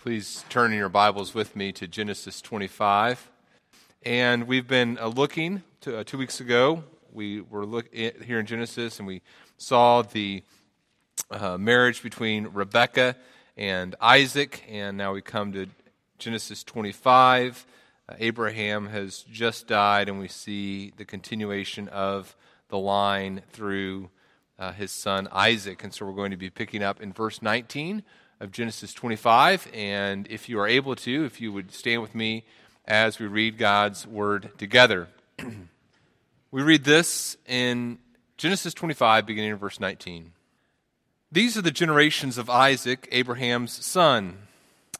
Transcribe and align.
Please 0.00 0.44
turn 0.48 0.70
in 0.70 0.78
your 0.78 0.88
Bibles 0.88 1.34
with 1.34 1.56
me 1.56 1.72
to 1.72 1.88
Genesis 1.88 2.40
25. 2.40 3.28
And 4.04 4.46
we've 4.46 4.68
been 4.68 4.96
uh, 4.96 5.08
looking, 5.08 5.64
to, 5.80 5.98
uh, 5.98 6.04
two 6.04 6.16
weeks 6.16 6.38
ago, 6.38 6.84
we 7.12 7.40
were 7.40 7.66
look, 7.66 7.92
here 7.92 8.38
in 8.38 8.46
Genesis 8.46 9.00
and 9.00 9.08
we 9.08 9.22
saw 9.56 10.02
the 10.02 10.44
uh, 11.32 11.58
marriage 11.58 12.00
between 12.00 12.46
Rebekah 12.46 13.16
and 13.56 13.96
Isaac. 14.00 14.64
And 14.68 14.96
now 14.96 15.14
we 15.14 15.20
come 15.20 15.52
to 15.54 15.66
Genesis 16.18 16.62
25. 16.62 17.66
Uh, 18.08 18.14
Abraham 18.20 18.86
has 18.86 19.24
just 19.24 19.66
died, 19.66 20.08
and 20.08 20.20
we 20.20 20.28
see 20.28 20.92
the 20.96 21.04
continuation 21.04 21.88
of 21.88 22.36
the 22.68 22.78
line 22.78 23.42
through 23.50 24.10
uh, 24.60 24.70
his 24.70 24.92
son 24.92 25.26
Isaac. 25.32 25.82
And 25.82 25.92
so 25.92 26.06
we're 26.06 26.12
going 26.12 26.30
to 26.30 26.36
be 26.36 26.50
picking 26.50 26.84
up 26.84 27.02
in 27.02 27.12
verse 27.12 27.42
19 27.42 28.04
of 28.40 28.52
Genesis 28.52 28.92
25. 28.94 29.68
And 29.72 30.26
if 30.28 30.48
you 30.48 30.58
are 30.60 30.66
able 30.66 30.94
to, 30.96 31.24
if 31.24 31.40
you 31.40 31.52
would 31.52 31.72
stand 31.72 32.02
with 32.02 32.14
me 32.14 32.44
as 32.86 33.18
we 33.18 33.26
read 33.26 33.58
God's 33.58 34.06
word 34.06 34.50
together. 34.58 35.08
we 36.50 36.62
read 36.62 36.84
this 36.84 37.36
in 37.46 37.98
Genesis 38.38 38.72
25, 38.74 39.26
beginning 39.26 39.50
in 39.50 39.56
verse 39.56 39.78
19. 39.78 40.32
These 41.30 41.58
are 41.58 41.62
the 41.62 41.70
generations 41.70 42.38
of 42.38 42.48
Isaac, 42.48 43.06
Abraham's 43.12 43.84
son. 43.84 44.38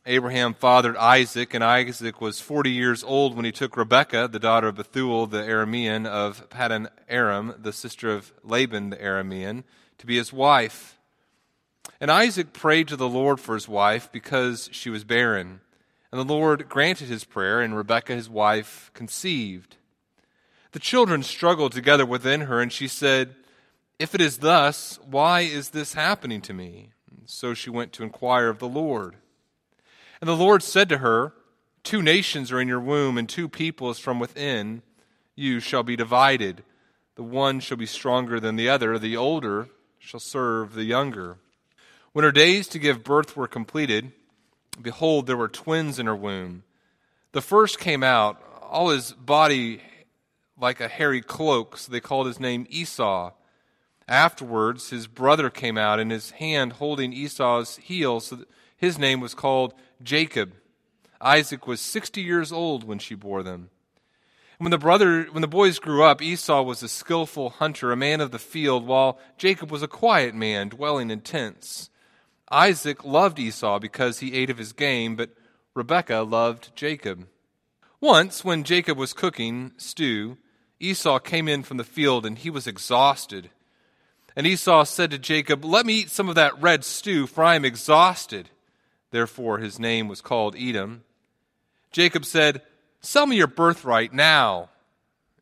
Abraham 0.05 0.55
fathered 0.55 0.97
Isaac, 0.97 1.55
and 1.55 1.65
Isaac 1.65 2.21
was 2.21 2.41
40 2.41 2.71
years 2.71 3.03
old 3.03 3.35
when 3.35 3.45
he 3.45 3.53
took 3.53 3.77
Rebekah, 3.77 4.29
the 4.29 4.39
daughter 4.39 4.69
of 4.69 4.77
Bethuel 4.77 5.27
the 5.27 5.43
Aramean 5.43 6.07
of 6.07 6.49
Paddan 6.51 6.89
Aram, 7.09 7.55
the 7.59 7.73
sister 7.73 8.11
of 8.11 8.33
Laban 8.43 8.91
the 8.91 8.97
Aramean, 8.97 9.65
to 9.99 10.07
be 10.07 10.17
his 10.17 10.33
wife. 10.33 10.98
And 12.01 12.11
Isaac 12.11 12.53
prayed 12.53 12.89
to 12.89 12.97
the 12.97 13.09
Lord 13.09 13.41
for 13.41 13.55
his 13.55 13.69
wife 13.69 14.11
because 14.13 14.69
she 14.73 14.91
was 14.91 15.05
barren. 15.05 15.61
And 16.11 16.21
the 16.21 16.33
Lord 16.33 16.69
granted 16.69 17.09
his 17.09 17.25
prayer, 17.25 17.61
and 17.61 17.77
Rebekah 17.77 18.15
his 18.15 18.31
wife 18.31 18.91
conceived. 18.95 19.77
The 20.73 20.79
children 20.79 21.23
struggled 21.23 21.73
together 21.73 22.07
within 22.07 22.43
her, 22.43 22.61
and 22.61 22.73
she 22.73 22.89
said, 22.89 23.35
If 23.99 24.15
it 24.15 24.21
is 24.21 24.39
thus, 24.39 24.99
why 25.05 25.41
is 25.41 25.71
this 25.71 25.95
happening 25.95 26.41
to 26.43 26.55
me? 26.55 26.93
And 27.11 27.29
so 27.29 27.53
she 27.53 27.71
went 27.71 27.93
to 27.95 28.05
inquire 28.05 28.49
of 28.49 28.59
the 28.59 28.69
Lord. 28.69 29.17
And 30.21 30.29
the 30.29 30.37
Lord 30.37 30.63
said 30.63 30.89
to 30.91 30.99
her, 30.99 31.33
Two 31.83 32.03
nations 32.03 32.53
are 32.53 32.61
in 32.61 32.69
your 32.69 32.81
womb, 32.81 33.19
and 33.19 33.29
two 33.29 33.49
peoples 33.49 33.99
from 33.99 34.19
within 34.19 34.83
you 35.35 35.61
shall 35.61 35.83
be 35.83 35.97
divided. 35.97 36.65
The 37.15 37.23
one 37.23 37.61
shall 37.61 37.77
be 37.77 37.87
stronger 37.87 38.41
than 38.41 38.57
the 38.57 38.69
other, 38.69 38.99
the 38.99 39.17
older 39.17 39.69
shall 39.99 40.21
serve 40.21 40.75
the 40.75 40.85
younger. 40.85 41.39
When 42.13 42.25
her 42.25 42.33
days 42.33 42.67
to 42.69 42.79
give 42.79 43.05
birth 43.05 43.37
were 43.37 43.47
completed, 43.47 44.13
behold, 44.81 45.27
there 45.27 45.37
were 45.37 45.49
twins 45.49 45.99
in 45.99 46.07
her 46.07 46.17
womb. 46.17 46.65
The 47.33 47.43
first 47.43 47.79
came 47.79 48.03
out, 48.03 48.43
all 48.63 48.89
his 48.89 49.13
body 49.13 49.83
like 50.61 50.81
a 50.81 50.89
hairy 50.89 51.21
cloak, 51.21 51.77
so 51.77 51.93
they 51.93 52.01
called 52.01 52.27
his 52.27 52.41
name 52.41 52.67
Esau. 52.71 53.33
Afterwards, 54.09 54.91
his 54.91 55.07
brother 55.07 55.51
came 55.51 55.77
out, 55.77 56.01
in 56.01 56.11
his 56.11 56.33
hand 56.33 56.75
holding 56.75 57.13
Esau's 57.13 57.77
heel, 57.77 58.21
so 58.21 58.45
his 58.77 58.99
name 58.99 59.21
was 59.21 59.35
called 59.35 59.75
Jacob. 60.03 60.55
Isaac 61.21 61.67
was 61.67 61.81
sixty 61.81 62.23
years 62.23 62.51
old 62.51 62.85
when 62.85 62.99
she 62.99 63.15
bore 63.15 63.43
them. 63.43 63.71
And 64.59 64.65
when 64.65 64.71
the 64.71 64.79
brother, 64.79 65.25
when 65.25 65.43
the 65.43 65.47
boys 65.47 65.79
grew 65.79 66.03
up, 66.03 66.23
Esau 66.23 66.63
was 66.63 66.83
a 66.83 66.89
skillful 66.89 67.51
hunter, 67.51 67.93
a 67.93 67.97
man 67.97 68.21
of 68.21 68.31
the 68.31 68.39
field, 68.39 68.87
while 68.87 69.19
Jacob 69.37 69.71
was 69.71 69.83
a 69.83 69.89
quiet 69.89 70.35
man, 70.35 70.71
dwelling 70.71 71.11
in 71.11 71.21
tents. 71.21 71.91
Isaac 72.51 73.05
loved 73.05 73.39
Esau 73.39 73.79
because 73.79 74.21
he 74.21 74.35
ate 74.35 74.51
of 74.51 74.59
his 74.59 74.73
game, 74.73 75.17
but 75.17 75.31
Rebekah 75.75 76.23
loved 76.23 76.75
Jacob. 76.75 77.27
Once, 78.01 78.45
when 78.45 78.65
Jacob 78.65 78.97
was 78.97 79.13
cooking 79.13 79.73
stew, 79.77 80.39
Esau 80.81 81.19
came 81.19 81.49
in 81.49 81.63
from 81.63 81.77
the 81.77 81.85
field 81.85 82.25
and 82.25 82.39
he 82.39 82.51
was 82.51 82.67
exhausted. 82.67 83.51
And 84.37 84.47
Esau 84.47 84.85
said 84.85 85.11
to 85.11 85.19
Jacob, 85.19 85.65
Let 85.65 85.85
me 85.85 85.95
eat 85.95 86.11
some 86.11 86.29
of 86.29 86.37
that 86.37 86.61
red 86.61 86.85
stew, 86.85 87.27
for 87.27 87.43
I 87.43 87.57
am 87.57 87.65
exhausted. 87.65 88.51
Therefore 89.11 89.59
his 89.59 89.79
name 89.79 90.07
was 90.07 90.21
called 90.21 90.55
Edom. 90.57 91.03
Jacob 91.91 92.25
said, 92.25 92.63
Sell 93.01 93.27
me 93.27 93.37
your 93.37 93.47
birthright 93.47 94.13
now. 94.13 94.71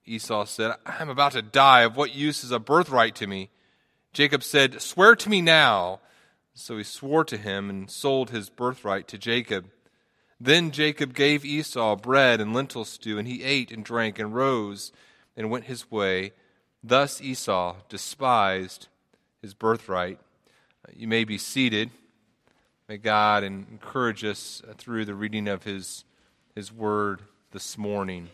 Esau 0.06 0.44
said, 0.44 0.76
I 0.86 1.02
am 1.02 1.08
about 1.08 1.32
to 1.32 1.42
die. 1.42 1.82
Of 1.82 1.96
what 1.96 2.14
use 2.14 2.44
is 2.44 2.52
a 2.52 2.58
birthright 2.58 3.14
to 3.16 3.26
me? 3.26 3.50
Jacob 4.12 4.42
said, 4.42 4.80
Swear 4.80 5.16
to 5.16 5.28
me 5.28 5.42
now. 5.42 6.00
So 6.58 6.78
he 6.78 6.84
swore 6.84 7.22
to 7.24 7.36
him 7.36 7.68
and 7.68 7.90
sold 7.90 8.30
his 8.30 8.48
birthright 8.48 9.06
to 9.08 9.18
Jacob. 9.18 9.66
Then 10.40 10.70
Jacob 10.70 11.14
gave 11.14 11.44
Esau 11.44 11.96
bread 11.96 12.40
and 12.40 12.54
lentil 12.54 12.86
stew, 12.86 13.18
and 13.18 13.28
he 13.28 13.44
ate 13.44 13.70
and 13.70 13.84
drank 13.84 14.18
and 14.18 14.34
rose 14.34 14.90
and 15.36 15.50
went 15.50 15.66
his 15.66 15.90
way. 15.90 16.32
Thus 16.82 17.20
Esau 17.20 17.76
despised 17.90 18.88
his 19.42 19.52
birthright. 19.52 20.18
Uh, 20.82 20.92
you 20.96 21.06
may 21.06 21.24
be 21.24 21.36
seated. 21.36 21.90
May 22.88 22.96
God 22.96 23.44
encourage 23.44 24.24
us 24.24 24.62
through 24.78 25.04
the 25.04 25.14
reading 25.14 25.48
of 25.48 25.64
his, 25.64 26.06
his 26.54 26.72
word 26.72 27.20
this 27.52 27.76
morning. 27.76 28.30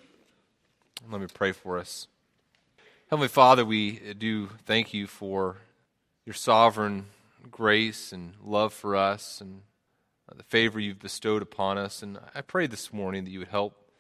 Let 1.11 1.21
me 1.21 1.27
pray 1.27 1.51
for 1.51 1.77
us. 1.77 2.07
Heavenly 3.11 3.29
Father, 3.29 3.65
we 3.65 4.15
do 4.15 4.47
thank 4.65 4.95
you 4.95 5.09
for 5.09 5.57
your 6.25 6.35
sovereign 6.35 7.07
grace 7.51 8.13
and 8.13 8.35
love 8.43 8.73
for 8.73 8.97
us 8.97 9.41
and 9.41 9.63
uh, 10.29 10.35
the 10.37 10.43
favor 10.45 10.79
you've 10.79 10.99
bestowed 10.99 11.43
upon 11.43 11.79
us. 11.79 12.03
And 12.03 12.19
I 12.35 12.41
pray 12.41 12.67
this 12.67 12.93
morning 12.93 13.25
that 13.25 13.31
you 13.31 13.39
would 13.41 13.49
help 13.49 13.91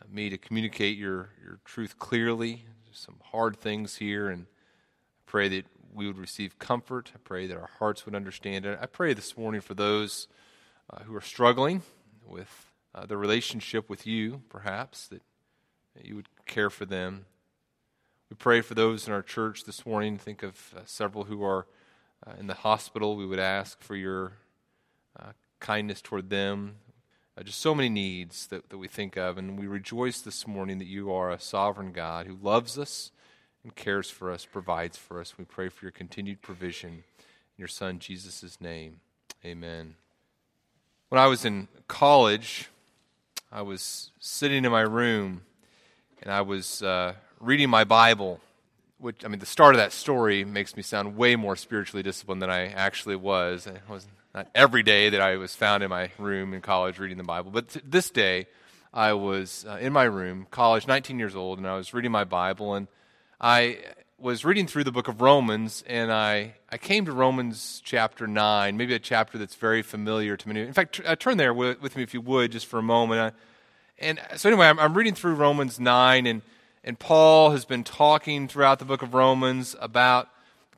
uh, 0.00 0.04
me 0.10 0.30
to 0.30 0.38
communicate 0.38 0.96
your, 0.96 1.30
your 1.42 1.58
truth 1.64 1.98
clearly. 1.98 2.64
There's 2.84 2.98
some 2.98 3.20
hard 3.32 3.56
things 3.56 3.96
here, 3.96 4.28
and 4.28 4.46
I 4.46 5.22
pray 5.26 5.48
that 5.48 5.66
we 5.92 6.06
would 6.06 6.18
receive 6.18 6.58
comfort. 6.58 7.12
I 7.14 7.18
pray 7.24 7.46
that 7.46 7.56
our 7.56 7.70
hearts 7.78 8.04
would 8.06 8.14
understand 8.14 8.66
it. 8.66 8.78
I 8.80 8.86
pray 8.86 9.14
this 9.14 9.36
morning 9.36 9.60
for 9.60 9.74
those 9.74 10.28
uh, 10.90 11.02
who 11.04 11.14
are 11.14 11.20
struggling 11.20 11.82
with 12.26 12.72
uh, 12.94 13.06
their 13.06 13.18
relationship 13.18 13.88
with 13.88 14.06
you, 14.06 14.42
perhaps, 14.48 15.08
that, 15.08 15.22
that 15.94 16.04
you 16.04 16.16
would 16.16 16.28
care 16.46 16.70
for 16.70 16.84
them. 16.84 17.26
We 18.30 18.36
pray 18.36 18.60
for 18.60 18.74
those 18.74 19.06
in 19.06 19.12
our 19.12 19.22
church 19.22 19.64
this 19.64 19.86
morning. 19.86 20.18
Think 20.18 20.42
of 20.42 20.74
uh, 20.76 20.80
several 20.84 21.24
who 21.24 21.44
are 21.44 21.66
uh, 22.24 22.32
in 22.38 22.46
the 22.46 22.54
hospital, 22.54 23.16
we 23.16 23.26
would 23.26 23.38
ask 23.38 23.80
for 23.82 23.96
your 23.96 24.32
uh, 25.18 25.32
kindness 25.60 26.00
toward 26.00 26.30
them. 26.30 26.76
Uh, 27.36 27.42
just 27.42 27.60
so 27.60 27.74
many 27.74 27.88
needs 27.88 28.46
that, 28.46 28.68
that 28.70 28.78
we 28.78 28.88
think 28.88 29.16
of. 29.16 29.36
And 29.36 29.58
we 29.58 29.66
rejoice 29.66 30.20
this 30.20 30.46
morning 30.46 30.78
that 30.78 30.86
you 30.86 31.12
are 31.12 31.30
a 31.30 31.40
sovereign 31.40 31.92
God 31.92 32.26
who 32.26 32.38
loves 32.40 32.78
us 32.78 33.10
and 33.62 33.74
cares 33.74 34.08
for 34.08 34.30
us, 34.30 34.44
provides 34.44 34.96
for 34.96 35.20
us. 35.20 35.36
We 35.36 35.44
pray 35.44 35.68
for 35.68 35.84
your 35.84 35.92
continued 35.92 36.40
provision. 36.40 36.90
In 36.90 37.02
your 37.58 37.68
Son, 37.68 37.98
Jesus' 37.98 38.60
name, 38.60 39.00
amen. 39.44 39.96
When 41.08 41.20
I 41.20 41.26
was 41.26 41.44
in 41.44 41.68
college, 41.88 42.68
I 43.50 43.62
was 43.62 44.10
sitting 44.18 44.64
in 44.64 44.70
my 44.70 44.82
room 44.82 45.42
and 46.22 46.32
I 46.32 46.40
was 46.40 46.82
uh, 46.82 47.14
reading 47.40 47.70
my 47.70 47.84
Bible 47.84 48.40
which 48.98 49.24
I 49.24 49.28
mean, 49.28 49.38
the 49.38 49.46
start 49.46 49.74
of 49.74 49.78
that 49.78 49.92
story 49.92 50.44
makes 50.44 50.76
me 50.76 50.82
sound 50.82 51.16
way 51.16 51.36
more 51.36 51.56
spiritually 51.56 52.02
disciplined 52.02 52.42
than 52.42 52.50
I 52.50 52.68
actually 52.68 53.16
was. 53.16 53.66
It 53.66 53.80
was 53.88 54.06
not 54.34 54.48
every 54.54 54.82
day 54.82 55.10
that 55.10 55.20
I 55.20 55.36
was 55.36 55.54
found 55.54 55.82
in 55.82 55.90
my 55.90 56.10
room 56.18 56.54
in 56.54 56.60
college 56.60 56.98
reading 56.98 57.18
the 57.18 57.24
Bible, 57.24 57.50
but 57.50 57.68
t- 57.68 57.80
this 57.84 58.10
day 58.10 58.46
I 58.92 59.12
was 59.12 59.66
uh, 59.68 59.76
in 59.76 59.92
my 59.92 60.04
room, 60.04 60.46
college, 60.50 60.86
19 60.86 61.18
years 61.18 61.36
old, 61.36 61.58
and 61.58 61.66
I 61.66 61.76
was 61.76 61.92
reading 61.92 62.10
my 62.10 62.24
Bible, 62.24 62.74
and 62.74 62.88
I 63.40 63.78
was 64.18 64.44
reading 64.46 64.66
through 64.66 64.84
the 64.84 64.92
book 64.92 65.08
of 65.08 65.20
Romans, 65.20 65.84
and 65.86 66.10
I, 66.10 66.54
I 66.70 66.78
came 66.78 67.04
to 67.04 67.12
Romans 67.12 67.82
chapter 67.84 68.26
9, 68.26 68.76
maybe 68.76 68.94
a 68.94 68.98
chapter 68.98 69.36
that's 69.36 69.54
very 69.54 69.82
familiar 69.82 70.38
to 70.38 70.48
many. 70.48 70.62
In 70.62 70.72
fact, 70.72 71.00
uh, 71.04 71.14
turn 71.16 71.36
there 71.36 71.52
with, 71.52 71.82
with, 71.82 71.96
me 71.96 72.02
if 72.02 72.14
you 72.14 72.22
would, 72.22 72.52
just 72.52 72.64
for 72.64 72.78
a 72.78 72.82
moment. 72.82 73.20
I, 73.20 73.38
and 73.98 74.18
so, 74.36 74.48
anyway, 74.48 74.68
I'm, 74.68 74.78
I'm 74.78 74.94
reading 74.94 75.14
through 75.14 75.34
Romans 75.34 75.78
9, 75.78 76.26
and 76.26 76.40
and 76.86 76.96
Paul 76.96 77.50
has 77.50 77.64
been 77.64 77.82
talking 77.82 78.46
throughout 78.46 78.78
the 78.78 78.84
book 78.84 79.02
of 79.02 79.12
Romans 79.12 79.74
about 79.80 80.28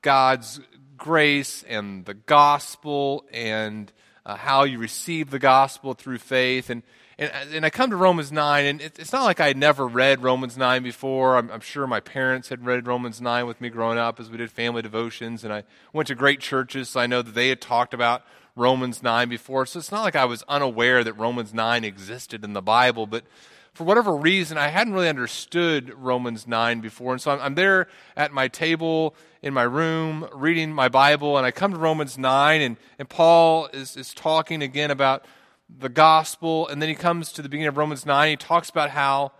God's 0.01 0.59
grace 0.97 1.63
and 1.69 2.07
the 2.07 2.15
gospel 2.15 3.27
and 3.31 3.93
uh, 4.25 4.35
how 4.35 4.65
you 4.65 4.79
receive 4.79 5.31
the 5.31 5.39
gospel 5.39 5.93
through 5.93 6.17
faith. 6.17 6.71
And, 6.71 6.83
and, 7.19 7.31
and 7.53 7.67
I 7.67 7.69
come 7.69 7.91
to 7.91 7.97
Romans 7.97 8.33
9, 8.33 8.65
and 8.65 8.81
it, 8.81 8.99
it's 8.99 9.13
not 9.13 9.25
like 9.25 9.39
I 9.39 9.49
had 9.49 9.59
never 9.59 9.87
read 9.87 10.23
Romans 10.23 10.57
9 10.57 10.83
before. 10.83 11.37
I'm, 11.37 11.51
I'm, 11.51 11.61
sure 11.61 11.87
my 11.87 12.01
parents 12.01 12.49
had 12.49 12.65
read 12.65 12.87
Romans 12.87 13.21
9 13.21 13.47
with 13.47 13.61
me 13.61 13.69
growing 13.69 13.99
up 13.99 14.19
as 14.19 14.31
we 14.31 14.39
did 14.39 14.51
family 14.51 14.81
devotions, 14.81 15.45
and 15.45 15.53
I 15.53 15.65
went 15.93 16.09
to 16.09 16.15
great 16.15 16.41
churches, 16.41 16.89
so 16.89 17.01
I 17.01 17.07
know 17.07 17.21
that 17.21 17.35
they 17.35 17.51
had 17.51 17.61
talked 17.61 17.93
about 17.93 18.23
Romans 18.57 19.03
9 19.03 19.29
before. 19.29 19.67
So 19.67 19.79
it's 19.79 19.93
not 19.93 20.05
like 20.05 20.17
I 20.17 20.25
was 20.25 20.43
unaware 20.49 21.05
that 21.05 21.13
Romans 21.13 21.53
9 21.53 21.85
existed 21.85 22.45
in 22.45 22.55
the 22.55 22.63
Bible, 22.63 23.07
but 23.07 23.25
for 23.75 23.85
whatever 23.85 24.15
reason, 24.15 24.59
I 24.59 24.69
hadn't 24.69 24.93
really 24.93 25.09
understood 25.09 25.93
Romans 25.95 26.47
9 26.47 26.81
before. 26.81 27.13
And 27.13 27.21
so 27.21 27.31
I'm, 27.31 27.41
I'm, 27.41 27.55
there 27.55 27.89
at 28.17 28.33
my 28.33 28.49
table 28.49 29.15
in 29.43 29.55
my 29.55 29.63
room 29.63 30.29
reading 30.33 30.73
my 30.73 30.89
Bible, 30.89 31.37
and 31.37 31.47
I 31.47 31.51
come 31.51 31.73
to 31.73 31.79
Romans 31.79 32.19
9, 32.19 32.61
and, 32.61 32.77
and 32.99 33.09
Paul 33.09 33.69
is, 33.73 33.97
is 33.97 34.13
talking 34.15 34.63
again 34.63 34.91
about 34.91 35.25
the 35.69 35.89
gospel, 35.89 36.67
and 36.69 36.81
then 36.81 36.89
he 36.89 36.95
comes 36.95 37.33
to 37.33 37.43
the 37.43 37.49
beginning 37.49 37.69
of 37.69 37.77
Romans 37.77 38.07
9. 38.07 38.31
He 38.31 38.37
talks 38.37 38.71
about 38.71 38.91
how 38.91 39.33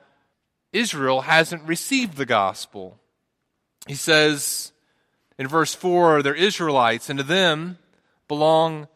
Israel 0.73 1.23
hasn't 1.23 1.63
received 1.63 2.17
the 2.17 2.27
gospel. 2.27 2.99
He 3.87 3.95
says 3.95 4.73
in 5.39 5.49
verse 5.49 5.75
4 5.75 6.23
they're 6.23 6.35
Israelites, 6.35 7.09
and 7.09 7.19
to 7.19 7.25
them 7.25 7.79
belong 8.29 8.89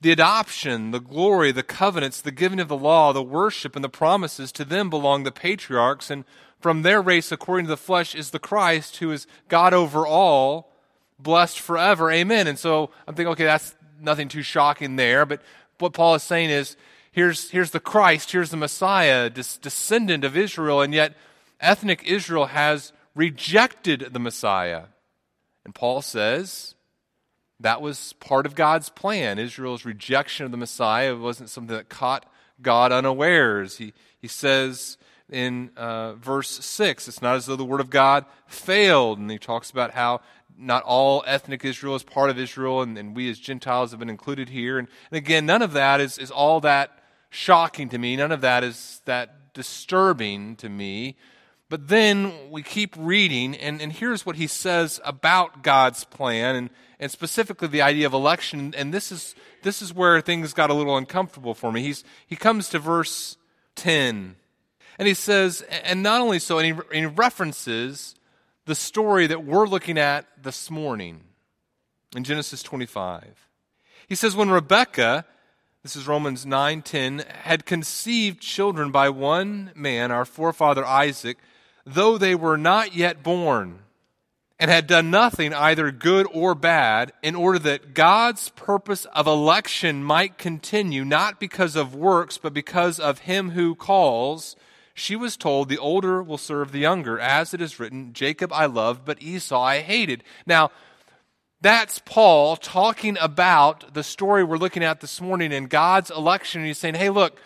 the 0.00 0.12
adoption, 0.12 0.92
the 0.92 1.00
glory, 1.00 1.50
the 1.50 1.62
covenants, 1.62 2.20
the 2.20 2.30
giving 2.30 2.60
of 2.60 2.68
the 2.68 2.76
law, 2.76 3.12
the 3.12 3.22
worship, 3.22 3.74
and 3.74 3.84
the 3.84 3.88
promises. 3.88 4.52
To 4.52 4.64
them 4.64 4.90
belong 4.90 5.24
the 5.24 5.32
patriarchs, 5.32 6.10
and 6.10 6.24
from 6.60 6.82
their 6.82 7.02
race, 7.02 7.32
according 7.32 7.66
to 7.66 7.70
the 7.70 7.76
flesh, 7.76 8.14
is 8.14 8.30
the 8.30 8.38
Christ, 8.38 8.98
who 8.98 9.10
is 9.10 9.26
God 9.48 9.74
over 9.74 10.06
all, 10.06 10.72
blessed 11.18 11.60
forever. 11.60 12.10
Amen. 12.10 12.46
And 12.46 12.58
so 12.58 12.90
I'm 13.06 13.14
thinking, 13.14 13.32
okay, 13.32 13.44
that's 13.44 13.74
nothing 14.00 14.28
too 14.28 14.42
shocking 14.42 14.96
there. 14.96 15.26
But 15.26 15.42
what 15.78 15.92
Paul 15.92 16.14
is 16.14 16.22
saying 16.22 16.50
is 16.50 16.76
here's, 17.10 17.50
here's 17.50 17.70
the 17.70 17.80
Christ, 17.80 18.32
here's 18.32 18.50
the 18.50 18.56
Messiah, 18.56 19.30
this 19.30 19.56
descendant 19.56 20.24
of 20.24 20.36
Israel, 20.36 20.80
and 20.80 20.94
yet 20.94 21.14
ethnic 21.60 22.04
Israel 22.04 22.46
has 22.46 22.92
rejected 23.14 24.08
the 24.12 24.20
Messiah. 24.20 24.84
And 25.64 25.74
Paul 25.74 26.02
says 26.02 26.74
that 27.60 27.82
was 27.82 28.12
part 28.14 28.46
of 28.46 28.54
God's 28.54 28.88
plan. 28.88 29.38
Israel's 29.38 29.84
rejection 29.84 30.46
of 30.46 30.52
the 30.52 30.56
Messiah 30.56 31.16
wasn't 31.16 31.50
something 31.50 31.76
that 31.76 31.88
caught 31.88 32.24
God 32.62 32.92
unawares. 32.92 33.78
He, 33.78 33.92
he 34.18 34.28
says 34.28 34.96
in 35.30 35.70
uh, 35.76 36.14
verse 36.14 36.64
6, 36.64 37.08
it's 37.08 37.22
not 37.22 37.36
as 37.36 37.46
though 37.46 37.56
the 37.56 37.64
word 37.64 37.80
of 37.80 37.90
God 37.90 38.24
failed. 38.46 39.18
And 39.18 39.30
he 39.30 39.38
talks 39.38 39.70
about 39.70 39.92
how 39.92 40.20
not 40.56 40.82
all 40.84 41.22
ethnic 41.26 41.64
Israel 41.64 41.94
is 41.94 42.02
part 42.02 42.30
of 42.30 42.38
Israel, 42.38 42.82
and, 42.82 42.98
and 42.98 43.14
we 43.14 43.30
as 43.30 43.38
Gentiles 43.38 43.90
have 43.90 44.00
been 44.00 44.10
included 44.10 44.48
here. 44.48 44.78
And, 44.78 44.88
and 45.10 45.18
again, 45.18 45.46
none 45.46 45.62
of 45.62 45.72
that 45.72 46.00
is, 46.00 46.18
is 46.18 46.30
all 46.30 46.60
that 46.60 46.98
shocking 47.30 47.88
to 47.90 47.98
me. 47.98 48.16
None 48.16 48.32
of 48.32 48.40
that 48.40 48.64
is 48.64 49.00
that 49.04 49.52
disturbing 49.52 50.56
to 50.56 50.68
me. 50.68 51.16
But 51.70 51.88
then 51.88 52.50
we 52.50 52.62
keep 52.62 52.94
reading, 52.96 53.54
and, 53.54 53.82
and 53.82 53.92
here's 53.92 54.24
what 54.24 54.36
he 54.36 54.46
says 54.46 55.00
about 55.04 55.62
God's 55.62 56.04
plan, 56.04 56.56
and, 56.56 56.70
and 56.98 57.10
specifically 57.10 57.68
the 57.68 57.82
idea 57.82 58.06
of 58.06 58.14
election. 58.14 58.74
And 58.74 58.92
this 58.92 59.12
is, 59.12 59.34
this 59.62 59.82
is 59.82 59.92
where 59.92 60.20
things 60.22 60.54
got 60.54 60.70
a 60.70 60.74
little 60.74 60.96
uncomfortable 60.96 61.54
for 61.54 61.70
me. 61.70 61.82
He's, 61.82 62.04
he 62.26 62.36
comes 62.36 62.70
to 62.70 62.78
verse 62.78 63.36
10, 63.74 64.36
and 64.98 65.08
he 65.08 65.14
says, 65.14 65.62
and 65.84 66.02
not 66.02 66.22
only 66.22 66.38
so, 66.38 66.58
and 66.58 66.66
he, 66.66 66.72
and 66.72 67.00
he 67.00 67.06
references 67.06 68.14
the 68.64 68.74
story 68.74 69.26
that 69.26 69.44
we're 69.44 69.66
looking 69.66 69.98
at 69.98 70.26
this 70.42 70.70
morning 70.70 71.20
in 72.16 72.24
Genesis 72.24 72.62
25. 72.62 73.48
He 74.08 74.14
says, 74.14 74.34
When 74.34 74.50
Rebekah, 74.50 75.26
this 75.82 75.96
is 75.96 76.06
Romans 76.06 76.44
9:10, 76.44 77.26
had 77.26 77.64
conceived 77.64 78.40
children 78.40 78.90
by 78.90 79.08
one 79.10 79.70
man, 79.74 80.10
our 80.10 80.24
forefather 80.24 80.84
Isaac, 80.84 81.38
though 81.94 82.18
they 82.18 82.34
were 82.34 82.56
not 82.56 82.94
yet 82.94 83.22
born, 83.22 83.80
and 84.58 84.70
had 84.70 84.86
done 84.86 85.10
nothing 85.10 85.54
either 85.54 85.90
good 85.90 86.26
or 86.32 86.54
bad, 86.54 87.12
in 87.22 87.34
order 87.34 87.58
that 87.60 87.94
God's 87.94 88.48
purpose 88.50 89.04
of 89.06 89.26
election 89.26 90.02
might 90.02 90.36
continue, 90.36 91.04
not 91.04 91.38
because 91.38 91.76
of 91.76 91.94
works, 91.94 92.38
but 92.38 92.52
because 92.52 92.98
of 92.98 93.20
him 93.20 93.50
who 93.50 93.74
calls, 93.74 94.56
she 94.94 95.14
was 95.14 95.36
told, 95.36 95.68
The 95.68 95.78
older 95.78 96.22
will 96.22 96.38
serve 96.38 96.72
the 96.72 96.80
younger, 96.80 97.18
as 97.20 97.54
it 97.54 97.60
is 97.60 97.78
written, 97.78 98.12
Jacob 98.12 98.52
I 98.52 98.66
loved, 98.66 99.04
but 99.04 99.22
Esau 99.22 99.60
I 99.60 99.80
hated. 99.80 100.24
Now, 100.44 100.70
that's 101.60 102.00
Paul 102.00 102.56
talking 102.56 103.16
about 103.20 103.94
the 103.94 104.02
story 104.02 104.44
we're 104.44 104.58
looking 104.58 104.84
at 104.84 105.00
this 105.00 105.20
morning 105.20 105.52
in 105.52 105.66
God's 105.66 106.10
election. 106.10 106.64
He's 106.64 106.78
saying, 106.78 106.94
Hey, 106.94 107.10
look, 107.10 107.38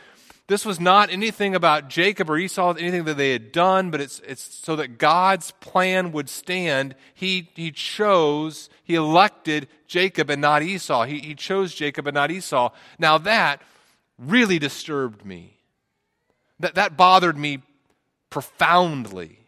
this 0.48 0.64
was 0.64 0.80
not 0.80 1.10
anything 1.10 1.54
about 1.54 1.88
Jacob 1.88 2.28
or 2.28 2.36
Esau, 2.36 2.74
anything 2.74 3.04
that 3.04 3.16
they 3.16 3.32
had 3.32 3.52
done, 3.52 3.90
but 3.90 4.00
it's, 4.00 4.20
it's 4.20 4.42
so 4.42 4.76
that 4.76 4.98
God's 4.98 5.52
plan 5.60 6.12
would 6.12 6.28
stand. 6.28 6.94
He, 7.14 7.50
he 7.54 7.70
chose, 7.70 8.68
he 8.82 8.94
elected 8.94 9.68
Jacob 9.86 10.30
and 10.30 10.42
not 10.42 10.62
Esau. 10.62 11.04
He, 11.04 11.20
he 11.20 11.34
chose 11.34 11.74
Jacob 11.74 12.06
and 12.06 12.14
not 12.14 12.30
Esau. 12.30 12.70
Now 12.98 13.18
that 13.18 13.62
really 14.18 14.58
disturbed 14.58 15.24
me. 15.24 15.58
That, 16.60 16.74
that 16.74 16.96
bothered 16.96 17.38
me 17.38 17.60
profoundly. 18.30 19.38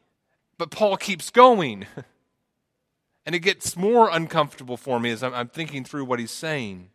But 0.58 0.70
Paul 0.70 0.96
keeps 0.96 1.31
going. 1.31 1.87
and 3.26 3.35
it 3.35 3.41
gets 3.41 3.76
more 3.76 4.08
uncomfortable 4.11 4.76
for 4.76 5.00
me 5.00 5.11
as 5.11 5.23
I'm, 5.23 5.35
I'm 5.35 5.49
thinking 5.49 5.85
through 5.85 6.05
what 6.05 6.19
he's 6.19 6.31
saying. 6.31 6.91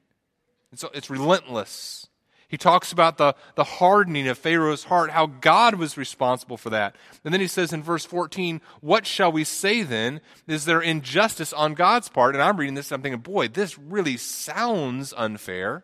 So 0.76 0.90
it's 0.94 1.10
relentless. 1.10 2.08
He 2.50 2.58
talks 2.58 2.92
about 2.92 3.18
the, 3.18 3.36
the 3.54 3.64
hardening 3.64 4.28
of 4.28 4.38
Pharaoh's 4.38 4.86
heart, 4.86 5.12
how 5.12 5.28
God 5.28 5.76
was 5.76 5.98
responsible 5.98 6.58
for 6.58 6.72
that. 6.72 6.96
And 7.24 7.32
then 7.32 7.42
he 7.42 7.48
says 7.48 7.72
in 7.72 7.84
verse 7.84 8.06
14, 8.06 8.60
What 8.82 9.06
shall 9.06 9.32
we 9.32 9.44
say 9.44 9.84
then? 9.84 10.20
Is 10.48 10.66
there 10.66 10.82
injustice 10.82 11.54
on 11.54 11.76
God's 11.76 12.10
part? 12.10 12.34
And 12.34 12.44
I'm 12.44 12.58
reading 12.58 12.74
this 12.74 12.92
and 12.92 12.98
I'm 12.98 13.04
thinking, 13.04 13.22
boy, 13.22 13.50
this 13.50 13.78
really 13.78 14.18
sounds 14.18 15.14
unfair. 15.16 15.84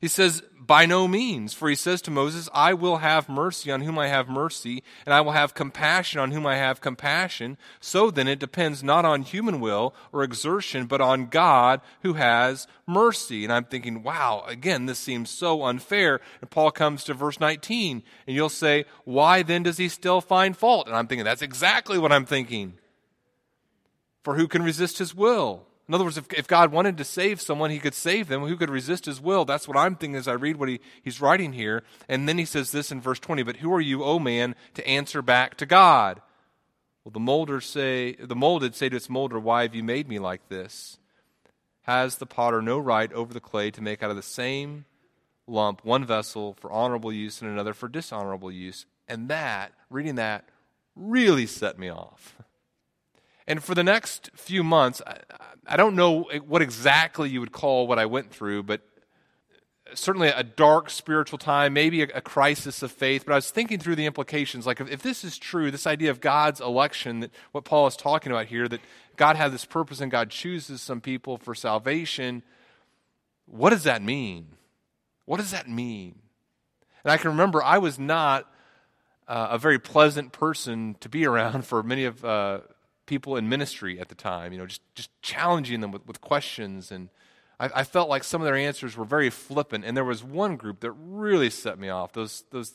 He 0.00 0.08
says, 0.08 0.42
By 0.58 0.86
no 0.86 1.08
means, 1.08 1.52
for 1.52 1.68
he 1.68 1.74
says 1.74 2.02
to 2.02 2.10
Moses, 2.10 2.48
I 2.52 2.74
will 2.74 2.98
have 2.98 3.28
mercy 3.28 3.70
on 3.70 3.82
whom 3.82 3.98
I 3.98 4.08
have 4.08 4.28
mercy, 4.28 4.82
and 5.04 5.14
I 5.14 5.20
will 5.20 5.32
have 5.32 5.54
compassion 5.54 6.20
on 6.20 6.32
whom 6.32 6.46
I 6.46 6.56
have 6.56 6.80
compassion. 6.80 7.56
So 7.80 8.10
then 8.10 8.28
it 8.28 8.38
depends 8.38 8.82
not 8.82 9.04
on 9.04 9.22
human 9.22 9.60
will 9.60 9.94
or 10.12 10.22
exertion, 10.22 10.86
but 10.86 11.00
on 11.00 11.26
God 11.26 11.80
who 12.02 12.14
has 12.14 12.66
mercy. 12.86 13.44
And 13.44 13.52
I'm 13.52 13.64
thinking, 13.64 14.02
wow, 14.02 14.44
again, 14.46 14.86
this 14.86 14.98
seems 14.98 15.30
so 15.30 15.62
unfair. 15.64 16.20
And 16.40 16.50
Paul 16.50 16.70
comes 16.70 17.04
to 17.04 17.14
verse 17.14 17.40
19, 17.40 18.02
and 18.26 18.36
you'll 18.36 18.48
say, 18.48 18.84
Why 19.04 19.42
then 19.42 19.62
does 19.62 19.78
he 19.78 19.88
still 19.88 20.20
find 20.20 20.56
fault? 20.56 20.86
And 20.86 20.96
I'm 20.96 21.06
thinking, 21.06 21.24
that's 21.24 21.42
exactly 21.42 21.98
what 21.98 22.12
I'm 22.12 22.26
thinking. 22.26 22.74
For 24.22 24.34
who 24.34 24.48
can 24.48 24.62
resist 24.62 24.98
his 24.98 25.14
will? 25.14 25.66
In 25.88 25.94
other 25.94 26.04
words, 26.04 26.18
if, 26.18 26.32
if 26.32 26.48
God 26.48 26.72
wanted 26.72 26.98
to 26.98 27.04
save 27.04 27.40
someone, 27.40 27.70
he 27.70 27.78
could 27.78 27.94
save 27.94 28.26
them. 28.26 28.42
Who 28.42 28.56
could 28.56 28.70
resist 28.70 29.04
his 29.04 29.20
will? 29.20 29.44
That's 29.44 29.68
what 29.68 29.76
I'm 29.76 29.94
thinking 29.94 30.16
as 30.16 30.26
I 30.26 30.32
read 30.32 30.56
what 30.56 30.68
he, 30.68 30.80
he's 31.02 31.20
writing 31.20 31.52
here. 31.52 31.84
And 32.08 32.28
then 32.28 32.38
he 32.38 32.44
says 32.44 32.72
this 32.72 32.90
in 32.90 33.00
verse 33.00 33.20
20 33.20 33.44
But 33.44 33.58
who 33.58 33.72
are 33.72 33.80
you, 33.80 34.02
O 34.02 34.18
man, 34.18 34.56
to 34.74 34.86
answer 34.86 35.22
back 35.22 35.56
to 35.58 35.66
God? 35.66 36.20
Well, 37.04 37.12
the 37.12 37.20
molder 37.20 37.60
say, 37.60 38.14
the 38.14 38.34
molded 38.34 38.74
say 38.74 38.88
to 38.88 38.96
its 38.96 39.08
molder, 39.08 39.38
Why 39.38 39.62
have 39.62 39.76
you 39.76 39.84
made 39.84 40.08
me 40.08 40.18
like 40.18 40.48
this? 40.48 40.98
Has 41.82 42.16
the 42.16 42.26
potter 42.26 42.60
no 42.60 42.80
right 42.80 43.12
over 43.12 43.32
the 43.32 43.38
clay 43.38 43.70
to 43.70 43.80
make 43.80 44.02
out 44.02 44.10
of 44.10 44.16
the 44.16 44.22
same 44.22 44.86
lump 45.46 45.84
one 45.84 46.04
vessel 46.04 46.54
for 46.54 46.72
honorable 46.72 47.12
use 47.12 47.40
and 47.40 47.48
another 47.48 47.74
for 47.74 47.88
dishonorable 47.88 48.50
use? 48.50 48.86
And 49.06 49.28
that, 49.28 49.70
reading 49.88 50.16
that, 50.16 50.48
really 50.96 51.46
set 51.46 51.78
me 51.78 51.88
off. 51.88 52.36
And 53.46 53.62
for 53.62 53.74
the 53.74 53.84
next 53.84 54.30
few 54.34 54.64
months, 54.64 55.00
I, 55.06 55.18
I 55.66 55.76
don't 55.76 55.94
know 55.94 56.28
what 56.46 56.62
exactly 56.62 57.30
you 57.30 57.40
would 57.40 57.52
call 57.52 57.86
what 57.86 57.98
I 57.98 58.06
went 58.06 58.30
through, 58.30 58.64
but 58.64 58.82
certainly 59.94 60.28
a 60.28 60.42
dark 60.42 60.90
spiritual 60.90 61.38
time, 61.38 61.72
maybe 61.72 62.02
a, 62.02 62.08
a, 62.14 62.20
crisis 62.20 62.82
of 62.82 62.90
faith. 62.90 63.24
But 63.24 63.32
I 63.32 63.36
was 63.36 63.50
thinking 63.50 63.78
through 63.78 63.96
the 63.96 64.06
implications. 64.06 64.66
Like, 64.66 64.80
if, 64.80 64.90
if, 64.90 65.02
this 65.02 65.24
is 65.24 65.38
true, 65.38 65.70
this 65.70 65.86
idea 65.86 66.10
of 66.10 66.20
God's 66.20 66.60
election, 66.60 67.20
that 67.20 67.30
what 67.52 67.64
Paul 67.64 67.86
is 67.86 67.96
talking 67.96 68.32
about 68.32 68.46
here, 68.46 68.68
that 68.68 68.80
God 69.16 69.36
had 69.36 69.52
this 69.52 69.64
purpose 69.64 70.00
and 70.00 70.10
God 70.10 70.30
chooses 70.30 70.82
some 70.82 71.00
people 71.00 71.38
for 71.38 71.54
salvation, 71.54 72.42
what 73.46 73.70
does 73.70 73.84
that 73.84 74.02
mean? 74.02 74.48
What 75.24 75.38
does 75.38 75.52
that 75.52 75.68
mean? 75.68 76.16
And 77.04 77.12
I 77.12 77.16
can 77.16 77.30
remember 77.30 77.62
I 77.62 77.78
was 77.78 77.98
not 77.98 78.50
uh, 79.28 79.48
a 79.52 79.58
very 79.58 79.78
pleasant 79.78 80.32
person 80.32 80.96
to 81.00 81.08
be 81.08 81.26
around 81.26 81.64
for 81.64 81.82
many 81.82 82.04
of. 82.04 82.24
Uh, 82.24 82.60
people 83.06 83.36
in 83.36 83.48
ministry 83.48 83.98
at 84.00 84.08
the 84.08 84.14
time, 84.14 84.52
you 84.52 84.58
know, 84.58 84.66
just, 84.66 84.82
just 84.94 85.10
challenging 85.22 85.80
them 85.80 85.92
with, 85.92 86.06
with 86.06 86.20
questions. 86.20 86.90
And 86.90 87.08
I, 87.58 87.70
I, 87.76 87.84
felt 87.84 88.08
like 88.08 88.24
some 88.24 88.40
of 88.40 88.46
their 88.46 88.56
answers 88.56 88.96
were 88.96 89.04
very 89.04 89.30
flippant. 89.30 89.84
And 89.84 89.96
there 89.96 90.04
was 90.04 90.22
one 90.22 90.56
group 90.56 90.80
that 90.80 90.90
really 90.92 91.50
set 91.50 91.78
me 91.78 91.88
off 91.88 92.12
those, 92.12 92.44
those 92.50 92.74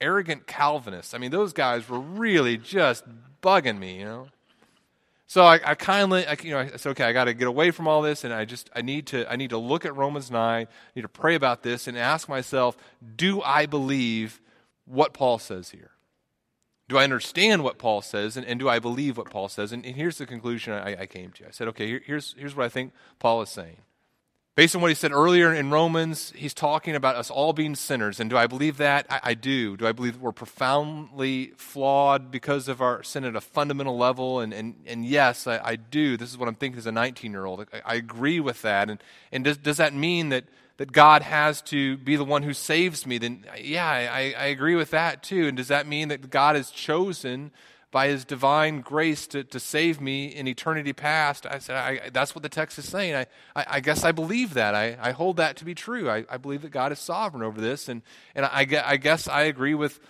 arrogant 0.00 0.46
Calvinists. 0.46 1.14
I 1.14 1.18
mean, 1.18 1.30
those 1.30 1.52
guys 1.52 1.88
were 1.88 1.98
really 1.98 2.56
just 2.56 3.04
bugging 3.42 3.78
me, 3.78 3.98
you 3.98 4.04
know. 4.04 4.28
So 5.26 5.42
I, 5.44 5.58
I 5.64 5.74
kindly, 5.74 6.26
I, 6.26 6.36
you 6.42 6.50
know, 6.50 6.58
I 6.60 6.76
said, 6.76 6.90
okay, 6.90 7.04
I 7.04 7.12
got 7.12 7.24
to 7.24 7.34
get 7.34 7.48
away 7.48 7.70
from 7.70 7.88
all 7.88 8.02
this, 8.02 8.24
and 8.24 8.32
I 8.32 8.44
just, 8.44 8.68
I 8.74 8.82
need 8.82 9.06
to, 9.08 9.30
I 9.30 9.36
need 9.36 9.50
to 9.50 9.58
look 9.58 9.84
at 9.84 9.96
Romans 9.96 10.30
nine, 10.30 10.66
I 10.68 10.90
need 10.94 11.02
to 11.02 11.08
pray 11.08 11.34
about 11.34 11.62
this, 11.62 11.88
and 11.88 11.96
ask 11.96 12.28
myself, 12.28 12.76
do 13.16 13.40
I 13.42 13.66
believe 13.66 14.40
what 14.84 15.14
Paul 15.14 15.38
says 15.38 15.70
here? 15.70 15.93
Do 16.88 16.98
I 16.98 17.04
understand 17.04 17.64
what 17.64 17.78
Paul 17.78 18.02
says, 18.02 18.36
and, 18.36 18.46
and 18.46 18.60
do 18.60 18.68
I 18.68 18.78
believe 18.78 19.16
what 19.16 19.30
Paul 19.30 19.48
says? 19.48 19.72
And, 19.72 19.86
and 19.86 19.96
here's 19.96 20.18
the 20.18 20.26
conclusion 20.26 20.74
I, 20.74 21.02
I, 21.02 21.06
came 21.06 21.32
to. 21.32 21.46
I 21.46 21.50
said, 21.50 21.68
okay, 21.68 21.86
here, 21.86 22.02
here's, 22.04 22.34
here's 22.38 22.54
what 22.54 22.66
I 22.66 22.68
think 22.68 22.92
Paul 23.18 23.40
is 23.40 23.48
saying. 23.48 23.78
Based 24.54 24.76
on 24.76 24.82
what 24.82 24.88
he 24.88 24.94
said 24.94 25.10
earlier 25.10 25.52
in 25.52 25.70
Romans, 25.70 26.32
he's 26.36 26.54
talking 26.54 26.94
about 26.94 27.16
us 27.16 27.28
all 27.28 27.52
being 27.52 27.74
sinners. 27.74 28.20
And 28.20 28.30
do 28.30 28.36
I 28.36 28.46
believe 28.46 28.76
that? 28.76 29.04
I, 29.10 29.20
I 29.24 29.34
do. 29.34 29.76
Do 29.76 29.84
I 29.86 29.90
believe 29.90 30.12
that 30.12 30.22
we're 30.22 30.30
profoundly 30.30 31.52
flawed 31.56 32.30
because 32.30 32.68
of 32.68 32.80
our 32.80 33.02
sin 33.02 33.24
at 33.24 33.34
a 33.34 33.40
fundamental 33.40 33.96
level? 33.96 34.38
And, 34.38 34.52
and, 34.52 34.76
and 34.86 35.04
yes, 35.04 35.48
I, 35.48 35.58
I 35.64 35.76
do. 35.76 36.16
This 36.16 36.30
is 36.30 36.38
what 36.38 36.48
I'm 36.48 36.54
thinking 36.54 36.78
as 36.78 36.86
a 36.86 36.92
19 36.92 37.32
year 37.32 37.46
old. 37.46 37.66
I, 37.72 37.80
I, 37.84 37.94
agree 37.96 38.38
with 38.38 38.62
that. 38.62 38.90
And, 38.90 39.02
and 39.32 39.42
does, 39.42 39.56
does 39.56 39.78
that 39.78 39.92
mean 39.92 40.28
that, 40.28 40.44
that 40.76 40.92
God 40.92 41.22
has 41.22 41.62
to 41.62 41.96
be 41.98 42.16
the 42.16 42.24
one 42.24 42.42
who 42.42 42.52
saves 42.52 43.06
me, 43.06 43.18
then 43.18 43.44
yeah, 43.60 43.86
I, 43.86 44.34
I 44.36 44.46
agree 44.46 44.74
with 44.74 44.90
that 44.90 45.22
too. 45.22 45.46
And 45.46 45.56
does 45.56 45.68
that 45.68 45.86
mean 45.86 46.08
that 46.08 46.30
God 46.30 46.56
has 46.56 46.70
chosen 46.70 47.52
by 47.92 48.08
his 48.08 48.24
divine 48.24 48.80
grace 48.80 49.28
to, 49.28 49.44
to 49.44 49.60
save 49.60 50.00
me 50.00 50.26
in 50.26 50.48
eternity 50.48 50.92
past? 50.92 51.46
I 51.46 51.58
said, 51.58 51.76
I, 51.76 52.10
that's 52.12 52.34
what 52.34 52.42
the 52.42 52.48
text 52.48 52.76
is 52.78 52.88
saying. 52.88 53.14
I, 53.14 53.26
I, 53.54 53.66
I, 53.68 53.80
guess 53.80 54.02
I 54.02 54.10
believe 54.10 54.54
that. 54.54 54.74
I, 54.74 54.96
I 55.00 55.12
hold 55.12 55.36
that 55.36 55.56
to 55.58 55.64
be 55.64 55.76
true. 55.76 56.10
I, 56.10 56.24
I 56.28 56.38
believe 56.38 56.62
that 56.62 56.72
God 56.72 56.90
is 56.90 56.98
sovereign 56.98 57.44
over 57.44 57.60
this. 57.60 57.88
And, 57.88 58.02
and 58.34 58.44
I, 58.44 58.66
I 58.84 58.96
guess 58.96 59.28
I 59.28 59.42
agree 59.42 59.74
with 59.74 60.00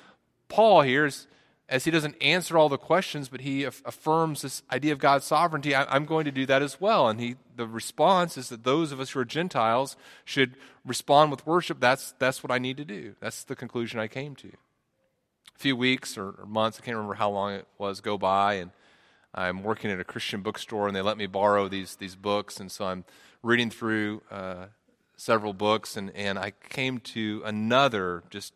Paul 0.48 0.80
here. 0.80 1.04
Is, 1.04 1.26
as 1.68 1.84
he 1.84 1.90
doesn't 1.90 2.16
answer 2.20 2.58
all 2.58 2.68
the 2.68 2.76
questions, 2.76 3.28
but 3.28 3.40
he 3.40 3.64
affirms 3.64 4.42
this 4.42 4.62
idea 4.70 4.92
of 4.92 4.98
God's 4.98 5.24
sovereignty, 5.24 5.74
I, 5.74 5.96
am 5.96 6.04
going 6.04 6.26
to 6.26 6.30
do 6.30 6.44
that 6.46 6.60
as 6.60 6.80
well. 6.80 7.08
And 7.08 7.18
he, 7.18 7.36
the 7.56 7.66
response 7.66 8.36
is 8.36 8.50
that 8.50 8.64
those 8.64 8.92
of 8.92 9.00
us 9.00 9.10
who 9.10 9.20
are 9.20 9.24
Gentiles 9.24 9.96
should 10.24 10.56
respond 10.84 11.30
with 11.30 11.46
worship. 11.46 11.80
That's, 11.80 12.12
that's 12.18 12.42
what 12.42 12.50
I 12.50 12.58
need 12.58 12.76
to 12.76 12.84
do. 12.84 13.14
That's 13.20 13.44
the 13.44 13.56
conclusion 13.56 13.98
I 13.98 14.08
came 14.08 14.36
to. 14.36 14.48
A 14.48 15.58
few 15.58 15.74
weeks 15.74 16.18
or, 16.18 16.34
or 16.38 16.46
months, 16.46 16.78
I 16.80 16.84
can't 16.84 16.96
remember 16.96 17.14
how 17.14 17.30
long 17.30 17.54
it 17.54 17.66
was, 17.78 18.00
go 18.00 18.18
by, 18.18 18.54
and 18.54 18.70
I'm 19.34 19.62
working 19.62 19.90
at 19.90 19.98
a 19.98 20.04
Christian 20.04 20.42
bookstore, 20.42 20.86
and 20.86 20.94
they 20.94 21.02
let 21.02 21.16
me 21.16 21.26
borrow 21.26 21.68
these, 21.68 21.96
these 21.96 22.14
books. 22.14 22.60
And 22.60 22.70
so 22.70 22.84
I'm 22.84 23.04
reading 23.42 23.70
through 23.70 24.22
uh, 24.30 24.66
several 25.16 25.54
books, 25.54 25.96
and, 25.96 26.10
and 26.14 26.38
I 26.38 26.52
came 26.68 27.00
to 27.00 27.42
another 27.44 28.22
just 28.28 28.52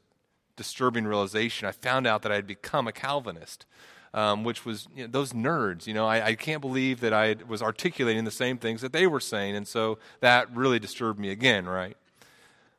disturbing 0.59 1.07
realization. 1.07 1.67
I 1.67 1.73
found 1.73 2.07
out 2.07 2.21
that 2.23 2.33
I 2.33 2.35
had 2.35 2.47
become 2.47 2.87
a 2.87 2.93
Calvinist, 2.93 3.65
um, 4.13 4.45
which 4.45 4.67
was 4.67 4.89
you 4.95 5.05
know, 5.05 5.11
those 5.11 5.33
nerds. 5.33 5.87
You 5.87 5.95
know, 5.95 6.07
I, 6.07 6.27
I, 6.27 6.35
can't 6.35 6.61
believe 6.61 7.01
that 7.01 7.15
I 7.15 7.37
was 7.47 7.63
articulating 7.63 8.25
the 8.25 8.31
same 8.31 8.59
things 8.59 8.83
that 8.83 8.93
they 8.93 9.07
were 9.07 9.21
saying, 9.21 9.57
and 9.57 9.67
so 9.67 9.99
that 10.21 10.55
really 10.55 10.79
disturbed 10.79 11.19
me 11.19 11.31
again, 11.31 11.67
right? 11.67 11.97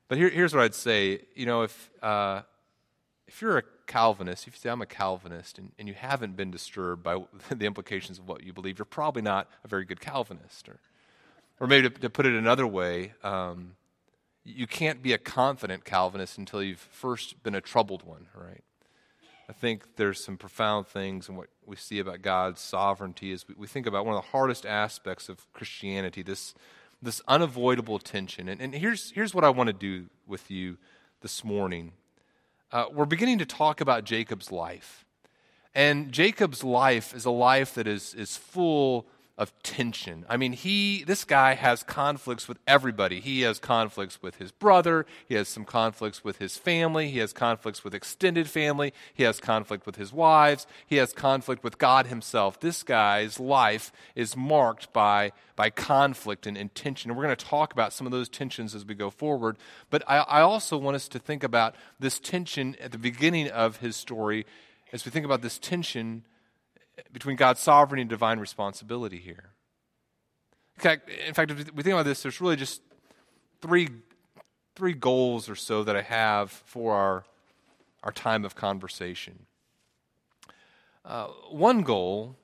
But 0.08 0.18
here, 0.18 0.30
here's 0.30 0.54
what 0.54 0.64
I'd 0.64 0.76
say. 0.76 1.22
You 1.34 1.46
know, 1.46 1.64
if 1.64 1.90
uh, 2.04 2.42
if 3.28 3.42
you're 3.42 3.60
a 3.60 3.64
Calvinist, 3.86 4.48
if 4.48 4.56
you 4.56 4.60
say 4.60 4.70
I'm 4.70 4.82
a 4.82 4.86
Calvinist, 4.86 5.58
and, 5.58 5.72
and 5.80 5.88
you 5.88 5.94
haven't 5.94 6.36
been 6.36 6.52
disturbed 6.52 7.04
by 7.04 7.24
the 7.50 7.66
implications 7.66 8.20
of 8.20 8.28
what 8.28 8.44
you 8.44 8.54
believe, 8.54 8.78
you're 8.78 8.86
probably 8.86 9.22
not 9.22 9.48
a 9.64 9.68
very 9.68 9.86
good 9.86 10.00
Calvinist. 10.02 10.68
Or, 10.68 10.80
or 11.60 11.68
maybe 11.68 11.90
to, 11.90 12.00
to 12.02 12.10
put 12.10 12.26
it 12.26 12.34
another 12.34 12.68
way, 12.68 13.14
um, 13.24 13.76
you 14.44 14.68
can't 14.68 15.02
be 15.02 15.14
a 15.14 15.18
confident 15.18 15.86
Calvinist 15.86 16.38
until 16.38 16.64
you've 16.64 16.80
first 16.80 17.42
been 17.44 17.56
a 17.56 17.62
troubled 17.62 18.04
one, 18.04 18.28
right? 18.36 18.64
I 19.50 19.54
think 19.54 19.96
there's 19.96 20.24
some 20.24 20.38
profound 20.38 20.88
things 20.88 21.28
in 21.28 21.36
what 21.36 21.48
we 21.66 21.76
see 21.76 22.00
about 22.00 22.22
God's 22.22 22.62
sovereignty 22.62 23.32
as 23.32 23.48
we, 23.48 23.56
we 23.58 23.68
think 23.68 23.88
about 23.88 24.06
one 24.06 24.16
of 24.16 24.24
the 24.24 24.30
hardest 24.30 24.66
aspects 24.66 25.28
of 25.28 25.52
Christianity, 25.54 26.22
this, 26.22 26.54
this 27.02 27.20
unavoidable 27.28 27.98
tension. 27.98 28.48
And, 28.48 28.62
and 28.62 28.76
here's, 28.76 29.12
here's 29.12 29.34
what 29.34 29.44
I 29.44 29.50
want 29.50 29.68
to 29.68 29.74
do 29.74 30.06
with 30.28 30.52
you 30.52 30.78
this 31.22 31.44
morning. 31.44 31.94
Uh, 32.72 32.86
we're 32.94 33.06
beginning 33.06 33.40
to 33.40 33.46
talk 33.46 33.82
about 33.82 34.04
Jacob's 34.04 34.52
life. 34.52 35.04
And 35.74 36.12
Jacob's 36.12 36.64
life 36.64 37.16
is 37.16 37.26
a 37.26 37.32
life 37.32 37.74
that 37.74 37.88
is, 37.88 38.14
is 38.14 38.38
full 38.38 39.08
of 39.40 39.54
tension. 39.64 40.26
I 40.28 40.36
mean, 40.36 40.52
he, 40.52 41.06
this 41.06 41.24
guy 41.24 41.54
has 41.54 41.82
conflicts 41.82 42.50
with 42.50 42.60
everybody. 42.68 43.22
He 43.22 43.42
has 43.42 43.58
conflicts 43.58 44.22
with 44.22 44.36
his 44.36 44.52
brother. 44.52 45.06
He 45.30 45.36
has 45.36 45.48
some 45.48 45.64
conflicts 45.64 46.26
with 46.26 46.40
his 46.40 46.58
family. 46.58 47.10
He 47.10 47.20
has 47.20 47.32
conflicts 47.32 47.82
with 47.82 47.96
extended 47.96 48.50
family. 48.50 48.94
He 49.14 49.24
has 49.24 49.40
conflict 49.40 49.86
with 49.86 49.96
his 49.96 50.12
wives. 50.12 50.68
He 50.86 50.98
has 50.98 51.14
conflict 51.14 51.64
with 51.64 51.78
God 51.78 52.08
himself. 52.08 52.60
This 52.60 52.84
guy's 52.84 53.40
life 53.40 53.94
is 54.14 54.36
marked 54.36 54.92
by, 54.92 55.32
by 55.56 55.70
conflict 55.70 56.46
and, 56.46 56.76
tension. 56.76 57.10
And 57.10 57.18
we're 57.18 57.24
going 57.24 57.38
to 57.38 57.46
talk 57.46 57.72
about 57.72 57.94
some 57.94 58.06
of 58.06 58.12
those 58.12 58.28
tensions 58.28 58.76
as 58.76 58.84
we 58.84 58.94
go 58.94 59.10
forward. 59.10 59.56
But 59.90 60.04
I, 60.06 60.18
I 60.18 60.42
also 60.42 60.78
want 60.78 60.96
us 60.96 61.08
to 61.08 61.18
think 61.18 61.46
about 61.46 61.76
this 61.98 62.20
tension 62.20 62.76
at 62.82 62.92
the 62.92 62.98
beginning 62.98 63.48
of 63.48 63.78
his 63.78 63.96
story 63.96 64.46
as 64.92 65.06
we 65.06 65.12
think 65.12 65.26
about 65.26 65.42
this 65.42 65.58
tension 65.58 66.24
between 67.12 67.36
God's 67.36 67.60
sovereignty 67.60 68.02
and 68.02 68.10
divine 68.10 68.40
responsibility 68.40 69.18
here. 69.18 69.52
In 70.78 70.82
fact, 70.82 71.10
in 71.10 71.34
fact, 71.34 71.52
if 71.52 71.58
we 71.58 71.84
think 71.84 71.94
about 71.94 72.06
this, 72.06 72.24
there's 72.24 72.40
really 72.40 72.56
just 72.56 72.82
three, 73.62 73.90
three 74.76 74.94
goals 74.94 75.50
or 75.50 75.56
so 75.56 75.84
that 75.84 75.96
I 75.96 76.02
have 76.02 76.52
for 76.52 76.94
our, 76.94 77.26
our 78.04 78.12
time 78.12 78.46
of 78.46 78.56
conversation. 78.56 79.46
Uh, 81.04 81.28
one 81.50 81.82
goal 81.82 82.38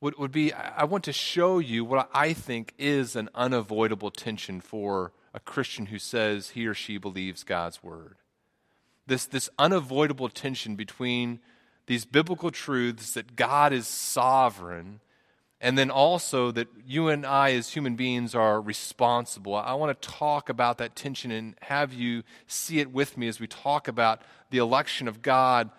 would, 0.00 0.16
would 0.18 0.32
be 0.32 0.52
I 0.52 0.84
want 0.84 1.04
to 1.04 1.12
show 1.12 1.58
you 1.58 1.84
what 1.84 2.08
I 2.14 2.32
think 2.32 2.74
is 2.78 3.16
an 3.16 3.28
unavoidable 3.34 4.10
tension 4.10 4.60
for 4.60 5.12
a 5.34 5.40
Christian 5.40 5.86
who 5.86 5.98
says 5.98 6.50
he 6.50 6.66
or 6.66 6.74
she 6.74 6.96
believes 6.96 7.44
God's 7.44 7.82
word. 7.82 8.16
This, 9.06 9.26
this 9.26 9.48
unavoidable 9.58 10.28
tension 10.28 10.74
between 10.74 11.40
these 11.86 12.04
biblical 12.04 12.50
truths 12.50 13.12
that 13.14 13.36
God 13.36 13.72
is 13.72 13.86
sovereign, 13.86 15.00
and 15.60 15.78
then 15.78 15.90
also 15.90 16.50
that 16.50 16.68
you 16.86 17.08
and 17.08 17.24
I, 17.24 17.52
as 17.52 17.70
human 17.70 17.96
beings, 17.96 18.34
are 18.34 18.60
responsible. 18.60 19.54
I 19.54 19.74
want 19.74 20.00
to 20.00 20.08
talk 20.08 20.48
about 20.48 20.78
that 20.78 20.94
tension 20.94 21.30
and 21.30 21.54
have 21.62 21.92
you 21.92 22.24
see 22.46 22.80
it 22.80 22.92
with 22.92 23.16
me 23.16 23.26
as 23.28 23.40
we 23.40 23.46
talk 23.46 23.88
about 23.88 24.20
the 24.50 24.58
election 24.58 25.08
of 25.08 25.22
God, 25.22 25.70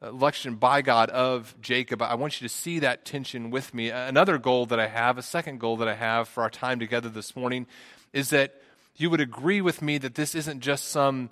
election 0.00 0.54
by 0.54 0.82
God 0.82 1.10
of 1.10 1.54
Jacob. 1.60 2.02
I 2.02 2.14
want 2.14 2.40
you 2.40 2.46
to 2.46 2.54
see 2.54 2.78
that 2.78 3.04
tension 3.04 3.50
with 3.50 3.74
me. 3.74 3.90
Another 3.90 4.38
goal 4.38 4.66
that 4.66 4.78
I 4.78 4.86
have, 4.86 5.18
a 5.18 5.22
second 5.22 5.58
goal 5.58 5.76
that 5.78 5.88
I 5.88 5.94
have 5.94 6.28
for 6.28 6.42
our 6.42 6.50
time 6.50 6.78
together 6.78 7.08
this 7.08 7.34
morning, 7.34 7.66
is 8.12 8.30
that 8.30 8.60
you 8.94 9.10
would 9.10 9.20
agree 9.20 9.60
with 9.60 9.82
me 9.82 9.98
that 9.98 10.14
this 10.14 10.34
isn't 10.34 10.60
just 10.60 10.88
some 10.88 11.30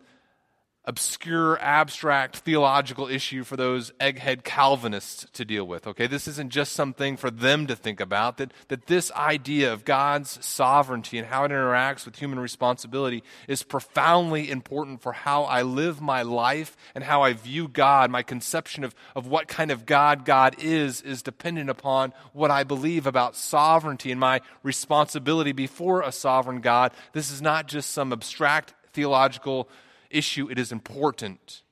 obscure, 0.87 1.59
abstract 1.61 2.37
theological 2.39 3.09
issue 3.09 3.43
for 3.43 3.57
those 3.57 3.91
egghead 3.93 4.45
Calvinists 4.45 5.27
to 5.33 5.45
deal 5.45 5.67
with. 5.67 5.87
Okay, 5.87 6.07
this 6.07 6.29
isn't 6.29 6.51
just 6.51 6.73
something 6.73 7.17
for 7.17 7.31
them 7.31 7.67
to 7.67 7.75
think 7.75 8.01
about, 8.01 8.37
that, 8.37 8.53
that 8.69 8.87
this 8.87 9.11
idea 9.13 9.73
of 9.73 9.85
God's 9.85 10.45
sovereignty 10.45 11.17
and 11.17 11.27
how 11.27 11.45
it 11.45 11.51
interacts 11.51 12.05
with 12.05 12.17
human 12.17 12.39
responsibility 12.39 13.23
is 13.49 13.63
profoundly 13.63 14.51
important 14.51 15.01
for 15.01 15.13
how 15.13 15.45
I 15.45 15.63
live 15.63 16.01
my 16.01 16.23
life 16.23 16.77
and 16.95 17.03
how 17.03 17.23
I 17.23 17.33
view 17.33 17.67
God. 17.67 18.11
My 18.11 18.23
conception 18.23 18.85
of, 18.85 18.95
of 19.17 19.27
what 19.27 19.49
kind 19.49 19.71
of 19.71 19.87
God 19.87 20.25
God 20.25 20.57
is 20.59 21.01
is 21.01 21.23
dependent 21.23 21.71
upon 21.71 22.13
what 22.33 22.51
I 22.51 22.65
believe 22.65 23.07
about 23.07 23.37
sovereignty 23.37 24.11
and 24.11 24.21
my 24.21 24.41
responsibility 24.63 25.53
before 25.53 26.03
a 26.03 26.13
sovereign 26.13 26.61
God. 26.61 26.93
This 27.13 27.31
is 27.31 27.41
not 27.41 27.69
just 27.69 27.91
some 27.91 28.13
abstract 28.13 28.75
theological 28.93 29.69
issue, 30.15 30.51
it 30.51 30.59
is 30.59 30.73
important. 30.73 31.63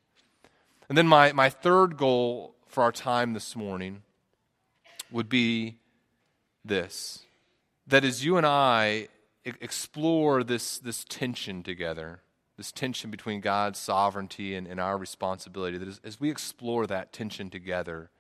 And 0.89 0.99
then 0.99 1.07
my, 1.07 1.33
my 1.33 1.49
third 1.49 1.97
goal 1.97 2.55
for 2.67 2.83
our 2.83 2.93
time 2.93 3.33
this 3.33 3.55
morning 3.55 4.03
would 5.11 5.29
be 5.29 5.77
this 6.65 7.25
that 7.87 8.05
as 8.05 8.25
you 8.25 8.37
and 8.37 8.47
I 8.47 9.09
explore 9.45 10.45
this, 10.45 10.79
this 10.79 11.05
tension 11.05 11.63
together, 11.63 12.21
this 12.57 12.71
tension 12.71 13.11
between 13.11 13.41
God's 13.41 13.79
sovereignty 13.79 14.55
and, 14.55 14.67
and 14.69 14.81
our 14.81 14.97
responsibility, 14.97 15.79
that 15.79 15.89
as, 15.89 16.01
as, 16.05 16.21
we 16.21 16.31
explore 16.31 16.87
that 16.87 17.13
tension 17.13 17.51
together, 17.51 18.11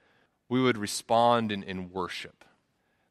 we 0.49 0.61
would 0.61 0.77
respond 0.77 1.53
in, 1.53 1.63
in 1.63 1.93
worship. 1.93 2.45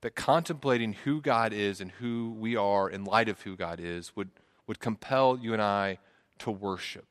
That 0.02 0.16
contemplating 0.16 0.94
who 0.94 1.22
God 1.22 1.54
is 1.54 1.80
and 1.80 1.92
who 1.92 2.36
we 2.38 2.56
are 2.56 2.90
in 2.90 3.06
light 3.06 3.30
of 3.30 3.42
who 3.42 3.56
God 3.56 3.80
is 3.80 4.16
would, 4.16 4.30
would 4.68 4.80
compel 4.80 5.40
you 5.42 5.54
and 5.54 5.62
I 5.62 6.00
to 6.42 6.52
worship, 6.52 7.08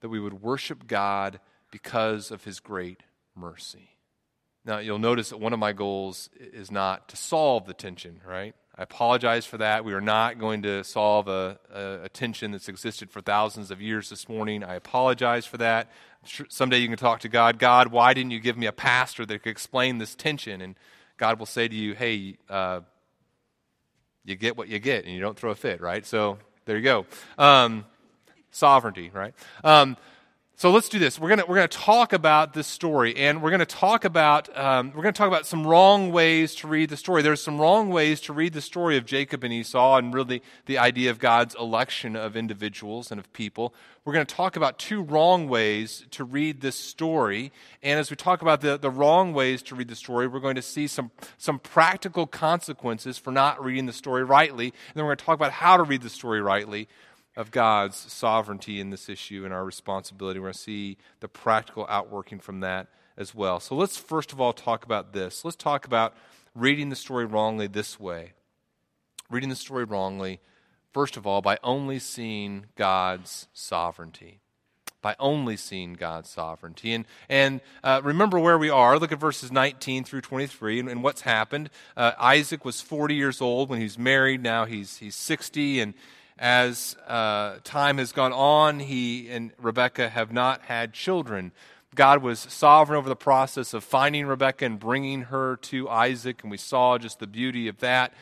that 0.00 0.08
we 0.08 0.20
would 0.20 0.42
worship 0.42 0.86
God 0.86 1.40
because 1.70 2.30
of 2.30 2.44
his 2.44 2.58
great 2.60 3.02
mercy. 3.36 3.90
Now, 4.64 4.78
you'll 4.78 4.98
notice 4.98 5.30
that 5.30 5.38
one 5.38 5.52
of 5.52 5.58
my 5.58 5.72
goals 5.72 6.28
is 6.38 6.70
not 6.70 7.08
to 7.08 7.16
solve 7.16 7.66
the 7.66 7.74
tension, 7.74 8.20
right? 8.26 8.54
I 8.76 8.82
apologize 8.82 9.46
for 9.46 9.58
that. 9.58 9.84
We 9.84 9.94
are 9.94 10.00
not 10.00 10.38
going 10.38 10.62
to 10.62 10.84
solve 10.84 11.28
a, 11.28 11.58
a, 11.74 12.04
a 12.04 12.08
tension 12.08 12.50
that's 12.50 12.68
existed 12.68 13.10
for 13.10 13.20
thousands 13.20 13.70
of 13.70 13.80
years 13.80 14.10
this 14.10 14.28
morning. 14.28 14.62
I 14.62 14.74
apologize 14.74 15.46
for 15.46 15.56
that. 15.58 15.90
Someday 16.48 16.78
you 16.78 16.88
can 16.88 16.98
talk 16.98 17.20
to 17.20 17.28
God 17.28 17.58
God, 17.58 17.88
why 17.88 18.14
didn't 18.14 18.32
you 18.32 18.40
give 18.40 18.56
me 18.56 18.66
a 18.66 18.72
pastor 18.72 19.24
that 19.26 19.42
could 19.42 19.50
explain 19.50 19.98
this 19.98 20.14
tension? 20.14 20.60
And 20.60 20.76
God 21.16 21.38
will 21.38 21.46
say 21.46 21.68
to 21.68 21.74
you, 21.74 21.94
hey, 21.94 22.36
uh, 22.48 22.80
you 24.24 24.36
get 24.36 24.56
what 24.56 24.68
you 24.68 24.78
get, 24.78 25.04
and 25.04 25.14
you 25.14 25.20
don't 25.20 25.38
throw 25.38 25.50
a 25.50 25.54
fit, 25.54 25.80
right? 25.80 26.04
So 26.04 26.38
there 26.66 26.76
you 26.76 26.84
go. 26.84 27.06
Um, 27.38 27.86
sovereignty, 28.50 29.10
right? 29.12 29.34
Um, 29.64 29.96
So 30.60 30.70
let's 30.70 30.90
do 30.90 30.98
this. 30.98 31.18
We're 31.18 31.30
gonna 31.30 31.46
we're 31.48 31.54
gonna 31.54 31.68
talk 31.68 32.12
about 32.12 32.52
this 32.52 32.66
story, 32.66 33.16
and 33.16 33.42
we're 33.42 33.50
gonna 33.50 33.64
talk 33.64 34.04
about 34.04 34.54
um, 34.54 34.92
we're 34.94 35.02
gonna 35.02 35.14
talk 35.14 35.28
about 35.28 35.46
some 35.46 35.66
wrong 35.66 36.12
ways 36.12 36.54
to 36.56 36.68
read 36.68 36.90
the 36.90 36.98
story. 36.98 37.22
There's 37.22 37.42
some 37.42 37.58
wrong 37.58 37.88
ways 37.88 38.20
to 38.22 38.34
read 38.34 38.52
the 38.52 38.60
story 38.60 38.98
of 38.98 39.06
Jacob 39.06 39.42
and 39.42 39.54
Esau, 39.54 39.96
and 39.96 40.12
really 40.12 40.42
the 40.66 40.76
idea 40.76 41.10
of 41.10 41.18
God's 41.18 41.54
election 41.54 42.14
of 42.14 42.36
individuals 42.36 43.10
and 43.10 43.18
of 43.18 43.32
people. 43.32 43.72
We're 44.04 44.12
to 44.12 44.24
talk 44.26 44.54
about 44.54 44.78
two 44.78 45.02
wrong 45.02 45.48
ways 45.48 46.04
to 46.10 46.24
read 46.24 46.60
this 46.60 46.76
story, 46.76 47.52
and 47.82 47.98
as 47.98 48.10
we 48.10 48.16
talk 48.16 48.42
about 48.42 48.60
the, 48.60 48.76
the 48.76 48.90
wrong 48.90 49.32
ways 49.32 49.62
to 49.62 49.74
read 49.74 49.88
the 49.88 49.96
story, 49.96 50.26
we're 50.28 50.40
going 50.40 50.56
to 50.56 50.62
see 50.62 50.86
some 50.86 51.10
some 51.38 51.58
practical 51.58 52.26
consequences 52.26 53.16
for 53.16 53.32
not 53.32 53.64
reading 53.64 53.86
the 53.86 53.94
story 53.94 54.24
rightly, 54.24 54.66
and 54.66 54.94
then 54.94 55.06
we're 55.06 55.16
to 55.16 55.24
talk 55.24 55.36
about 55.36 55.52
how 55.52 55.78
to 55.78 55.84
read 55.84 56.02
the 56.02 56.10
story 56.10 56.42
rightly 56.42 56.86
of 57.36 57.50
God's 57.50 57.96
sovereignty 57.96 58.80
in 58.80 58.90
this 58.90 59.08
issue 59.08 59.44
and 59.44 59.54
our 59.54 59.64
responsibility. 59.64 60.38
We're 60.38 60.46
going 60.46 60.54
to 60.54 60.58
see 60.58 60.96
the 61.20 61.28
practical 61.28 61.86
outworking 61.88 62.40
from 62.40 62.60
that 62.60 62.88
as 63.16 63.34
well. 63.34 63.60
So 63.60 63.74
let's 63.76 63.96
first 63.96 64.32
of 64.32 64.40
all 64.40 64.52
talk 64.52 64.84
about 64.84 65.12
this. 65.12 65.44
Let's 65.44 65.56
talk 65.56 65.86
about 65.86 66.14
reading 66.54 66.88
the 66.88 66.96
story 66.96 67.24
wrongly 67.24 67.66
this 67.66 68.00
way. 68.00 68.32
Reading 69.30 69.48
the 69.48 69.56
story 69.56 69.84
wrongly, 69.84 70.40
first 70.92 71.16
of 71.16 71.26
all, 71.26 71.40
by 71.40 71.58
only 71.62 72.00
seeing 72.00 72.66
God's 72.74 73.46
sovereignty. 73.52 74.40
By 75.02 75.14
only 75.18 75.56
seeing 75.56 75.94
God's 75.94 76.28
sovereignty. 76.28 76.92
And, 76.92 77.06
and 77.28 77.60
uh, 77.82 78.00
remember 78.02 78.38
where 78.38 78.58
we 78.58 78.68
are. 78.68 78.98
Look 78.98 79.12
at 79.12 79.20
verses 79.20 79.52
19 79.52 80.04
through 80.04 80.20
23 80.22 80.80
and, 80.80 80.88
and 80.88 81.02
what's 81.02 81.22
happened. 81.22 81.70
Uh, 81.96 82.12
Isaac 82.18 82.64
was 82.64 82.80
40 82.80 83.14
years 83.14 83.40
old 83.40 83.70
when 83.70 83.78
he 83.78 83.84
was 83.84 83.98
married. 83.98 84.42
Now 84.42 84.66
he's, 84.66 84.98
he's 84.98 85.14
60. 85.14 85.80
And, 85.80 85.94
as 86.40 86.96
uh, 87.06 87.56
time 87.64 87.98
has 87.98 88.12
gone 88.12 88.32
on, 88.32 88.80
he 88.80 89.28
and 89.28 89.52
Rebecca 89.58 90.08
have 90.08 90.32
not 90.32 90.62
had 90.62 90.94
children. 90.94 91.52
God 91.94 92.22
was 92.22 92.38
sovereign 92.40 92.96
over 92.96 93.08
the 93.10 93.16
process 93.16 93.74
of 93.74 93.84
finding 93.84 94.26
Rebecca 94.26 94.64
and 94.64 94.80
bringing 94.80 95.22
her 95.22 95.56
to 95.56 95.88
Isaac, 95.88 96.42
and 96.42 96.50
we 96.50 96.56
saw 96.56 96.96
just 96.96 97.18
the 97.18 97.26
beauty 97.26 97.68
of 97.68 97.78
that. 97.80 98.14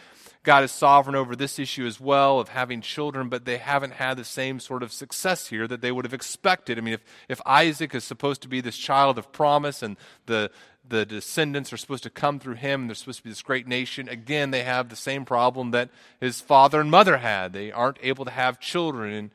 God 0.42 0.64
is 0.64 0.73
sovereign 0.73 1.16
over 1.16 1.37
this 1.37 1.59
issue 1.59 1.87
as 1.87 2.00
well 2.00 2.38
of 2.38 2.49
having 2.49 2.80
children, 2.80 3.28
but 3.28 3.45
they 3.45 3.59
haven't 3.59 3.95
had 3.95 4.16
the 4.16 4.25
same 4.25 4.61
sort 4.61 4.83
of 4.83 4.92
success 4.92 5.49
here 5.49 5.66
that 5.66 5.80
they 5.80 5.92
would 5.92 6.04
have 6.04 6.14
expected. 6.14 6.78
I 6.78 6.80
mean, 6.80 6.95
if, 6.95 7.04
if 7.28 7.40
Isaac 7.45 7.95
is 7.95 8.04
supposed 8.04 8.42
to 8.42 8.49
be 8.49 8.61
this 8.61 8.76
child 8.76 9.18
of 9.18 9.33
promise 9.33 9.83
and 9.83 9.97
the, 10.26 10.50
the 10.88 11.04
descendants 11.04 11.73
are 11.73 11.76
supposed 11.76 12.04
to 12.04 12.11
come 12.11 12.38
through 12.38 12.54
him, 12.54 12.83
and 12.83 12.90
they're 12.90 12.95
supposed 12.95 13.18
to 13.18 13.25
be 13.25 13.30
this 13.30 13.42
great 13.42 13.66
nation. 13.66 14.09
Again, 14.09 14.50
they 14.50 14.62
have 14.62 14.88
the 14.88 14.97
same 14.97 15.25
problem 15.25 15.73
that 15.73 15.90
his 16.21 16.40
father 16.40 16.80
and 16.80 16.90
mother 16.90 17.18
had. 17.18 17.52
They 17.52 17.71
aren't 17.71 17.99
able 18.02 18.25
to 18.25 18.30
have 18.30 18.61
children. 18.61 19.12
And 19.12 19.30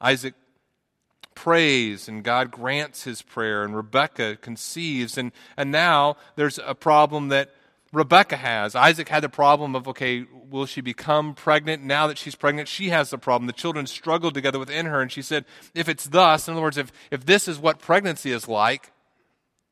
Isaac 0.00 0.34
prays, 1.34 2.06
and 2.06 2.22
God 2.22 2.50
grants 2.50 3.04
his 3.04 3.22
prayer, 3.22 3.64
and 3.64 3.74
Rebekah 3.74 4.36
conceives. 4.36 5.16
And, 5.16 5.32
and 5.56 5.72
now 5.72 6.16
there's 6.36 6.58
a 6.64 6.74
problem 6.74 7.28
that 7.28 7.50
Rebekah 7.92 8.36
has. 8.36 8.74
Isaac 8.74 9.08
had 9.08 9.24
the 9.24 9.28
problem 9.28 9.74
of, 9.74 9.88
okay, 9.88 10.24
will 10.48 10.66
she 10.66 10.80
become 10.80 11.34
pregnant? 11.34 11.82
Now 11.82 12.06
that 12.06 12.18
she's 12.18 12.36
pregnant, 12.36 12.68
she 12.68 12.90
has 12.90 13.10
the 13.10 13.18
problem. 13.18 13.46
The 13.46 13.52
children 13.52 13.86
struggled 13.86 14.34
together 14.34 14.58
within 14.58 14.86
her, 14.86 15.00
and 15.00 15.10
she 15.10 15.22
said, 15.22 15.44
if 15.74 15.88
it's 15.88 16.04
thus, 16.04 16.46
in 16.46 16.54
other 16.54 16.62
words, 16.62 16.76
if, 16.76 16.92
if 17.10 17.26
this 17.26 17.48
is 17.48 17.58
what 17.58 17.80
pregnancy 17.80 18.30
is 18.30 18.46
like, 18.46 18.92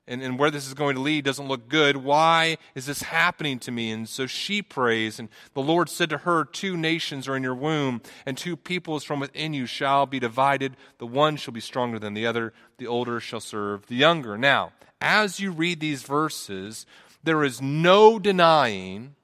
and, 0.09 0.23
and 0.23 0.39
where 0.39 0.51
this 0.51 0.67
is 0.67 0.75
going 0.75 0.97
to 0.97 1.03
lead 1.03 1.25
doesn't 1.25 1.49
look 1.49 1.69
good. 1.69 1.99
Why 1.99 2.57
is 2.75 2.87
this 2.87 3.03
happening 3.03 3.59
to 3.61 3.71
me? 3.71 3.91
And 3.91 4.09
so 4.09 4.27
she 4.27 4.63
prays, 4.63 5.19
and 5.19 5.29
the 5.53 5.61
Lord 5.61 5.89
said 5.89 6.11
to 6.11 6.19
her, 6.19 6.45
Two 6.45 6.77
nations 6.77 7.29
are 7.29 7.37
in 7.37 7.43
your 7.43 7.55
womb, 7.55 8.01
and 8.25 8.37
two 8.37 8.57
peoples 8.57 9.05
from 9.05 9.21
within 9.21 9.53
you 9.53 9.67
shall 9.67 10.07
be 10.07 10.19
divided. 10.19 10.77
The 10.97 11.07
one 11.07 11.37
shall 11.37 11.53
be 11.53 11.61
stronger 11.61 11.99
than 11.99 12.15
the 12.15 12.27
other, 12.27 12.55
the 12.79 12.87
older 12.87 13.21
shall 13.21 13.41
serve 13.41 13.87
the 13.87 13.97
younger. 13.97 14.39
Now, 14.39 14.73
as 15.01 15.39
you 15.39 15.53
read 15.53 15.79
these 15.79 16.03
verses, 16.03 16.87
there 17.25 17.45
is 17.45 17.61
no 17.61 18.19
denying 18.19 19.15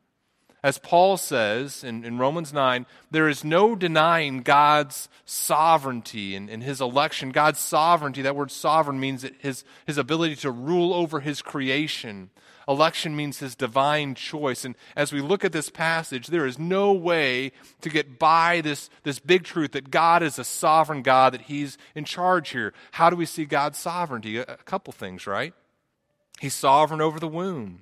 as 0.64 0.78
Paul 0.78 1.18
says 1.18 1.84
in, 1.84 2.06
in, 2.06 2.16
Romans 2.16 2.50
9, 2.50 2.86
there 3.10 3.28
is 3.28 3.44
no 3.44 3.76
denying 3.76 4.40
God's 4.40 5.10
sovereignty 5.26 6.34
and, 6.34 6.48
and, 6.48 6.62
his 6.62 6.80
election. 6.80 7.32
God's 7.32 7.58
sovereignty, 7.58 8.22
that 8.22 8.34
word 8.34 8.50
sovereign 8.50 8.98
means 8.98 9.26
his, 9.40 9.62
his 9.86 9.98
ability 9.98 10.36
to 10.36 10.50
rule 10.50 10.94
over 10.94 11.20
his 11.20 11.42
creation. 11.42 12.30
Election 12.66 13.14
means 13.14 13.40
his 13.40 13.54
divine 13.54 14.14
choice. 14.14 14.64
And 14.64 14.74
as 14.96 15.12
we 15.12 15.20
look 15.20 15.44
at 15.44 15.52
this 15.52 15.68
passage, 15.68 16.28
there 16.28 16.46
is 16.46 16.58
no 16.58 16.94
way 16.94 17.52
to 17.82 17.90
get 17.90 18.18
by 18.18 18.62
this, 18.62 18.88
this 19.02 19.18
big 19.18 19.44
truth 19.44 19.72
that 19.72 19.90
God 19.90 20.22
is 20.22 20.38
a 20.38 20.44
sovereign 20.44 21.02
God, 21.02 21.34
that 21.34 21.42
he's 21.42 21.76
in 21.94 22.06
charge 22.06 22.48
here. 22.48 22.72
How 22.92 23.10
do 23.10 23.16
we 23.16 23.26
see 23.26 23.44
God's 23.44 23.76
sovereignty? 23.76 24.38
A, 24.38 24.44
a 24.44 24.56
couple 24.64 24.94
things, 24.94 25.26
right? 25.26 25.52
He's 26.40 26.54
sovereign 26.54 27.02
over 27.02 27.20
the 27.20 27.28
womb. 27.28 27.80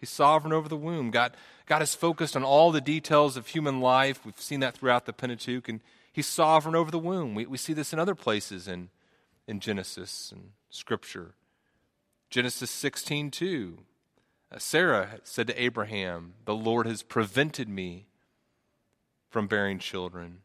He's 0.00 0.10
sovereign 0.10 0.54
over 0.54 0.68
the 0.68 0.76
womb. 0.76 1.10
God, 1.10 1.36
God 1.66 1.82
is 1.82 1.94
focused 1.94 2.34
on 2.34 2.42
all 2.42 2.72
the 2.72 2.80
details 2.80 3.36
of 3.36 3.48
human 3.48 3.80
life. 3.80 4.24
We've 4.24 4.40
seen 4.40 4.60
that 4.60 4.74
throughout 4.74 5.04
the 5.04 5.12
Pentateuch, 5.12 5.68
and 5.68 5.80
He's 6.10 6.26
sovereign 6.26 6.74
over 6.74 6.90
the 6.90 6.98
womb. 6.98 7.34
We, 7.34 7.46
we 7.46 7.58
see 7.58 7.74
this 7.74 7.92
in 7.92 7.98
other 7.98 8.14
places 8.14 8.66
in, 8.66 8.88
in 9.46 9.60
Genesis 9.60 10.32
and 10.32 10.50
Scripture. 10.70 11.34
Genesis 12.30 12.70
16 12.70 13.30
2. 13.30 13.78
Uh, 14.52 14.58
Sarah 14.58 15.20
said 15.22 15.46
to 15.46 15.62
Abraham, 15.62 16.34
The 16.46 16.54
Lord 16.54 16.86
has 16.86 17.02
prevented 17.02 17.68
me 17.68 18.06
from 19.28 19.46
bearing 19.46 19.78
children. 19.78 20.38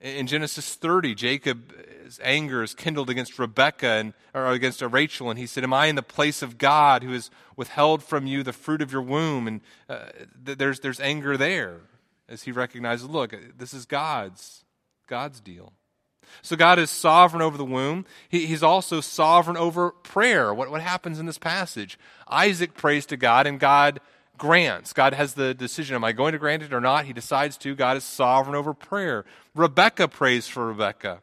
In 0.00 0.28
Genesis 0.28 0.76
30, 0.76 1.16
Jacob's 1.16 2.20
anger 2.22 2.62
is 2.62 2.72
kindled 2.72 3.10
against 3.10 3.36
Rebekah 3.36 3.86
and, 3.86 4.14
or 4.32 4.46
against 4.50 4.80
Rachel, 4.80 5.28
and 5.28 5.38
he 5.38 5.46
said, 5.46 5.64
Am 5.64 5.72
I 5.72 5.86
in 5.86 5.96
the 5.96 6.02
place 6.02 6.40
of 6.40 6.56
God 6.56 7.02
who 7.02 7.12
has 7.12 7.30
withheld 7.56 8.04
from 8.04 8.26
you 8.26 8.44
the 8.44 8.52
fruit 8.52 8.80
of 8.80 8.92
your 8.92 9.02
womb? 9.02 9.48
And 9.48 9.60
uh, 9.88 10.06
th- 10.46 10.58
there's, 10.58 10.80
there's 10.80 11.00
anger 11.00 11.36
there 11.36 11.80
as 12.28 12.44
he 12.44 12.52
recognizes, 12.52 13.08
Look, 13.08 13.34
this 13.58 13.74
is 13.74 13.86
God's, 13.86 14.64
God's 15.08 15.40
deal. 15.40 15.72
So 16.42 16.54
God 16.54 16.78
is 16.78 16.90
sovereign 16.90 17.42
over 17.42 17.56
the 17.56 17.64
womb. 17.64 18.04
He, 18.28 18.46
he's 18.46 18.62
also 18.62 19.00
sovereign 19.00 19.56
over 19.56 19.90
prayer. 19.90 20.54
What, 20.54 20.70
what 20.70 20.82
happens 20.82 21.18
in 21.18 21.26
this 21.26 21.38
passage? 21.38 21.98
Isaac 22.28 22.74
prays 22.74 23.06
to 23.06 23.16
God, 23.16 23.48
and 23.48 23.58
God 23.58 24.00
grants. 24.38 24.92
God 24.92 25.12
has 25.12 25.34
the 25.34 25.52
decision 25.52 25.96
am 25.96 26.04
I 26.04 26.12
going 26.12 26.32
to 26.32 26.38
grant 26.38 26.62
it 26.62 26.72
or 26.72 26.80
not? 26.80 27.04
He 27.04 27.12
decides 27.12 27.56
to. 27.58 27.74
God 27.74 27.96
is 27.96 28.04
sovereign 28.04 28.56
over 28.56 28.72
prayer. 28.72 29.24
Rebecca 29.54 30.08
prays 30.08 30.48
for 30.48 30.66
Rebecca. 30.66 31.20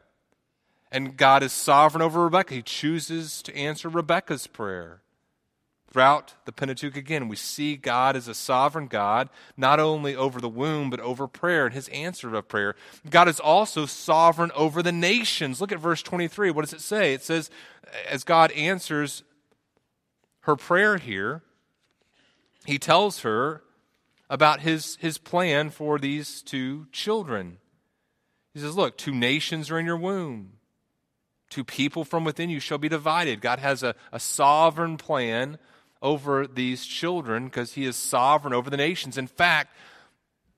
And 0.92 1.16
God 1.16 1.42
is 1.42 1.52
sovereign 1.52 2.02
over 2.02 2.24
Rebecca. 2.24 2.54
He 2.54 2.62
chooses 2.62 3.42
to 3.42 3.56
answer 3.56 3.88
Rebecca's 3.88 4.46
prayer. 4.46 5.02
Throughout 5.90 6.34
the 6.44 6.52
Pentateuch, 6.52 6.96
again, 6.96 7.26
we 7.26 7.36
see 7.36 7.76
God 7.76 8.16
as 8.16 8.28
a 8.28 8.34
sovereign 8.34 8.86
God, 8.86 9.30
not 9.56 9.80
only 9.80 10.14
over 10.14 10.40
the 10.40 10.48
womb, 10.48 10.90
but 10.90 11.00
over 11.00 11.26
prayer 11.26 11.64
and 11.64 11.74
his 11.74 11.88
answer 11.88 12.34
of 12.34 12.48
prayer. 12.48 12.74
God 13.08 13.28
is 13.28 13.40
also 13.40 13.86
sovereign 13.86 14.50
over 14.54 14.82
the 14.82 14.92
nations. 14.92 15.60
Look 15.60 15.72
at 15.72 15.78
verse 15.78 16.02
23. 16.02 16.50
What 16.50 16.64
does 16.64 16.74
it 16.74 16.82
say? 16.82 17.14
It 17.14 17.22
says, 17.22 17.50
as 18.08 18.24
God 18.24 18.52
answers 18.52 19.22
her 20.40 20.54
prayer 20.54 20.98
here, 20.98 21.42
he 22.66 22.78
tells 22.78 23.20
her 23.20 23.62
about 24.28 24.60
his, 24.60 24.96
his 25.00 25.18
plan 25.18 25.70
for 25.70 25.98
these 25.98 26.42
two 26.42 26.86
children. 26.92 27.58
He 28.52 28.60
says, 28.60 28.76
Look, 28.76 28.98
two 28.98 29.14
nations 29.14 29.70
are 29.70 29.78
in 29.78 29.86
your 29.86 29.96
womb. 29.96 30.54
Two 31.48 31.64
people 31.64 32.04
from 32.04 32.24
within 32.24 32.50
you 32.50 32.58
shall 32.58 32.78
be 32.78 32.88
divided. 32.88 33.40
God 33.40 33.60
has 33.60 33.82
a, 33.82 33.94
a 34.10 34.18
sovereign 34.18 34.96
plan 34.96 35.58
over 36.02 36.46
these 36.46 36.84
children 36.84 37.44
because 37.44 37.74
he 37.74 37.84
is 37.84 37.96
sovereign 37.96 38.52
over 38.52 38.68
the 38.68 38.76
nations. 38.76 39.16
In 39.16 39.26
fact, 39.26 39.74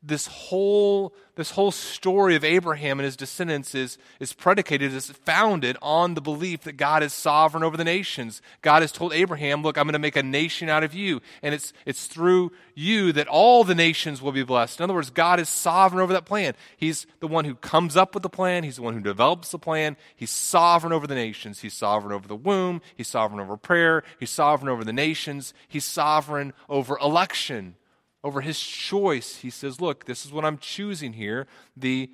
this 0.03 0.27
whole 0.27 1.13
this 1.39 1.53
whole 1.53 1.71
story 1.71 2.35
of 2.35 2.43
Abraham 2.43 2.99
and 2.99 3.05
his 3.05 3.15
descendants 3.15 3.73
is, 3.73 3.97
is 4.19 4.33
predicated, 4.33 4.93
is 4.93 5.09
founded 5.09 5.77
on 5.81 6.15
the 6.15 6.21
belief 6.21 6.63
that 6.63 6.77
God 6.77 7.05
is 7.05 7.13
sovereign 7.13 7.63
over 7.63 7.77
the 7.77 7.85
nations. 7.85 8.43
God 8.61 8.83
has 8.83 8.91
told 8.91 9.13
Abraham, 9.13 9.63
Look, 9.63 9.79
I'm 9.79 9.85
going 9.85 9.93
to 9.93 10.01
make 10.01 10.17
a 10.17 10.23
nation 10.25 10.69
out 10.69 10.83
of 10.83 10.95
you, 10.95 11.23
and 11.41 11.55
it's, 11.55 11.73
it's 11.87 12.07
through 12.09 12.51
you 12.75 13.13
that 13.13 13.29
all 13.29 13.63
the 13.63 13.77
nations 13.77 14.21
will 14.21 14.33
be 14.33 14.43
blessed. 14.43 14.81
In 14.81 14.85
other 14.85 14.95
words, 14.95 15.11
God 15.11 15.39
is 15.39 15.49
sovereign 15.49 16.03
over 16.03 16.13
that 16.13 16.25
plan. 16.25 16.55
He's 16.77 17.07
the 17.21 17.29
one 17.29 17.45
who 17.45 17.55
comes 17.55 17.97
up 17.97 18.15
with 18.15 18.25
the 18.25 18.29
plan, 18.29 18.65
He's 18.65 18.77
the 18.77 18.83
one 18.83 18.95
who 18.95 19.01
develops 19.01 19.53
the 19.53 19.61
plan. 19.61 19.97
He's 20.17 20.31
sovereign 20.31 20.93
over 20.93 21.07
the 21.07 21.15
nations. 21.15 21.61
He's 21.61 21.75
sovereign 21.75 22.13
over 22.13 22.27
the 22.27 22.35
womb, 22.35 22.83
He's 22.97 23.07
sovereign 23.07 23.41
over 23.41 23.57
prayer, 23.57 24.03
He's 24.19 24.31
sovereign 24.31 24.69
over 24.69 24.83
the 24.83 24.93
nations, 24.93 25.55
He's 25.69 25.85
sovereign 25.85 26.53
over 26.69 26.99
election 26.99 27.77
over 28.25 28.41
his 28.41 28.59
choice, 28.59 29.37
he 29.37 29.51
says, 29.51 29.81
Look, 29.81 30.05
this 30.05 30.27
is 30.27 30.33
what 30.33 30.45
I'm 30.45 30.59
choosing 30.59 31.13
here. 31.13 31.47
The 31.77 32.11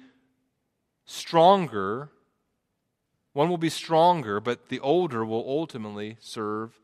stronger, 1.06 2.10
one 3.32 3.48
will 3.48 3.58
be 3.58 3.70
stronger, 3.70 4.40
but 4.40 4.68
the 4.68 4.80
older 4.80 5.24
will 5.24 5.44
ultimately 5.46 6.16
serve 6.20 6.78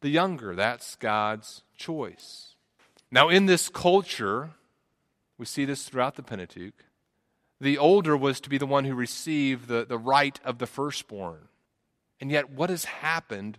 the 0.00 0.08
younger. 0.08 0.54
That's 0.54 0.96
God's 0.96 1.62
choice. 1.76 2.54
Now, 3.10 3.28
in 3.28 3.46
this 3.46 3.68
culture, 3.68 4.50
we 5.36 5.46
see 5.46 5.64
this 5.64 5.84
throughout 5.84 6.16
the 6.16 6.22
Pentateuch, 6.22 6.84
the 7.60 7.78
older 7.78 8.16
was 8.16 8.40
to 8.40 8.50
be 8.50 8.58
the 8.58 8.66
one 8.66 8.84
who 8.84 8.94
received 8.94 9.68
the, 9.68 9.84
the 9.84 9.98
right 9.98 10.40
of 10.44 10.58
the 10.58 10.66
firstborn. 10.66 11.48
And 12.20 12.30
yet, 12.30 12.50
what 12.50 12.70
has 12.70 12.86
happened 12.86 13.58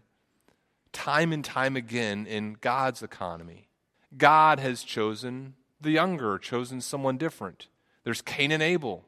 time 0.91 1.31
and 1.31 1.43
time 1.43 1.75
again 1.75 2.25
in 2.25 2.57
God's 2.59 3.03
economy? 3.03 3.69
God 4.17 4.59
has 4.59 4.83
chosen 4.83 5.55
the 5.81 5.91
younger, 5.91 6.37
chosen 6.37 6.81
someone 6.81 7.17
different. 7.17 7.67
There's 8.03 8.21
Cain 8.21 8.51
and 8.51 8.63
Abel. 8.63 9.05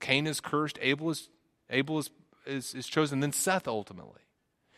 Cain 0.00 0.26
is 0.26 0.40
cursed, 0.40 0.78
Abel 0.82 1.10
is, 1.10 1.28
Abel 1.70 1.98
is, 1.98 2.10
is, 2.46 2.74
is 2.74 2.86
chosen, 2.86 3.20
then 3.20 3.32
Seth 3.32 3.66
ultimately. 3.66 4.20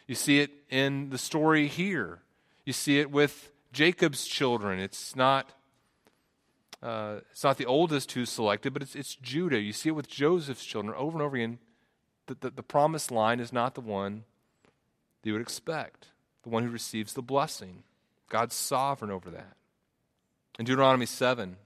You 0.07 0.15
see 0.15 0.41
it 0.41 0.51
in 0.71 1.11
the 1.11 1.19
story 1.19 1.67
here. 1.67 2.21
You 2.65 2.73
see 2.73 3.01
it 3.01 3.11
with 3.11 3.51
Jacob's 3.73 4.25
children. 4.25 4.79
It's 4.79 5.17
not, 5.17 5.51
uh, 6.83 7.17
it's 7.31 7.43
not 7.43 7.59
the 7.59 7.67
oldest 7.67 8.13
who's 8.13 8.31
selected, 8.31 8.73
but 8.73 8.83
it's, 8.83 8.95
it's 8.95 9.17
Judah. 9.17 9.59
You 9.59 9.73
see 9.73 9.89
it 9.89 9.93
with 9.93 10.09
Joseph's 10.09 10.65
children 10.65 10.95
over 10.97 11.17
and 11.17 11.23
over 11.23 11.37
again. 11.37 11.59
The, 12.27 12.37
the, 12.41 12.51
the 12.51 12.63
promised 12.63 13.11
line 13.11 13.41
is 13.41 13.53
not 13.53 13.75
the 13.75 13.81
one 13.81 14.25
that 15.23 15.29
you 15.29 15.33
would 15.33 15.43
expect, 15.43 16.09
the 16.43 16.51
one 16.51 16.63
who 16.63 16.71
receives 16.71 17.15
the 17.15 17.23
blessing. 17.23 17.83
God's 18.29 18.55
sovereign 18.55 19.11
over 19.11 19.31
that. 19.31 19.57
In 20.59 20.65
Deuteronomy 20.65 21.07
7, 21.07 21.57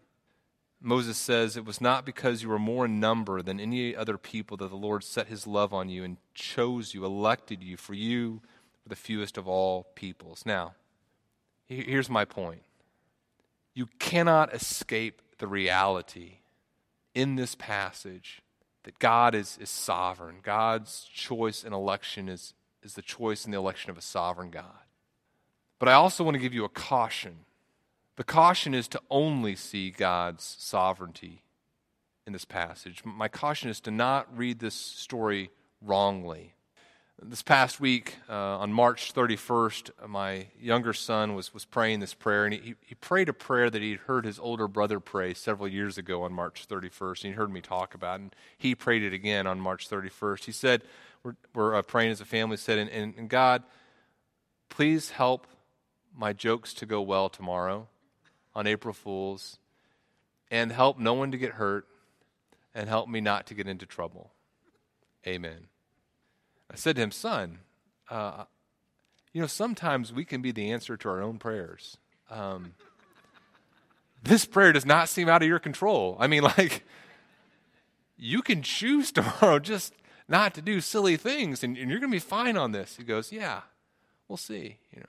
Moses 0.80 1.18
says, 1.18 1.56
It 1.56 1.64
was 1.64 1.80
not 1.80 2.04
because 2.04 2.42
you 2.42 2.48
were 2.48 2.58
more 2.58 2.86
in 2.86 3.00
number 3.00 3.42
than 3.42 3.60
any 3.60 3.94
other 3.94 4.16
people 4.16 4.56
that 4.58 4.68
the 4.68 4.76
Lord 4.76 5.04
set 5.04 5.28
his 5.28 5.46
love 5.46 5.72
on 5.74 5.88
you 5.88 6.04
and 6.04 6.16
chose 6.34 6.94
you, 6.94 7.04
elected 7.04 7.62
you, 7.62 7.76
for 7.76 7.94
you 7.94 8.40
were 8.84 8.88
the 8.88 8.96
fewest 8.96 9.36
of 9.36 9.46
all 9.46 9.84
peoples. 9.94 10.42
Now, 10.46 10.74
here's 11.66 12.10
my 12.10 12.24
point 12.24 12.62
you 13.74 13.86
cannot 13.98 14.52
escape 14.54 15.22
the 15.38 15.46
reality 15.46 16.38
in 17.14 17.36
this 17.36 17.54
passage 17.54 18.42
that 18.84 18.98
God 18.98 19.34
is, 19.34 19.58
is 19.60 19.70
sovereign. 19.70 20.36
God's 20.42 21.06
choice 21.12 21.64
and 21.64 21.74
election 21.74 22.28
is, 22.28 22.54
is 22.82 22.94
the 22.94 23.02
choice 23.02 23.44
and 23.44 23.52
the 23.52 23.58
election 23.58 23.90
of 23.90 23.98
a 23.98 24.02
sovereign 24.02 24.50
God. 24.50 24.64
But 25.80 25.88
I 25.88 25.94
also 25.94 26.22
want 26.22 26.36
to 26.36 26.40
give 26.40 26.54
you 26.54 26.64
a 26.64 26.68
caution 26.68 27.46
the 28.20 28.24
caution 28.24 28.74
is 28.74 28.86
to 28.88 29.00
only 29.08 29.56
see 29.56 29.90
God's 29.90 30.56
sovereignty 30.58 31.42
in 32.26 32.34
this 32.34 32.44
passage. 32.44 33.02
My 33.02 33.28
caution 33.28 33.70
is 33.70 33.80
to 33.80 33.90
not 33.90 34.28
read 34.36 34.58
this 34.58 34.74
story 34.74 35.50
wrongly. 35.80 36.52
This 37.22 37.42
past 37.42 37.80
week, 37.80 38.16
uh, 38.28 38.58
on 38.58 38.74
March 38.74 39.14
31st, 39.14 40.06
my 40.06 40.48
younger 40.60 40.92
son 40.92 41.34
was, 41.34 41.54
was 41.54 41.64
praying 41.64 42.00
this 42.00 42.12
prayer, 42.12 42.44
and 42.44 42.52
he, 42.52 42.74
he 42.82 42.94
prayed 42.94 43.30
a 43.30 43.32
prayer 43.32 43.70
that 43.70 43.80
he'd 43.80 44.00
heard 44.00 44.26
his 44.26 44.38
older 44.38 44.68
brother 44.68 45.00
pray 45.00 45.32
several 45.32 45.66
years 45.66 45.96
ago 45.96 46.24
on 46.24 46.30
March 46.34 46.68
31st, 46.68 47.24
and 47.24 47.32
he 47.32 47.36
heard 47.38 47.50
me 47.50 47.62
talk 47.62 47.94
about 47.94 48.20
it, 48.20 48.24
and 48.24 48.36
he 48.58 48.74
prayed 48.74 49.02
it 49.02 49.14
again 49.14 49.46
on 49.46 49.58
March 49.58 49.88
31st. 49.88 50.44
He 50.44 50.52
said, 50.52 50.82
We're, 51.22 51.36
we're 51.54 51.74
uh, 51.74 51.80
praying 51.80 52.10
as 52.10 52.20
a 52.20 52.26
family, 52.26 52.58
said, 52.58 52.76
and, 52.76 52.90
and, 52.90 53.14
and 53.16 53.30
God, 53.30 53.62
please 54.68 55.08
help 55.08 55.46
my 56.16 56.32
jokes 56.32 56.74
to 56.74 56.86
go 56.86 57.00
well 57.00 57.28
tomorrow 57.28 57.88
on 58.54 58.66
April 58.66 58.94
Fools 58.94 59.58
and 60.50 60.72
help 60.72 60.98
no 60.98 61.14
one 61.14 61.30
to 61.30 61.38
get 61.38 61.52
hurt 61.52 61.86
and 62.74 62.88
help 62.88 63.08
me 63.08 63.20
not 63.20 63.46
to 63.46 63.54
get 63.54 63.66
into 63.66 63.86
trouble. 63.86 64.32
Amen. 65.26 65.68
I 66.70 66.76
said 66.76 66.96
to 66.96 67.02
him, 67.02 67.10
Son, 67.10 67.58
uh, 68.08 68.44
you 69.32 69.40
know, 69.40 69.46
sometimes 69.46 70.12
we 70.12 70.24
can 70.24 70.42
be 70.42 70.52
the 70.52 70.70
answer 70.70 70.96
to 70.96 71.08
our 71.08 71.22
own 71.22 71.38
prayers. 71.38 71.96
Um, 72.30 72.74
this 74.22 74.44
prayer 74.44 74.72
does 74.72 74.86
not 74.86 75.08
seem 75.08 75.28
out 75.28 75.42
of 75.42 75.48
your 75.48 75.58
control. 75.58 76.16
I 76.20 76.26
mean, 76.26 76.42
like, 76.58 76.84
you 78.16 78.42
can 78.42 78.62
choose 78.62 79.12
tomorrow 79.12 79.58
just 79.58 79.94
not 80.28 80.54
to 80.54 80.62
do 80.62 80.80
silly 80.80 81.16
things, 81.16 81.64
and, 81.64 81.76
and 81.76 81.90
you're 81.90 81.98
going 81.98 82.10
to 82.10 82.16
be 82.16 82.20
fine 82.20 82.56
on 82.56 82.72
this. 82.72 82.96
He 82.96 83.04
goes, 83.04 83.32
Yeah, 83.32 83.62
we'll 84.28 84.36
see. 84.36 84.78
You 84.92 85.00
know. 85.00 85.06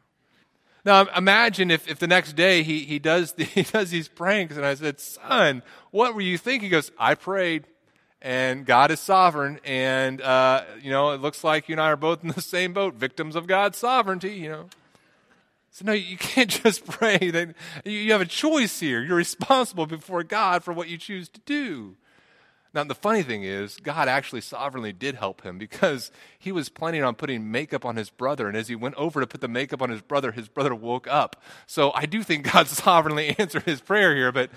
Now 0.83 1.05
imagine 1.15 1.69
if, 1.69 1.87
if 1.87 1.99
the 1.99 2.07
next 2.07 2.33
day 2.33 2.63
he, 2.63 2.79
he, 2.79 2.99
does 2.99 3.33
he 3.37 3.63
does 3.63 3.91
these 3.91 4.07
pranks 4.07 4.55
and 4.55 4.65
I 4.65 4.75
said, 4.75 4.99
Son, 4.99 5.63
what 5.91 6.15
were 6.15 6.21
you 6.21 6.37
thinking? 6.37 6.67
He 6.67 6.69
goes, 6.69 6.91
I 6.97 7.15
prayed 7.15 7.65
and 8.21 8.65
God 8.65 8.91
is 8.91 8.99
sovereign 8.99 9.59
and, 9.65 10.21
uh, 10.21 10.63
you 10.81 10.91
know, 10.91 11.11
it 11.11 11.21
looks 11.21 11.43
like 11.43 11.69
you 11.69 11.73
and 11.73 11.81
I 11.81 11.91
are 11.91 11.97
both 11.97 12.23
in 12.23 12.29
the 12.29 12.41
same 12.41 12.73
boat, 12.73 12.95
victims 12.95 13.35
of 13.35 13.47
God's 13.47 13.77
sovereignty, 13.77 14.33
you 14.33 14.49
know. 14.49 14.65
So 15.71 15.85
no, 15.85 15.93
you 15.93 16.17
can't 16.19 16.49
just 16.49 16.85
pray. 16.85 17.53
You 17.85 18.11
have 18.11 18.21
a 18.21 18.25
choice 18.25 18.79
here. 18.79 19.01
You're 19.01 19.15
responsible 19.15 19.85
before 19.85 20.23
God 20.23 20.63
for 20.63 20.73
what 20.73 20.89
you 20.89 20.97
choose 20.97 21.29
to 21.29 21.39
do. 21.41 21.95
Now, 22.73 22.85
the 22.85 22.95
funny 22.95 23.21
thing 23.21 23.43
is, 23.43 23.77
God 23.77 24.07
actually 24.07 24.39
sovereignly 24.39 24.93
did 24.93 25.15
help 25.15 25.41
him 25.41 25.57
because 25.57 26.09
he 26.39 26.53
was 26.53 26.69
planning 26.69 27.03
on 27.03 27.15
putting 27.15 27.51
makeup 27.51 27.83
on 27.83 27.97
his 27.97 28.09
brother. 28.09 28.47
And 28.47 28.55
as 28.55 28.69
he 28.69 28.75
went 28.75 28.95
over 28.95 29.19
to 29.19 29.27
put 29.27 29.41
the 29.41 29.49
makeup 29.49 29.81
on 29.81 29.89
his 29.89 30.01
brother, 30.01 30.31
his 30.31 30.47
brother 30.47 30.73
woke 30.73 31.05
up. 31.07 31.41
So 31.67 31.91
I 31.93 32.05
do 32.05 32.23
think 32.23 32.49
God 32.49 32.67
sovereignly 32.69 33.35
answered 33.37 33.63
his 33.63 33.81
prayer 33.81 34.15
here, 34.15 34.31
but 34.31 34.49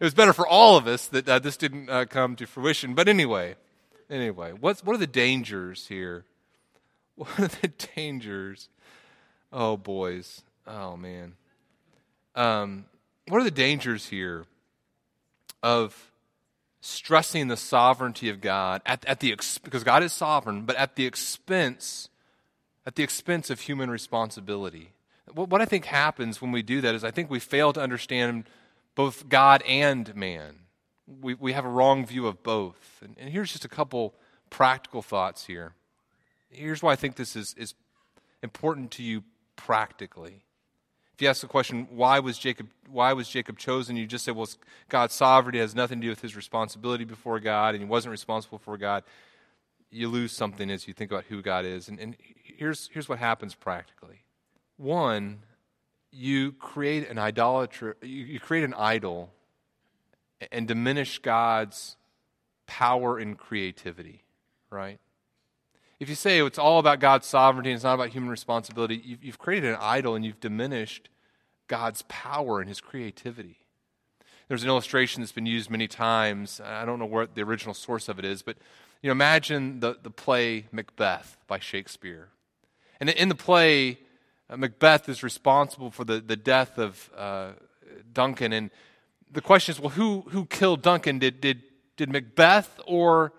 it 0.00 0.04
was 0.04 0.12
better 0.12 0.34
for 0.34 0.46
all 0.46 0.76
of 0.76 0.86
us 0.86 1.06
that 1.08 1.26
uh, 1.26 1.38
this 1.38 1.56
didn't 1.56 1.88
uh, 1.88 2.04
come 2.04 2.36
to 2.36 2.46
fruition. 2.46 2.94
But 2.94 3.08
anyway, 3.08 3.56
anyway, 4.10 4.52
what's, 4.52 4.84
what 4.84 4.94
are 4.94 4.98
the 4.98 5.06
dangers 5.06 5.86
here? 5.86 6.24
What 7.14 7.38
are 7.38 7.48
the 7.48 7.68
dangers? 7.94 8.70
Oh, 9.52 9.76
boys. 9.76 10.40
Oh, 10.66 10.96
man. 10.96 11.34
Um, 12.34 12.86
what 13.28 13.42
are 13.42 13.44
the 13.44 13.50
dangers 13.50 14.08
here 14.08 14.46
of 15.62 16.11
stressing 16.82 17.46
the 17.46 17.56
sovereignty 17.56 18.28
of 18.28 18.40
God 18.40 18.82
at, 18.84 19.04
at 19.06 19.20
the 19.20 19.34
because 19.62 19.84
God 19.84 20.02
is 20.02 20.12
sovereign, 20.12 20.62
but 20.62 20.76
at 20.76 20.96
the 20.96 21.06
expense 21.06 22.10
at 22.84 22.96
the 22.96 23.04
expense 23.04 23.50
of 23.50 23.60
human 23.60 23.90
responsibility. 23.90 24.92
What, 25.32 25.48
what 25.48 25.60
I 25.60 25.64
think 25.64 25.84
happens 25.84 26.42
when 26.42 26.52
we 26.52 26.62
do 26.62 26.80
that 26.80 26.94
is 26.94 27.04
I 27.04 27.12
think 27.12 27.30
we 27.30 27.38
fail 27.38 27.72
to 27.72 27.80
understand 27.80 28.44
both 28.94 29.28
God 29.28 29.62
and 29.62 30.14
man. 30.16 30.56
We, 31.20 31.34
we 31.34 31.52
have 31.52 31.64
a 31.64 31.68
wrong 31.68 32.04
view 32.04 32.26
of 32.26 32.42
both. 32.42 32.98
And, 33.02 33.16
and 33.18 33.30
here's 33.30 33.52
just 33.52 33.64
a 33.64 33.68
couple 33.68 34.14
practical 34.50 35.02
thoughts 35.02 35.46
here. 35.46 35.74
Here's 36.50 36.82
why 36.82 36.92
I 36.92 36.96
think 36.96 37.16
this 37.16 37.36
is, 37.36 37.54
is 37.56 37.74
important 38.42 38.90
to 38.92 39.02
you 39.02 39.22
practically. 39.54 40.42
You 41.22 41.28
ask 41.28 41.40
the 41.40 41.46
question, 41.46 41.86
why 41.88 42.18
was 42.18 42.36
Jacob, 42.36 42.68
why 42.90 43.12
was 43.12 43.28
Jacob 43.28 43.56
chosen? 43.56 43.94
You 43.94 44.08
just 44.08 44.24
say, 44.24 44.32
well, 44.32 44.48
God's 44.88 45.14
sovereignty 45.14 45.60
has 45.60 45.72
nothing 45.72 46.00
to 46.00 46.06
do 46.06 46.10
with 46.10 46.20
his 46.20 46.34
responsibility 46.34 47.04
before 47.04 47.38
God, 47.38 47.76
and 47.76 47.84
he 47.84 47.88
wasn't 47.88 48.10
responsible 48.10 48.58
for 48.58 48.76
God. 48.76 49.04
You 49.88 50.08
lose 50.08 50.32
something 50.32 50.68
as 50.68 50.88
you 50.88 50.94
think 50.94 51.12
about 51.12 51.26
who 51.28 51.40
God 51.40 51.64
is. 51.64 51.88
And, 51.88 52.00
and 52.00 52.16
here's, 52.42 52.90
here's 52.92 53.08
what 53.08 53.20
happens 53.20 53.54
practically. 53.54 54.24
One, 54.78 55.44
you 56.10 56.50
create 56.50 57.08
an 57.08 57.20
idolater, 57.20 57.96
you, 58.02 58.24
you 58.24 58.40
create 58.40 58.64
an 58.64 58.74
idol 58.74 59.30
and 60.50 60.66
diminish 60.66 61.20
God's 61.20 61.98
power 62.66 63.16
and 63.18 63.38
creativity, 63.38 64.24
right? 64.70 64.98
if 66.02 66.08
you 66.08 66.16
say 66.16 66.44
it's 66.44 66.58
all 66.58 66.80
about 66.80 66.98
God's 66.98 67.28
sovereignty 67.28 67.70
and 67.70 67.76
it's 67.76 67.84
not 67.84 67.94
about 67.94 68.08
human 68.08 68.28
responsibility, 68.28 69.00
you've, 69.04 69.22
you've 69.22 69.38
created 69.38 69.70
an 69.70 69.78
idol 69.80 70.16
and 70.16 70.24
you've 70.24 70.40
diminished 70.40 71.08
God's 71.72 72.04
power 72.06 72.60
and 72.60 72.68
his 72.68 72.82
creativity. 72.82 73.56
There's 74.46 74.62
an 74.62 74.68
illustration 74.68 75.22
that's 75.22 75.32
been 75.32 75.46
used 75.46 75.70
many 75.70 75.88
times. 75.88 76.60
I 76.62 76.84
don't 76.84 76.98
know 76.98 77.06
what 77.06 77.34
the 77.34 77.40
original 77.40 77.72
source 77.72 78.10
of 78.10 78.18
it 78.18 78.26
is, 78.26 78.42
but 78.42 78.58
you 79.00 79.08
know, 79.08 79.12
imagine 79.12 79.80
the, 79.80 79.96
the 80.02 80.10
play 80.10 80.66
Macbeth 80.70 81.38
by 81.46 81.58
Shakespeare. 81.58 82.28
And 83.00 83.08
in 83.08 83.30
the 83.30 83.34
play, 83.34 84.00
uh, 84.50 84.58
Macbeth 84.58 85.08
is 85.08 85.22
responsible 85.22 85.90
for 85.90 86.04
the, 86.04 86.20
the 86.20 86.36
death 86.36 86.76
of 86.76 87.08
uh, 87.16 87.52
Duncan. 88.12 88.52
And 88.52 88.70
the 89.32 89.40
question 89.40 89.74
is 89.74 89.80
well, 89.80 89.88
who, 89.88 90.26
who 90.28 90.44
killed 90.44 90.82
Duncan? 90.82 91.20
Did, 91.20 91.40
did, 91.40 91.62
did 91.96 92.10
Macbeth 92.10 92.78
or 92.86 93.32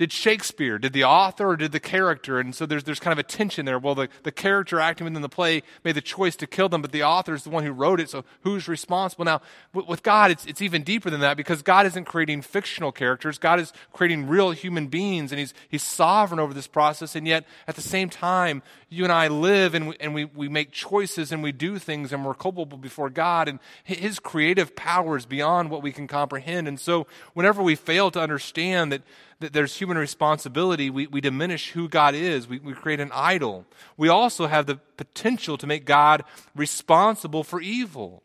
did 0.00 0.12
Shakespeare, 0.12 0.78
did 0.78 0.94
the 0.94 1.04
author, 1.04 1.50
or 1.50 1.56
did 1.58 1.72
the 1.72 1.78
character? 1.78 2.40
And 2.40 2.54
so 2.54 2.64
there's, 2.64 2.84
there's 2.84 2.98
kind 2.98 3.12
of 3.12 3.18
a 3.18 3.22
tension 3.22 3.66
there. 3.66 3.78
Well, 3.78 3.94
the, 3.94 4.08
the 4.22 4.32
character 4.32 4.80
acting 4.80 5.04
within 5.04 5.20
the 5.20 5.28
play 5.28 5.62
made 5.84 5.94
the 5.94 6.00
choice 6.00 6.36
to 6.36 6.46
kill 6.46 6.70
them, 6.70 6.80
but 6.80 6.90
the 6.90 7.02
author 7.02 7.34
is 7.34 7.44
the 7.44 7.50
one 7.50 7.64
who 7.64 7.72
wrote 7.72 8.00
it, 8.00 8.08
so 8.08 8.24
who's 8.40 8.66
responsible? 8.66 9.26
Now, 9.26 9.42
with 9.74 10.02
God, 10.02 10.30
it's, 10.30 10.46
it's 10.46 10.62
even 10.62 10.84
deeper 10.84 11.10
than 11.10 11.20
that 11.20 11.36
because 11.36 11.60
God 11.60 11.84
isn't 11.84 12.06
creating 12.06 12.40
fictional 12.40 12.92
characters. 12.92 13.36
God 13.36 13.60
is 13.60 13.74
creating 13.92 14.26
real 14.26 14.52
human 14.52 14.86
beings, 14.86 15.32
and 15.32 15.38
He's, 15.38 15.52
he's 15.68 15.82
sovereign 15.82 16.40
over 16.40 16.54
this 16.54 16.66
process. 16.66 17.14
And 17.14 17.28
yet, 17.28 17.44
at 17.68 17.76
the 17.76 17.82
same 17.82 18.08
time, 18.08 18.62
you 18.88 19.04
and 19.04 19.12
I 19.12 19.28
live 19.28 19.74
and 19.74 19.88
we, 19.88 19.96
and 20.00 20.14
we, 20.14 20.24
we 20.24 20.48
make 20.48 20.72
choices 20.72 21.30
and 21.30 21.42
we 21.42 21.52
do 21.52 21.78
things 21.78 22.10
and 22.10 22.24
we're 22.24 22.32
culpable 22.32 22.78
before 22.78 23.10
God. 23.10 23.48
And 23.48 23.58
His 23.84 24.18
creative 24.18 24.74
power 24.74 25.18
is 25.18 25.26
beyond 25.26 25.68
what 25.68 25.82
we 25.82 25.92
can 25.92 26.06
comprehend. 26.06 26.68
And 26.68 26.80
so, 26.80 27.06
whenever 27.34 27.62
we 27.62 27.74
fail 27.74 28.10
to 28.12 28.20
understand 28.20 28.92
that 28.92 29.02
that 29.40 29.54
there's 29.54 29.76
human 29.76 29.96
responsibility, 29.96 30.90
we, 30.90 31.06
we 31.06 31.20
diminish 31.20 31.70
who 31.70 31.88
God 31.88 32.14
is. 32.14 32.46
We, 32.46 32.58
we 32.58 32.74
create 32.74 33.00
an 33.00 33.10
idol. 33.12 33.64
We 33.96 34.08
also 34.08 34.46
have 34.46 34.66
the 34.66 34.76
potential 34.76 35.56
to 35.56 35.66
make 35.66 35.86
God 35.86 36.24
responsible 36.54 37.42
for 37.42 37.60
evil. 37.60 38.22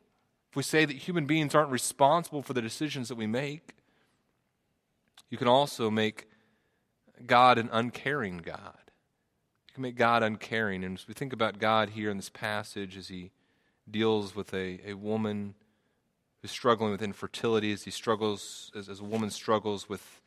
If 0.51 0.58
we 0.58 0.63
say 0.63 0.84
that 0.84 0.95
human 0.95 1.25
beings 1.25 1.56
aren't 1.56 1.71
responsible 1.71 2.43
for 2.43 2.54
the 2.54 2.62
decisions 2.62 3.08
that 3.08 3.15
we 3.15 3.28
make, 3.28 3.75
you 5.30 5.38
can 5.38 5.47
also 5.47 5.89
make 5.89 6.28
God 7.25 7.58
an 7.58 7.69
uncaring 7.71 8.39
God. 8.39 8.78
You 9.67 9.73
can 9.73 9.82
make 9.84 9.95
God 9.95 10.21
uncaring. 10.21 10.84
And 10.84 10.97
as 10.97 11.08
we 11.08 11.13
think 11.13 11.32
about 11.32 11.60
God 11.60 11.91
here 11.91 12.12
in 12.12 12.17
this 12.17 12.30
passage, 12.30 12.97
as 12.97 13.08
he 13.08 13.32
deals 13.89 14.36
with 14.36 14.54
a, 14.54 14.82
a 14.86 14.93
woman 14.95 15.56
who's 16.41 16.51
struggling 16.51 16.91
with 16.91 17.01
infertility, 17.01 17.71
as 17.71 17.84
he 17.84 17.91
struggles, 17.91 18.69
as, 18.75 18.89
as 18.89 18.99
a 18.99 19.04
woman 19.06 19.30
struggles 19.30 19.88
with 19.88 20.21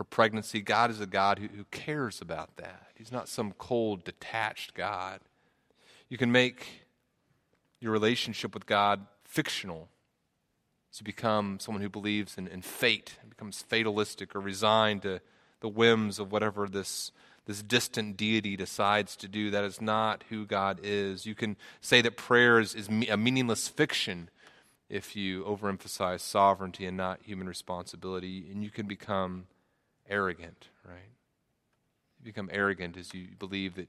her 0.00 0.04
pregnancy, 0.04 0.62
God 0.62 0.90
is 0.90 0.98
a 0.98 1.06
God 1.06 1.38
who, 1.38 1.48
who 1.48 1.64
cares 1.64 2.22
about 2.22 2.56
that. 2.56 2.86
He's 2.94 3.12
not 3.12 3.28
some 3.28 3.52
cold, 3.58 4.02
detached 4.02 4.72
God. 4.72 5.20
You 6.08 6.16
can 6.16 6.32
make 6.32 6.86
your 7.80 7.92
relationship 7.92 8.54
with 8.54 8.64
God 8.64 9.06
fictional. 9.24 9.90
So 10.90 11.02
you 11.02 11.04
become 11.04 11.58
someone 11.60 11.82
who 11.82 11.90
believes 11.90 12.38
in, 12.38 12.48
in 12.48 12.62
fate, 12.62 13.18
becomes 13.28 13.60
fatalistic 13.60 14.34
or 14.34 14.40
resigned 14.40 15.02
to 15.02 15.20
the 15.60 15.68
whims 15.68 16.18
of 16.18 16.32
whatever 16.32 16.66
this, 16.66 17.12
this 17.44 17.62
distant 17.62 18.16
deity 18.16 18.56
decides 18.56 19.16
to 19.16 19.28
do. 19.28 19.50
That 19.50 19.64
is 19.64 19.82
not 19.82 20.24
who 20.30 20.46
God 20.46 20.80
is. 20.82 21.26
You 21.26 21.34
can 21.34 21.58
say 21.82 22.00
that 22.00 22.16
prayer 22.16 22.58
is, 22.58 22.74
is 22.74 22.88
a 22.88 23.18
meaningless 23.18 23.68
fiction 23.68 24.30
if 24.88 25.14
you 25.14 25.44
overemphasize 25.44 26.20
sovereignty 26.20 26.86
and 26.86 26.96
not 26.96 27.20
human 27.22 27.46
responsibility, 27.46 28.48
and 28.50 28.64
you 28.64 28.70
can 28.70 28.86
become 28.86 29.44
arrogant, 30.10 30.68
right? 30.84 30.98
You 32.18 32.24
become 32.24 32.50
arrogant 32.52 32.96
as 32.96 33.14
you 33.14 33.28
believe 33.38 33.76
that 33.76 33.88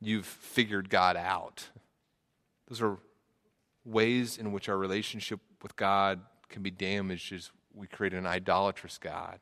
you've 0.00 0.26
figured 0.26 0.88
God 0.88 1.16
out. 1.16 1.68
Those 2.68 2.80
are 2.80 2.96
ways 3.84 4.38
in 4.38 4.52
which 4.52 4.68
our 4.68 4.78
relationship 4.78 5.40
with 5.62 5.76
God 5.76 6.20
can 6.48 6.62
be 6.62 6.70
damaged 6.70 7.32
as 7.32 7.50
we 7.74 7.86
create 7.86 8.14
an 8.14 8.26
idolatrous 8.26 8.98
God. 8.98 9.40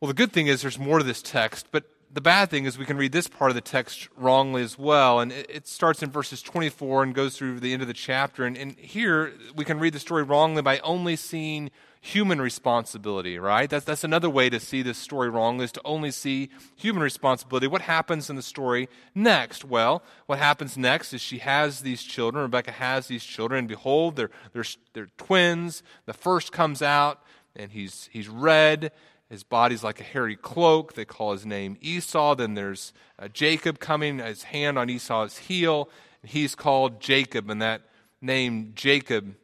Well, 0.00 0.08
the 0.08 0.14
good 0.14 0.32
thing 0.32 0.46
is 0.46 0.62
there's 0.62 0.78
more 0.78 0.98
to 0.98 1.04
this 1.04 1.22
text, 1.22 1.66
but 1.70 1.84
the 2.12 2.20
bad 2.20 2.50
thing 2.50 2.64
is 2.64 2.78
we 2.78 2.84
can 2.84 2.96
read 2.96 3.12
this 3.12 3.28
part 3.28 3.50
of 3.50 3.54
the 3.54 3.60
text 3.60 4.08
wrongly 4.16 4.62
as 4.62 4.78
well. 4.78 5.20
And 5.20 5.32
it, 5.32 5.66
starts 5.66 6.02
in 6.02 6.10
verses 6.10 6.42
24 6.42 7.02
and 7.02 7.14
goes 7.14 7.36
through 7.36 7.60
the 7.60 7.72
end 7.72 7.82
of 7.82 7.88
the 7.88 7.94
chapter. 7.94 8.44
And, 8.44 8.56
and 8.56 8.78
here 8.78 9.32
we 9.54 9.64
can 9.64 9.78
read 9.78 9.92
the 9.92 9.98
story 9.98 10.22
wrongly 10.22 10.62
by 10.62 10.78
only 10.80 11.16
seeing 11.16 11.70
human 12.06 12.40
responsibility, 12.40 13.38
right? 13.38 13.68
That's, 13.68 13.84
that's 13.84 14.04
another 14.04 14.30
way 14.30 14.48
to 14.48 14.60
see 14.60 14.82
this 14.82 14.96
story 14.96 15.28
wrong, 15.28 15.60
is 15.60 15.72
to 15.72 15.80
only 15.84 16.12
see 16.12 16.50
human 16.76 17.02
responsibility. 17.02 17.66
What 17.66 17.82
happens 17.82 18.30
in 18.30 18.36
the 18.36 18.42
story 18.42 18.88
next? 19.14 19.64
Well, 19.64 20.02
what 20.26 20.38
happens 20.38 20.78
next 20.78 21.12
is 21.12 21.20
she 21.20 21.38
has 21.38 21.80
these 21.80 22.02
children. 22.02 22.42
Rebecca 22.42 22.70
has 22.70 23.08
these 23.08 23.24
children, 23.24 23.60
and 23.60 23.68
behold, 23.68 24.14
they're, 24.16 24.30
they're, 24.52 24.64
they're 24.92 25.08
twins. 25.18 25.82
The 26.04 26.12
first 26.12 26.52
comes 26.52 26.80
out, 26.80 27.22
and 27.56 27.72
he's, 27.72 28.08
he's 28.12 28.28
red. 28.28 28.92
His 29.28 29.42
body's 29.42 29.82
like 29.82 30.00
a 30.00 30.04
hairy 30.04 30.36
cloak. 30.36 30.94
They 30.94 31.04
call 31.04 31.32
his 31.32 31.44
name 31.44 31.76
Esau. 31.80 32.36
Then 32.36 32.54
there's 32.54 32.92
uh, 33.18 33.26
Jacob 33.28 33.80
coming, 33.80 34.20
his 34.20 34.44
hand 34.44 34.78
on 34.78 34.88
Esau's 34.88 35.38
heel. 35.38 35.88
He's 36.22 36.54
called 36.54 37.00
Jacob, 37.00 37.50
and 37.50 37.60
that 37.60 37.82
name, 38.20 38.72
Jacob, 38.76 39.34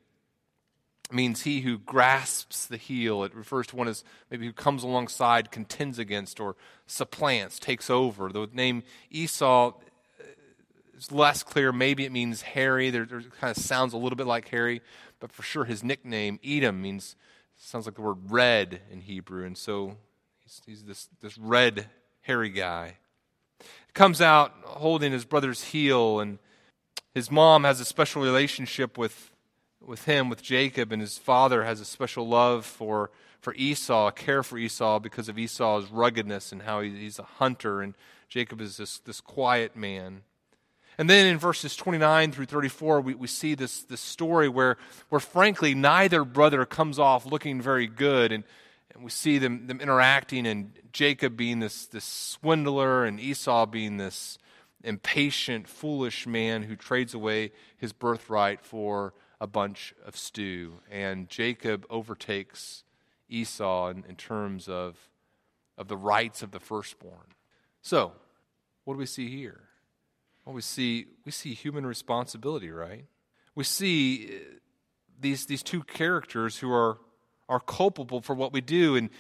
means 1.11 1.43
he 1.43 1.61
who 1.61 1.79
grasps 1.79 2.67
the 2.67 2.77
heel. 2.77 3.25
It 3.25 3.35
refers 3.35 3.67
to 3.69 3.77
one 3.77 3.89
as 3.89 4.05
maybe 4.31 4.47
who 4.47 4.53
comes 4.53 4.83
alongside, 4.83 5.51
contends 5.51 5.99
against, 5.99 6.41
or 6.41 6.57
supplants, 6.87 7.59
takes 7.59 7.91
over. 7.91 8.31
The 8.31 8.49
name 8.53 8.83
Esau 9.11 9.69
uh, 9.69 10.25
is 10.97 11.11
less 11.11 11.43
clear. 11.43 11.73
Maybe 11.73 12.05
it 12.05 12.13
means 12.13 12.43
hairy. 12.43 12.91
There, 12.91 13.05
there 13.05 13.21
kind 13.21 13.57
of 13.57 13.63
sounds 13.63 13.93
a 13.93 13.99
little 13.99 14.17
bit 14.17 14.27
like 14.27 14.49
hairy, 14.49 14.81
but 15.21 15.33
for 15.33 15.43
sure 15.43 15.65
his 15.65 15.83
nickname, 15.83 16.39
Edom, 16.45 16.81
means 16.81 17.17
sounds 17.57 17.87
like 17.87 17.95
the 17.95 18.03
word 18.03 18.31
red 18.31 18.81
in 18.91 19.01
Hebrew. 19.01 19.45
And 19.45 19.57
so 19.57 19.97
he's, 20.43 20.63
he's 20.67 20.85
this, 20.85 21.09
this 21.21 21.39
red, 21.39 21.87
hairy 22.23 22.51
guy. 22.51 22.97
Comes 23.95 24.21
out 24.21 24.53
holding 24.65 25.13
his 25.13 25.25
brother's 25.25 25.65
heel, 25.65 26.21
and 26.21 26.39
his 27.15 27.31
mom 27.31 27.65
has 27.65 27.79
a 27.81 27.85
special 27.85 28.23
relationship 28.23 28.97
with 28.97 29.32
with 29.87 30.05
him, 30.05 30.29
with 30.29 30.43
Jacob, 30.43 30.93
and 30.93 31.01
his 31.01 31.19
father 31.19 31.65
has 31.65 31.81
a 31.81 31.85
special 31.85 32.27
love 32.29 32.65
for, 32.65 33.11
for 33.41 33.55
Esau, 33.55 34.09
a 34.09 34.13
care 34.13 34.43
for 34.43 34.59
Esau 34.59 34.99
because 34.99 35.29
of 35.29 35.39
Esau's 35.39 35.91
ruggedness 35.91 36.53
and 36.53 36.63
how 36.63 36.81
he, 36.81 36.91
he's 36.91 37.19
a 37.19 37.25
hunter, 37.25 37.83
and 37.83 37.95
Jacob 38.29 38.61
is 38.61 38.77
this, 38.77 38.99
this 39.01 39.21
quiet 39.21 39.77
man. 39.77 40.23
And 40.99 41.09
then 41.09 41.27
in 41.27 41.39
verses 41.39 41.75
29 41.75 42.33
through 42.33 42.47
34, 42.47 43.01
we, 43.01 43.15
we 43.15 43.27
see 43.27 43.55
this, 43.55 43.83
this 43.85 44.01
story 44.01 44.49
where, 44.49 44.77
where, 45.09 45.21
frankly, 45.21 45.75
neither 45.75 46.25
brother 46.25 46.65
comes 46.65 46.99
off 46.99 47.25
looking 47.25 47.61
very 47.61 47.87
good. 47.87 48.31
And, 48.31 48.45
and 48.95 49.03
we 49.03 49.11
see 49.11 49.39
them, 49.39 49.67
them 49.67 49.81
interacting, 49.81 50.47
and 50.47 50.73
Jacob 50.93 51.37
being 51.37 51.61
this, 51.61 51.87
this 51.87 52.05
swindler, 52.05 53.05
and 53.05 53.19
Esau 53.19 53.67
being 53.67 53.97
this 53.97 54.39
impatient, 54.85 55.67
foolish 55.67 56.27
man 56.27 56.63
who 56.63 56.77
trades 56.77 57.15
away 57.15 57.53
his 57.79 57.93
birthright 57.93 58.61
for 58.63 59.15
a 59.43 59.47
bunch 59.49 59.93
of 60.07 60.17
stew. 60.17 60.75
And 60.89 61.29
Jacob 61.29 61.85
overtakes 61.91 62.85
Esau 63.29 63.89
in, 63.89 64.05
in 64.09 64.15
terms 64.15 64.69
of, 64.69 64.97
of 65.77 65.89
the 65.89 65.97
rights 65.97 66.43
of 66.43 66.53
the 66.53 66.61
firstborn. 66.61 67.35
So, 67.83 68.13
what 68.85 68.95
do 68.95 68.99
we 68.99 69.07
see 69.07 69.29
here? 69.29 69.65
Well, 70.45 70.55
we 70.55 70.63
see, 70.63 71.07
we 71.25 71.33
see 71.33 71.55
human 71.55 71.85
responsibility, 71.85 72.71
right? 72.71 73.05
We 73.57 73.65
see 73.65 74.29
uh, 74.29 74.39
these, 75.21 75.47
these 75.47 75.65
two 75.65 75.83
characters 75.83 76.59
who 76.59 76.73
are 76.73 76.99
are 77.53 77.61
culpable 77.61 78.23
for 78.23 78.35
what 78.35 78.51
we 78.51 78.63
do. 78.63 78.97
And, 78.97 79.11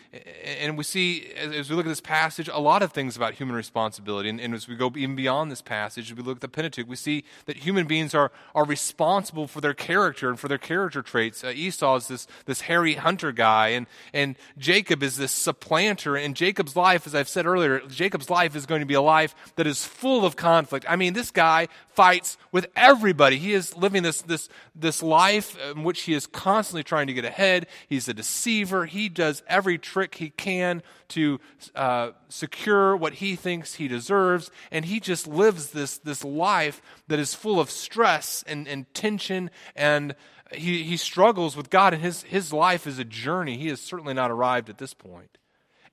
and 0.42 0.78
we 0.78 0.84
see, 0.84 1.30
as 1.36 1.68
we 1.68 1.76
look 1.76 1.84
at 1.84 1.90
this 1.90 2.00
passage, 2.00 2.48
a 2.48 2.58
lot 2.58 2.82
of 2.82 2.90
things 2.90 3.14
about 3.14 3.34
human 3.34 3.54
responsibility. 3.54 4.30
And, 4.30 4.40
and, 4.40 4.54
as 4.54 4.66
we 4.66 4.74
go 4.74 4.90
even 4.96 5.14
beyond 5.14 5.50
this 5.50 5.60
passage, 5.60 6.10
as 6.10 6.16
we 6.16 6.22
look 6.22 6.38
at 6.38 6.40
the 6.40 6.48
Pentateuch, 6.48 6.88
we 6.88 6.96
see 6.96 7.24
that 7.44 7.58
human 7.58 7.86
beings 7.86 8.14
are, 8.14 8.32
are 8.54 8.64
responsible 8.64 9.46
for 9.46 9.60
their 9.60 9.74
character 9.74 10.30
and 10.30 10.40
for 10.40 10.48
their 10.48 10.56
character 10.56 11.02
traits. 11.02 11.44
Uh, 11.44 11.48
Esau 11.54 11.96
is 11.96 12.08
this, 12.08 12.26
this 12.46 12.62
hairy 12.62 12.94
hunter 12.94 13.32
guy, 13.32 13.68
and, 13.68 13.86
and 14.14 14.36
Jacob 14.56 15.02
is 15.02 15.18
this 15.18 15.32
supplanter. 15.32 16.16
And 16.16 16.34
Jacob's 16.34 16.74
life, 16.74 17.06
as 17.06 17.14
I've 17.14 17.28
said 17.28 17.44
earlier, 17.44 17.80
Jacob's 17.80 18.30
life 18.30 18.56
is 18.56 18.64
going 18.64 18.80
to 18.80 18.86
be 18.86 18.94
a 18.94 19.02
life 19.02 19.34
that 19.56 19.66
is 19.66 19.84
full 19.84 20.24
of 20.24 20.36
conflict. 20.36 20.86
I 20.88 20.96
mean, 20.96 21.12
this 21.12 21.30
guy 21.30 21.68
fights 21.92 22.38
with 22.50 22.66
everybody. 22.74 23.36
He 23.36 23.52
is 23.52 23.76
living 23.76 24.02
this, 24.02 24.22
this, 24.22 24.48
this 24.74 25.02
life 25.02 25.58
in 25.72 25.84
which 25.84 26.02
he 26.02 26.14
is 26.14 26.26
constantly 26.26 26.82
trying 26.82 27.08
to 27.08 27.12
get 27.12 27.26
ahead. 27.26 27.66
He's 27.88 28.08
a 28.08 28.14
deceiver. 28.22 28.86
He 28.86 29.08
does 29.08 29.42
every 29.48 29.78
trick 29.78 30.14
he 30.14 30.30
can 30.30 30.80
to 31.08 31.40
uh, 31.74 32.12
secure 32.28 32.96
what 32.96 33.14
he 33.14 33.34
thinks 33.34 33.74
he 33.74 33.88
deserves. 33.88 34.48
And 34.70 34.84
he 34.84 35.00
just 35.00 35.26
lives 35.26 35.70
this, 35.70 35.98
this 35.98 36.22
life 36.22 36.80
that 37.08 37.18
is 37.18 37.34
full 37.34 37.58
of 37.58 37.68
stress 37.68 38.44
and, 38.46 38.68
and 38.68 38.86
tension. 38.94 39.50
And 39.74 40.14
he, 40.54 40.84
he 40.84 40.96
struggles 40.96 41.56
with 41.56 41.68
God. 41.68 41.94
And 41.94 42.02
his, 42.02 42.22
his 42.22 42.52
life 42.52 42.86
is 42.86 43.00
a 43.00 43.04
journey. 43.04 43.58
He 43.58 43.68
has 43.68 43.80
certainly 43.80 44.14
not 44.14 44.30
arrived 44.30 44.70
at 44.70 44.78
this 44.78 44.94
point. 44.94 45.36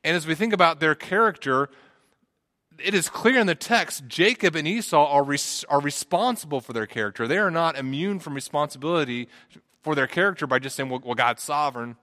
And 0.03 0.15
as 0.15 0.27
we 0.27 0.35
think 0.35 0.53
about 0.53 0.79
their 0.79 0.93
character, 0.93 1.67
it 2.77 2.93
is 2.93 3.09
clear 3.09 3.39
in 3.39 3.47
the 3.47 3.55
text 3.55 4.07
Jacob 4.07 4.55
and 4.55 4.67
Esau 4.67 5.03
are, 5.03 5.23
res- 5.23 5.65
are 5.67 5.81
responsible 5.81 6.61
for 6.61 6.73
their 6.73 6.85
character. 6.85 7.27
They 7.27 7.39
are 7.39 7.51
not 7.51 7.75
immune 7.75 8.19
from 8.19 8.35
responsibility 8.35 9.27
for 9.81 9.95
their 9.95 10.07
character 10.07 10.45
by 10.45 10.59
just 10.59 10.75
saying, 10.75 10.89
well, 10.89 11.01
well 11.03 11.15
God's 11.15 11.41
sovereign. 11.41 11.97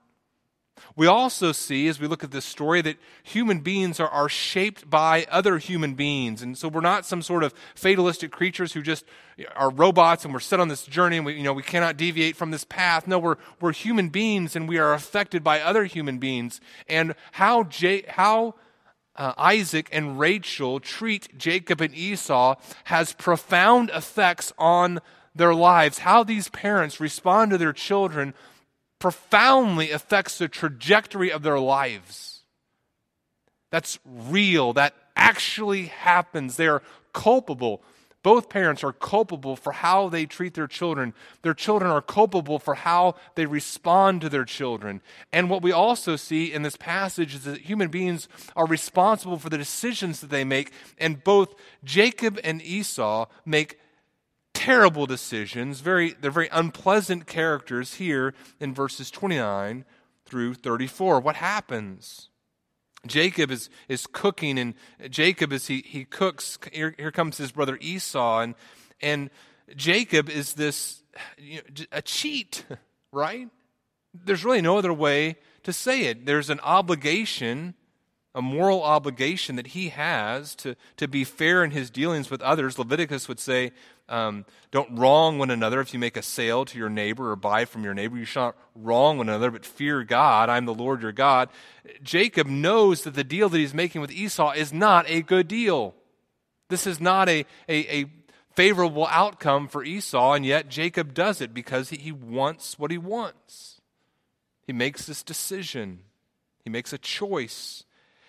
We 0.95 1.07
also 1.07 1.51
see, 1.51 1.87
as 1.87 1.99
we 1.99 2.07
look 2.07 2.23
at 2.23 2.31
this 2.31 2.45
story, 2.45 2.81
that 2.81 2.97
human 3.23 3.59
beings 3.59 3.99
are, 3.99 4.09
are 4.09 4.29
shaped 4.29 4.89
by 4.89 5.25
other 5.29 5.57
human 5.57 5.93
beings. 5.93 6.41
And 6.41 6.57
so 6.57 6.67
we're 6.67 6.81
not 6.81 7.05
some 7.05 7.21
sort 7.21 7.43
of 7.43 7.53
fatalistic 7.75 8.31
creatures 8.31 8.73
who 8.73 8.81
just 8.81 9.05
are 9.55 9.69
robots 9.69 10.25
and 10.25 10.33
we're 10.33 10.39
set 10.39 10.59
on 10.59 10.67
this 10.67 10.85
journey 10.85 11.17
and 11.17 11.25
we, 11.25 11.33
you 11.33 11.43
know, 11.43 11.53
we 11.53 11.63
cannot 11.63 11.97
deviate 11.97 12.35
from 12.35 12.51
this 12.51 12.63
path. 12.63 13.07
No, 13.07 13.19
we're, 13.19 13.37
we're 13.61 13.73
human 13.73 14.09
beings 14.09 14.55
and 14.55 14.67
we 14.67 14.77
are 14.77 14.93
affected 14.93 15.43
by 15.43 15.61
other 15.61 15.85
human 15.85 16.17
beings. 16.17 16.59
And 16.87 17.15
how, 17.33 17.63
J, 17.63 18.03
how 18.07 18.55
uh, 19.15 19.33
Isaac 19.37 19.89
and 19.91 20.19
Rachel 20.19 20.79
treat 20.79 21.37
Jacob 21.37 21.81
and 21.81 21.93
Esau 21.93 22.55
has 22.85 23.13
profound 23.13 23.89
effects 23.93 24.53
on 24.57 24.99
their 25.35 25.53
lives. 25.53 25.99
How 25.99 26.23
these 26.23 26.49
parents 26.49 26.99
respond 26.99 27.51
to 27.51 27.57
their 27.57 27.73
children 27.73 28.33
profoundly 28.99 29.91
affects 29.91 30.37
the 30.37 30.47
trajectory 30.47 31.31
of 31.31 31.43
their 31.43 31.59
lives. 31.59 32.41
That's 33.71 33.99
real. 34.05 34.73
That 34.73 34.95
actually 35.15 35.85
happens. 35.85 36.55
They 36.55 36.67
are 36.67 36.81
culpable. 37.13 37.83
Both 38.23 38.49
parents 38.49 38.83
are 38.83 38.91
culpable 38.91 39.55
for 39.55 39.71
how 39.71 40.09
they 40.09 40.25
treat 40.25 40.53
their 40.53 40.67
children. 40.67 41.13
Their 41.43 41.53
children 41.53 41.91
are 41.91 42.01
culpable 42.01 42.59
for 42.59 42.75
how 42.75 43.15
they 43.35 43.45
respond 43.45 44.21
to 44.21 44.29
their 44.29 44.43
children. 44.43 45.01
And 45.31 45.49
what 45.49 45.61
we 45.61 45.71
also 45.71 46.15
see 46.15 46.51
in 46.51 46.61
this 46.61 46.75
passage 46.75 47.35
is 47.35 47.43
that 47.43 47.61
human 47.61 47.89
beings 47.89 48.27
are 48.55 48.65
responsible 48.65 49.37
for 49.37 49.49
the 49.49 49.57
decisions 49.57 50.19
that 50.19 50.29
they 50.29 50.43
make. 50.43 50.71
And 50.97 51.23
both 51.23 51.55
Jacob 51.83 52.39
and 52.43 52.61
Esau 52.61 53.27
make 53.45 53.79
terrible 54.67 55.05
decisions. 55.05 55.79
Very, 55.79 56.11
they're 56.19 56.29
very 56.29 56.49
unpleasant 56.51 57.25
characters 57.25 57.93
here 57.93 58.33
in 58.59 58.73
verses 58.73 59.09
29 59.09 59.85
through 60.25 60.55
34. 60.55 61.21
What 61.21 61.37
happens? 61.37 62.27
Jacob 63.05 63.49
is, 63.49 63.69
is 63.87 64.05
cooking, 64.07 64.59
and 64.59 64.73
Jacob, 65.09 65.53
as 65.53 65.67
he, 65.67 65.85
he 65.87 66.03
cooks, 66.03 66.59
here, 66.73 66.93
here 66.97 67.13
comes 67.13 67.37
his 67.37 67.53
brother 67.53 67.77
Esau, 67.79 68.41
and, 68.41 68.55
and 69.01 69.29
Jacob 69.73 70.29
is 70.29 70.55
this 70.55 71.01
you 71.37 71.61
know, 71.61 71.85
a 71.93 72.01
cheat, 72.01 72.65
right? 73.13 73.47
There's 74.13 74.43
really 74.43 74.61
no 74.61 74.77
other 74.77 74.93
way 74.93 75.37
to 75.63 75.71
say 75.71 76.07
it. 76.07 76.25
There's 76.25 76.49
an 76.49 76.59
obligation, 76.59 77.73
a 78.37 78.41
moral 78.41 78.83
obligation 78.83 79.55
that 79.55 79.67
he 79.67 79.89
has 79.89 80.53
to, 80.53 80.75
to 80.95 81.07
be 81.07 81.23
fair 81.23 81.63
in 81.63 81.71
his 81.71 81.89
dealings 81.89 82.29
with 82.29 82.39
others. 82.43 82.77
Leviticus 82.77 83.27
would 83.27 83.39
say, 83.39 83.71
um, 84.07 84.45
don't 84.69 84.95
wrong 84.95 85.39
one 85.39 85.49
another 85.49 85.81
if 85.81 85.91
you 85.91 85.99
make 85.99 86.15
a 86.15 86.21
sale 86.21 86.63
to 86.65 86.77
your 86.77 86.87
neighbor 86.87 87.31
or 87.31 87.35
buy 87.35 87.65
from 87.65 87.83
your 87.83 87.95
neighbor. 87.95 88.15
You 88.15 88.25
shall 88.25 88.45
not 88.45 88.57
wrong 88.75 89.17
one 89.17 89.27
another, 89.27 89.49
but 89.49 89.65
fear 89.65 90.03
God. 90.03 90.49
I'm 90.49 90.65
the 90.65 90.73
Lord 90.73 91.01
your 91.01 91.11
God. 91.11 91.49
Jacob 92.03 92.45
knows 92.45 93.03
that 93.03 93.15
the 93.15 93.23
deal 93.23 93.49
that 93.49 93.57
he's 93.57 93.73
making 93.73 94.01
with 94.01 94.11
Esau 94.11 94.51
is 94.51 94.71
not 94.71 95.09
a 95.09 95.23
good 95.23 95.47
deal. 95.47 95.95
This 96.69 96.85
is 96.85 97.01
not 97.01 97.27
a, 97.27 97.43
a, 97.67 98.01
a 98.01 98.05
favorable 98.53 99.07
outcome 99.07 99.67
for 99.67 99.83
Esau, 99.83 100.33
and 100.33 100.45
yet 100.45 100.69
Jacob 100.69 101.15
does 101.15 101.41
it 101.41 101.55
because 101.55 101.89
he, 101.89 101.97
he 101.97 102.11
wants 102.11 102.77
what 102.77 102.91
he 102.91 102.99
wants. 102.99 103.81
He 104.67 104.73
makes 104.73 105.07
this 105.07 105.23
decision, 105.23 106.01
he 106.63 106.69
makes 106.69 106.93
a 106.93 106.99
choice. 106.99 107.83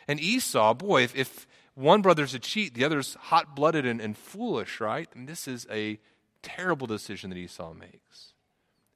And 0.09 0.18
Esau, 0.18 0.75
boy, 0.75 1.03
if, 1.03 1.14
if 1.14 1.47
one 1.75 2.03
brother's 2.03 2.35
a 2.35 2.38
cheat, 2.38 2.75
the 2.75 2.85
other's 2.85 3.14
hot 3.14 3.55
blooded 3.55 3.87
and, 3.87 4.01
and 4.01 4.16
foolish, 4.16 4.81
right? 4.81 5.09
And 5.14 5.29
this 5.29 5.47
is 5.47 5.66
a 5.71 6.01
terrible 6.42 6.87
decision 6.87 7.31
that 7.31 7.37
Esau 7.37 7.75
makes. 7.75 8.33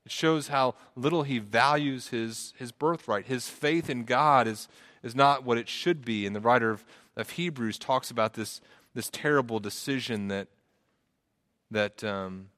It 0.04 0.10
shows 0.10 0.48
how 0.48 0.74
little 0.96 1.22
he 1.22 1.38
values 1.38 2.08
his, 2.08 2.54
his 2.56 2.72
birthright. 2.72 3.26
His 3.26 3.48
faith 3.48 3.88
in 3.88 4.04
God 4.04 4.48
is, 4.48 4.66
is 5.02 5.14
not 5.14 5.44
what 5.44 5.58
it 5.58 5.68
should 5.68 6.04
be. 6.04 6.26
And 6.26 6.34
the 6.34 6.40
writer 6.40 6.70
of, 6.70 6.84
of 7.16 7.30
Hebrews 7.30 7.78
talks 7.78 8.10
about 8.10 8.34
this, 8.34 8.60
this 8.94 9.10
terrible 9.12 9.60
decision 9.60 10.28
that 10.28 10.48
that, 11.72 12.04
um, 12.04 12.48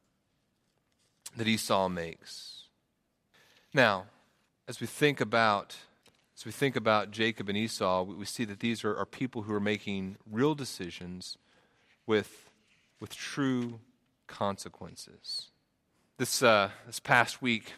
that 1.37 1.49
Esau 1.49 1.89
makes. 1.89 2.65
Now, 3.73 4.07
as 4.69 4.81
we 4.81 4.87
think 4.87 5.21
about 5.21 5.77
as 6.37 6.45
we 6.45 6.53
think 6.53 6.77
about 6.77 7.11
Jacob 7.11 7.49
and 7.49 7.57
Esau, 7.57 8.03
we 8.03 8.25
see 8.25 8.45
that 8.45 8.61
these 8.61 8.85
are, 8.85 8.97
are 8.97 9.07
people 9.07 9.43
who 9.43 9.55
are 9.55 9.61
making 9.61 10.17
real 10.31 10.55
decisions 10.55 11.39
with, 12.07 12.51
with 13.01 13.15
true 13.15 13.81
consequences. 14.27 15.51
This, 16.19 16.43
uh, 16.43 16.71
this 16.87 17.01
past 17.01 17.41
week, 17.41 17.75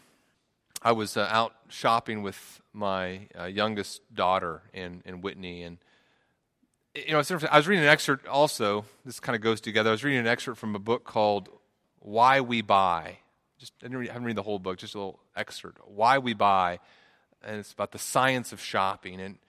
I 0.81 0.91
was 0.91 1.17
uh, 1.17 1.27
out 1.29 1.53
shopping 1.69 2.21
with 2.21 2.61
my 2.73 3.27
uh, 3.37 3.45
youngest 3.45 4.01
daughter 4.13 4.61
in, 4.73 5.01
in 5.05 5.21
Whitney, 5.21 5.63
and 5.63 5.77
you 7.05 7.11
know, 7.11 7.17
I 7.17 7.57
was 7.57 7.67
reading 7.67 7.83
an 7.83 7.89
excerpt 7.89 8.27
also. 8.27 8.85
This 9.05 9.19
kind 9.19 9.35
of 9.35 9.41
goes 9.41 9.61
together. 9.61 9.89
I 9.89 9.91
was 9.91 10.03
reading 10.03 10.19
an 10.19 10.27
excerpt 10.27 10.57
from 10.57 10.75
a 10.75 10.79
book 10.79 11.03
called 11.03 11.49
"Why 11.99 12.41
We 12.41 12.61
Buy." 12.61 13.19
Just 13.59 13.73
I 13.81 13.85
didn't 13.85 13.99
read, 13.99 14.09
I 14.09 14.13
haven't 14.13 14.25
read 14.25 14.35
the 14.35 14.43
whole 14.43 14.59
book, 14.59 14.77
just 14.77 14.95
a 14.95 14.97
little 14.97 15.19
excerpt. 15.35 15.79
"Why 15.85 16.17
We 16.17 16.33
Buy," 16.33 16.79
and 17.43 17.57
it's 17.57 17.73
about 17.73 17.91
the 17.91 17.99
science 17.99 18.51
of 18.51 18.61
shopping. 18.61 19.19
And 19.19 19.35
it 19.35 19.41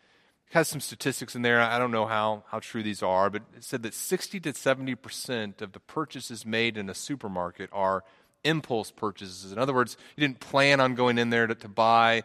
has 0.51 0.69
some 0.69 0.81
statistics 0.81 1.35
in 1.35 1.43
there. 1.43 1.61
I 1.61 1.79
don't 1.79 1.91
know 1.91 2.07
how 2.07 2.45
how 2.49 2.59
true 2.61 2.83
these 2.83 3.03
are, 3.03 3.31
but 3.31 3.43
it 3.57 3.65
said 3.65 3.83
that 3.83 3.95
sixty 3.95 4.41
to 4.41 4.55
seventy 4.55 4.95
percent 4.95 5.63
of 5.63 5.73
the 5.73 5.81
purchases 5.81 6.47
made 6.47 6.77
in 6.77 6.89
a 6.89 6.95
supermarket 6.95 7.71
are 7.73 8.05
impulse 8.45 8.91
purchases. 8.91 9.53
In 9.53 9.59
other 9.59 9.75
words, 9.75 9.97
you 10.17 10.27
didn't 10.27 10.41
plan 10.41 10.81
on 10.81 10.95
going 10.95 11.19
in 11.19 11.31
there 11.31 11.47
to, 11.47 11.55
to 11.55 11.69
buy 11.69 12.23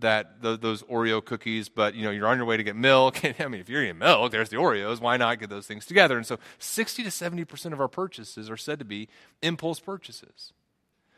that 0.00 0.42
those 0.42 0.82
Oreo 0.84 1.24
cookies, 1.24 1.68
but 1.68 1.94
you 1.94 2.04
know 2.04 2.10
you're 2.10 2.26
on 2.26 2.36
your 2.36 2.46
way 2.46 2.56
to 2.56 2.62
get 2.62 2.76
milk. 2.76 3.24
I 3.40 3.48
mean, 3.48 3.60
if 3.60 3.68
you're 3.68 3.82
eating 3.82 3.98
milk, 3.98 4.32
there's 4.32 4.48
the 4.48 4.56
Oreos. 4.56 5.00
Why 5.00 5.16
not 5.16 5.38
get 5.38 5.50
those 5.50 5.66
things 5.66 5.86
together? 5.86 6.16
And 6.16 6.26
so, 6.26 6.38
60 6.58 7.04
to 7.04 7.10
70 7.10 7.44
percent 7.44 7.72
of 7.74 7.80
our 7.80 7.88
purchases 7.88 8.50
are 8.50 8.56
said 8.56 8.78
to 8.78 8.84
be 8.84 9.08
impulse 9.42 9.80
purchases. 9.80 10.52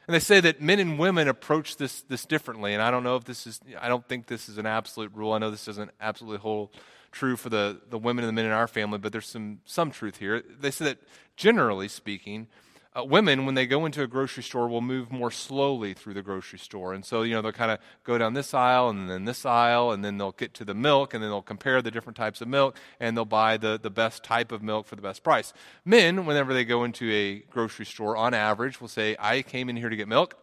And 0.09 0.14
they 0.14 0.21
say 0.21 0.40
that 0.40 0.62
men 0.62 0.81
and 0.81 0.99
women 0.99 1.29
approach 1.29 1.77
this 1.77 2.01
this 2.01 2.25
differently. 2.25 2.73
And 2.73 2.83
I 2.83 2.90
don't 2.90 3.05
know 3.05 3.16
if 3.16 3.25
this 3.25 3.47
is. 3.47 3.61
I 3.79 3.88
don't 3.88 4.09
think 4.09 4.27
this 4.27 4.49
is 4.49 4.57
an 4.57 4.64
absolute 4.64 5.12
rule. 5.14 5.35
I 5.35 5.38
know 5.38 5.51
this 5.51 5.66
doesn't 5.66 5.90
absolutely 6.01 6.38
hold 6.38 6.71
true 7.12 7.37
for 7.37 7.51
the 7.51 7.83
the 7.90 7.99
women 7.99 8.25
and 8.25 8.29
the 8.31 8.33
men 8.33 8.47
in 8.47 8.53
our 8.53 8.66
family, 8.66 8.97
but 8.97 9.12
there's 9.12 9.29
some 9.29 9.61
some 9.66 9.90
truth 9.90 10.16
here. 10.16 10.42
They 10.61 10.71
say 10.71 10.87
that 10.87 10.99
generally 11.37 11.88
speaking 11.88 12.47
uh, 12.96 13.05
women, 13.05 13.44
when 13.44 13.55
they 13.55 13.66
go 13.66 13.85
into 13.85 14.03
a 14.03 14.07
grocery 14.07 14.42
store, 14.42 14.66
will 14.68 14.81
move 14.81 15.12
more 15.12 15.31
slowly 15.31 15.94
through 15.94 16.14
the 16.14 16.22
grocery 16.22 16.59
store. 16.59 16.94
And 16.94 17.05
so, 17.05 17.22
you 17.22 17.35
know, 17.35 17.42
they'll 17.42 17.53
kind 17.53 17.70
of 17.70 17.79
go 18.03 18.16
down 18.16 18.35
this 18.35 18.55
aisle 18.55 18.88
and 18.88 19.09
then 19.11 19.24
this 19.24 19.44
aisle, 19.44 19.92
and 19.92 20.05
then 20.05 20.16
they'll 20.16 20.33
get 20.33 20.55
to 20.55 20.64
the 20.64 20.74
milk, 20.74 21.12
and 21.12 21.22
then 21.22 21.31
they'll 21.31 21.42
compare 21.42 21.83
the 21.83 21.90
different 21.90 22.16
types 22.16 22.40
of 22.40 22.48
milk, 22.48 22.77
and 22.98 23.16
they'll 23.16 23.24
buy 23.24 23.57
the, 23.57 23.79
the 23.81 23.90
best 23.90 24.24
type 24.24 24.53
of 24.53 24.62
milk 24.62 24.87
for 24.87 24.96
the 24.96 25.03
best 25.03 25.22
price. 25.22 25.53
Men, 25.85 26.24
whenever 26.24 26.55
they 26.55 26.64
go 26.64 26.85
into 26.85 27.11
a 27.12 27.40
grocery 27.51 27.87
store, 27.87 28.16
on 28.16 28.33
average, 28.35 28.81
will 28.81 28.88
say, 28.88 29.16
I 29.18 29.42
came 29.42 29.68
in 29.68 29.77
here 29.77 29.90
to 29.90 29.96
get 29.96 30.09
milk, 30.09 30.37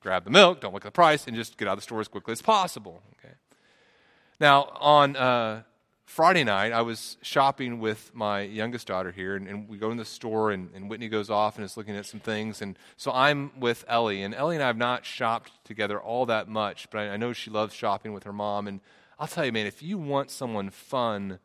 grab 0.00 0.24
the 0.24 0.30
milk, 0.30 0.60
don't 0.60 0.72
look 0.72 0.84
at 0.84 0.92
the 0.92 0.92
price, 0.92 1.26
and 1.26 1.36
just 1.36 1.58
get 1.58 1.66
out 1.66 1.72
of 1.72 1.78
the 1.78 1.82
store 1.82 2.00
as 2.00 2.08
quickly 2.08 2.32
as 2.32 2.42
possible. 2.42 3.02
Okay. 3.18 3.34
Now, 4.38 4.72
on. 4.80 5.16
Uh, 5.16 5.62
Friday 6.12 6.44
night, 6.44 6.72
I 6.72 6.82
was 6.82 7.16
shopping 7.22 7.80
with 7.80 8.10
my 8.14 8.42
youngest 8.42 8.86
daughter 8.86 9.10
here, 9.10 9.34
and, 9.34 9.48
and 9.48 9.66
we 9.66 9.78
go 9.78 9.90
in 9.90 9.96
the 9.96 10.04
store, 10.04 10.50
and, 10.50 10.68
and, 10.74 10.90
Whitney 10.90 11.08
goes 11.08 11.30
off 11.30 11.56
and 11.56 11.64
is 11.64 11.74
looking 11.78 11.96
at 11.96 12.04
some 12.04 12.20
things. 12.20 12.60
And 12.60 12.78
so 12.98 13.10
I'm 13.10 13.50
with 13.58 13.82
Ellie, 13.88 14.22
and 14.22 14.34
Ellie 14.34 14.56
and 14.56 14.62
I 14.62 14.66
have 14.66 14.76
not 14.76 15.06
shopped 15.06 15.52
together 15.64 15.98
all 15.98 16.26
that 16.26 16.48
much, 16.48 16.90
but 16.90 16.98
I, 16.98 17.14
I 17.14 17.16
know 17.16 17.32
she 17.32 17.48
loves 17.48 17.72
shopping 17.72 18.12
with 18.12 18.24
her 18.24 18.32
mom. 18.34 18.68
And 18.68 18.80
I'll 19.18 19.26
tell 19.26 19.46
you, 19.46 19.52
man, 19.52 19.66
if 19.66 19.82
you 19.82 19.96
want 19.96 20.30
someone 20.30 20.68
fun 20.68 21.38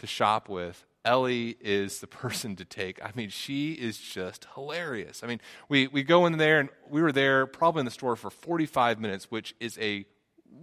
to 0.00 0.06
shop 0.08 0.48
with, 0.48 0.84
Ellie 1.04 1.56
is 1.60 2.00
the 2.00 2.06
person 2.08 2.56
to 2.56 2.64
take. 2.64 3.00
I 3.00 3.12
mean, 3.14 3.28
she 3.28 3.74
is 3.74 3.98
just 3.98 4.48
hilarious. 4.56 5.22
I 5.22 5.28
mean, 5.28 5.40
we, 5.68 5.86
we 5.86 6.02
go 6.02 6.26
in 6.26 6.38
there, 6.38 6.58
and 6.58 6.70
we 6.90 7.02
were 7.02 7.12
there 7.12 7.46
probably 7.46 7.82
in 7.82 7.84
the 7.84 7.92
store 7.92 8.16
for 8.16 8.30
45 8.30 8.98
minutes, 8.98 9.30
which 9.30 9.54
is 9.60 9.78
a 9.78 10.06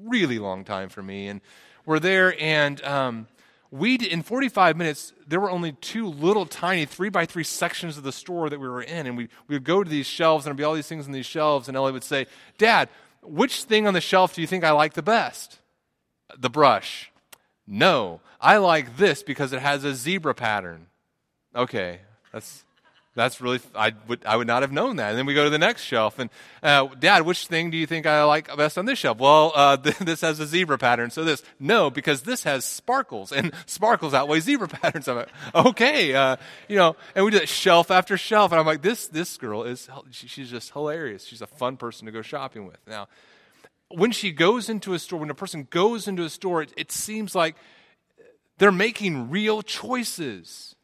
really 0.03 0.39
long 0.39 0.65
time 0.65 0.89
for 0.89 1.01
me. 1.01 1.29
And 1.29 1.39
we're 1.85 1.99
there, 1.99 2.35
and 2.37 2.83
um, 2.83 3.27
we 3.77 3.95
in 3.95 4.21
45 4.21 4.77
minutes 4.77 5.13
there 5.27 5.39
were 5.39 5.49
only 5.49 5.73
two 5.73 6.07
little 6.07 6.45
tiny 6.45 6.85
three 6.85 7.09
by 7.09 7.25
three 7.25 7.43
sections 7.43 7.97
of 7.97 8.03
the 8.03 8.11
store 8.11 8.49
that 8.49 8.59
we 8.59 8.67
were 8.67 8.81
in. 8.81 9.07
And 9.07 9.17
we, 9.17 9.27
we 9.47 9.55
would 9.55 9.63
go 9.63 9.83
to 9.83 9.89
these 9.89 10.05
shelves 10.05 10.45
and 10.45 10.51
there'd 10.51 10.57
be 10.57 10.63
all 10.63 10.73
these 10.73 10.87
things 10.87 11.05
on 11.05 11.11
these 11.11 11.25
shelves 11.25 11.67
and 11.67 11.75
ellie 11.75 11.91
would 11.91 12.03
say 12.03 12.27
dad 12.57 12.89
which 13.21 13.63
thing 13.63 13.87
on 13.87 13.93
the 13.93 14.01
shelf 14.01 14.35
do 14.35 14.41
you 14.41 14.47
think 14.47 14.63
i 14.63 14.71
like 14.71 14.93
the 14.93 15.01
best? 15.01 15.59
The 16.37 16.49
brush. 16.49 17.11
No 17.67 18.21
i 18.39 18.57
like 18.57 18.97
this 18.97 19.23
because 19.23 19.53
it 19.53 19.61
has 19.61 19.83
a 19.83 19.93
zebra 19.93 20.35
pattern. 20.35 20.87
Okay 21.55 21.99
that's 22.31 22.64
that's 23.15 23.39
really 23.39 23.61
I 23.73 23.93
would 24.07 24.25
I 24.25 24.35
would 24.35 24.47
not 24.47 24.61
have 24.61 24.71
known 24.71 24.97
that. 24.97 25.09
And 25.09 25.17
then 25.17 25.25
we 25.25 25.33
go 25.33 25.45
to 25.45 25.49
the 25.49 25.57
next 25.57 25.83
shelf, 25.83 26.19
and 26.19 26.29
uh, 26.61 26.87
Dad, 26.99 27.21
which 27.23 27.47
thing 27.47 27.71
do 27.71 27.77
you 27.77 27.87
think 27.87 28.05
I 28.05 28.23
like 28.25 28.55
best 28.57 28.77
on 28.77 28.85
this 28.85 28.99
shelf? 28.99 29.19
Well, 29.19 29.53
uh, 29.55 29.77
th- 29.83 29.97
this 29.99 30.21
has 30.21 30.39
a 30.39 30.45
zebra 30.45 30.77
pattern, 30.77 31.09
so 31.09 31.23
this 31.23 31.41
no, 31.59 31.89
because 31.89 32.23
this 32.23 32.43
has 32.43 32.65
sparkles, 32.65 33.31
and 33.31 33.53
sparkles 33.65 34.13
outweigh 34.13 34.41
zebra 34.41 34.67
patterns. 34.81 35.07
I'm 35.07 35.15
like, 35.15 35.29
okay, 35.55 36.13
uh, 36.13 36.35
you 36.67 36.75
know, 36.75 36.95
and 37.15 37.23
we 37.23 37.31
do 37.31 37.39
that 37.39 37.49
shelf 37.49 37.89
after 37.89 38.17
shelf, 38.17 38.51
and 38.51 38.59
I'm 38.59 38.65
like, 38.65 38.81
this 38.81 39.07
this 39.07 39.37
girl 39.37 39.63
is 39.63 39.89
she's 40.11 40.51
just 40.51 40.73
hilarious. 40.73 41.25
She's 41.25 41.41
a 41.41 41.47
fun 41.47 41.77
person 41.77 42.05
to 42.07 42.11
go 42.11 42.21
shopping 42.21 42.65
with. 42.65 42.79
Now, 42.85 43.07
when 43.89 44.11
she 44.11 44.31
goes 44.31 44.69
into 44.69 44.93
a 44.93 44.99
store, 44.99 45.21
when 45.21 45.29
a 45.29 45.35
person 45.35 45.67
goes 45.69 46.07
into 46.07 46.23
a 46.23 46.29
store, 46.29 46.63
it, 46.63 46.73
it 46.75 46.91
seems 46.91 47.33
like 47.33 47.55
they're 48.57 48.71
making 48.73 49.29
real 49.29 49.61
choices 49.61 50.74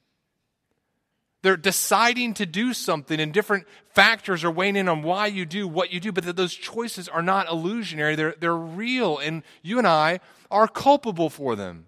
they're 1.42 1.58
deciding 1.58 2.34
to 2.36 2.46
do 2.46 2.74
something, 2.74 3.20
and 3.20 3.34
different 3.34 3.68
factors 3.90 4.44
are 4.44 4.52
weighing 4.52 4.76
in 4.76 4.88
on 4.88 5.02
why 5.02 5.28
you 5.28 5.46
do 5.46 5.68
what 5.68 5.92
you 5.92 6.00
do, 6.00 6.12
but 6.12 6.24
that 6.26 6.36
those 6.36 6.54
choices 6.54 7.10
are 7.10 7.24
not 7.24 7.50
illusionary. 7.50 8.16
They're, 8.16 8.36
they're 8.40 8.56
real, 8.56 9.18
and 9.18 9.44
you 9.62 9.78
and 9.78 9.88
I 9.88 10.20
are 10.52 10.68
culpable 10.68 11.30
for 11.30 11.56
them. 11.56 11.88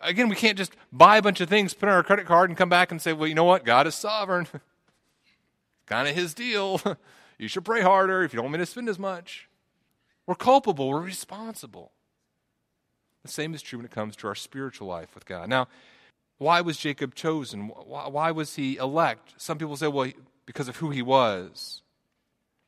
Again, 0.00 0.28
we 0.28 0.36
can't 0.36 0.58
just 0.58 0.74
buy 0.92 1.16
a 1.18 1.22
bunch 1.22 1.40
of 1.40 1.48
things, 1.48 1.74
put 1.74 1.88
on 1.88 1.94
our 1.94 2.02
credit 2.02 2.26
card, 2.26 2.50
and 2.50 2.56
come 2.56 2.68
back 2.68 2.90
and 2.90 3.00
say, 3.00 3.12
well, 3.12 3.28
you 3.28 3.34
know 3.34 3.44
what? 3.44 3.64
God 3.64 3.86
is 3.86 3.94
sovereign. 3.94 4.46
kind 5.86 6.08
of 6.08 6.14
his 6.14 6.34
deal. 6.34 6.80
you 7.38 7.48
should 7.48 7.64
pray 7.64 7.82
harder 7.82 8.22
if 8.22 8.32
you 8.32 8.36
don't 8.36 8.44
want 8.44 8.54
me 8.54 8.58
to 8.58 8.66
spend 8.66 8.88
as 8.88 8.98
much. 8.98 9.48
We're 10.26 10.34
culpable, 10.34 10.88
we're 10.88 11.00
responsible. 11.00 11.92
The 13.22 13.28
same 13.28 13.54
is 13.54 13.62
true 13.62 13.78
when 13.78 13.86
it 13.86 13.90
comes 13.90 14.14
to 14.16 14.28
our 14.28 14.34
spiritual 14.34 14.88
life 14.88 15.14
with 15.14 15.24
God. 15.24 15.48
Now, 15.48 15.68
why 16.38 16.60
was 16.60 16.76
Jacob 16.78 17.14
chosen? 17.14 17.68
Why 17.68 18.30
was 18.30 18.54
he 18.54 18.76
elect? 18.76 19.34
Some 19.36 19.58
people 19.58 19.76
say, 19.76 19.88
well, 19.88 20.10
because 20.46 20.68
of 20.68 20.76
who 20.76 20.90
he 20.90 21.02
was. 21.02 21.82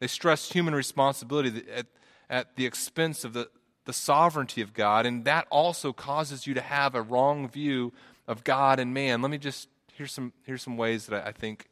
They 0.01 0.07
stress 0.07 0.51
human 0.53 0.75
responsibility 0.75 1.65
at, 1.75 1.87
at 2.29 2.57
the 2.57 2.67
expense 2.67 3.25
of 3.25 3.33
the, 3.33 3.49
the 3.85 3.93
sovereignty 3.93 4.61
of 4.61 4.75
God, 4.75 5.07
and 5.07 5.25
that 5.25 5.47
also 5.51 5.93
causes 5.93 6.47
you 6.47 6.55
to 6.55 6.61
have 6.61 6.95
a 6.95 7.03
wrong 7.03 7.49
view 7.49 7.93
of 8.27 8.45
God 8.45 8.81
and 8.81 8.93
man. 8.93 9.23
Let 9.23 9.31
me 9.31 9.39
just, 9.39 9.69
here's 9.95 10.13
some, 10.13 10.33
here's 10.45 10.63
some 10.63 10.77
ways 10.77 11.07
that 11.07 11.25
I, 11.25 11.29
I 11.29 11.33
think 11.33 11.69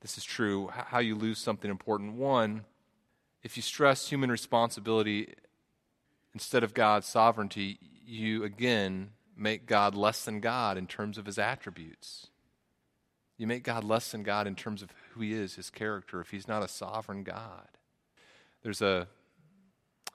this 0.00 0.18
is 0.18 0.24
true, 0.24 0.68
how 0.72 0.98
you 0.98 1.14
lose 1.14 1.38
something 1.38 1.70
important. 1.70 2.14
One, 2.14 2.64
if 3.42 3.56
you 3.56 3.62
stress 3.62 4.08
human 4.08 4.30
responsibility 4.30 5.34
instead 6.34 6.64
of 6.64 6.74
God's 6.74 7.06
sovereignty, 7.06 7.78
you 8.04 8.44
again 8.44 9.10
make 9.36 9.66
God 9.66 9.94
less 9.94 10.24
than 10.24 10.40
God 10.40 10.78
in 10.78 10.86
terms 10.86 11.18
of 11.18 11.26
his 11.26 11.38
attributes. 11.38 12.28
You 13.38 13.46
make 13.46 13.64
God 13.64 13.84
less 13.84 14.10
than 14.10 14.22
God 14.22 14.46
in 14.46 14.54
terms 14.54 14.82
of 14.82 14.90
who 15.10 15.20
he 15.20 15.32
is, 15.32 15.56
his 15.56 15.70
character, 15.70 16.20
if 16.20 16.30
he's 16.30 16.48
not 16.48 16.62
a 16.62 16.68
sovereign 16.68 17.22
God. 17.22 17.68
There's 18.62 18.80
a 18.80 19.08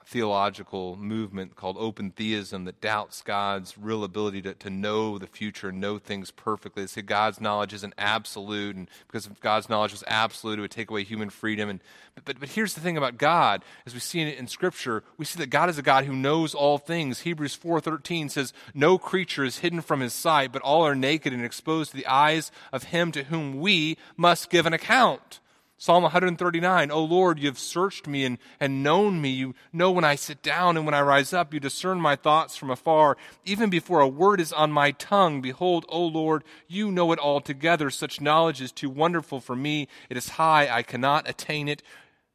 theological 0.04 0.96
movement 0.96 1.56
called 1.56 1.76
open 1.78 2.10
theism 2.10 2.64
that 2.64 2.80
doubts 2.80 3.22
God's 3.22 3.78
real 3.78 4.04
ability 4.04 4.42
to, 4.42 4.54
to 4.54 4.70
know 4.70 5.18
the 5.18 5.26
future, 5.26 5.72
know 5.72 5.98
things 5.98 6.30
perfectly. 6.30 6.82
They 6.82 6.88
say 6.88 7.02
God's 7.02 7.40
knowledge 7.40 7.72
isn't 7.72 7.94
absolute, 7.96 8.76
and 8.76 8.88
because 9.06 9.26
if 9.26 9.40
God's 9.40 9.68
knowledge 9.68 9.92
was 9.92 10.04
absolute, 10.06 10.58
it 10.58 10.62
would 10.62 10.70
take 10.70 10.90
away 10.90 11.04
human 11.04 11.30
freedom. 11.30 11.68
And, 11.68 11.80
but, 12.24 12.38
but, 12.38 12.50
here's 12.50 12.74
the 12.74 12.80
thing 12.80 12.96
about 12.96 13.18
God, 13.18 13.64
as 13.86 13.94
we 13.94 14.00
see 14.00 14.20
it 14.20 14.38
in 14.38 14.46
Scripture, 14.46 15.02
we 15.16 15.24
see 15.24 15.38
that 15.38 15.50
God 15.50 15.70
is 15.70 15.78
a 15.78 15.82
God 15.82 16.04
who 16.04 16.14
knows 16.14 16.54
all 16.54 16.78
things. 16.78 17.20
Hebrews 17.20 17.56
4.13 17.56 18.30
says, 18.30 18.52
No 18.74 18.98
creature 18.98 19.44
is 19.44 19.58
hidden 19.58 19.80
from 19.80 20.00
his 20.00 20.12
sight, 20.12 20.52
but 20.52 20.62
all 20.62 20.86
are 20.86 20.94
naked 20.94 21.32
and 21.32 21.44
exposed 21.44 21.90
to 21.90 21.96
the 21.96 22.06
eyes 22.06 22.50
of 22.72 22.84
him 22.84 23.12
to 23.12 23.24
whom 23.24 23.60
we 23.60 23.96
must 24.16 24.50
give 24.50 24.66
an 24.66 24.72
account. 24.72 25.40
Psalm 25.82 26.04
139, 26.04 26.92
O 26.92 27.02
Lord, 27.02 27.40
you 27.40 27.48
have 27.48 27.58
searched 27.58 28.06
me 28.06 28.24
and, 28.24 28.38
and 28.60 28.84
known 28.84 29.20
me. 29.20 29.30
You 29.30 29.52
know 29.72 29.90
when 29.90 30.04
I 30.04 30.14
sit 30.14 30.40
down 30.40 30.76
and 30.76 30.86
when 30.86 30.94
I 30.94 31.00
rise 31.00 31.32
up. 31.32 31.52
You 31.52 31.58
discern 31.58 32.00
my 32.00 32.14
thoughts 32.14 32.56
from 32.56 32.70
afar. 32.70 33.16
Even 33.44 33.68
before 33.68 34.00
a 34.00 34.06
word 34.06 34.40
is 34.40 34.52
on 34.52 34.70
my 34.70 34.92
tongue, 34.92 35.40
behold, 35.40 35.84
O 35.88 36.06
Lord, 36.06 36.44
you 36.68 36.92
know 36.92 37.10
it 37.10 37.18
altogether. 37.18 37.90
Such 37.90 38.20
knowledge 38.20 38.60
is 38.60 38.70
too 38.70 38.88
wonderful 38.88 39.40
for 39.40 39.56
me. 39.56 39.88
It 40.08 40.16
is 40.16 40.28
high. 40.28 40.68
I 40.70 40.84
cannot 40.84 41.28
attain 41.28 41.66
it. 41.66 41.82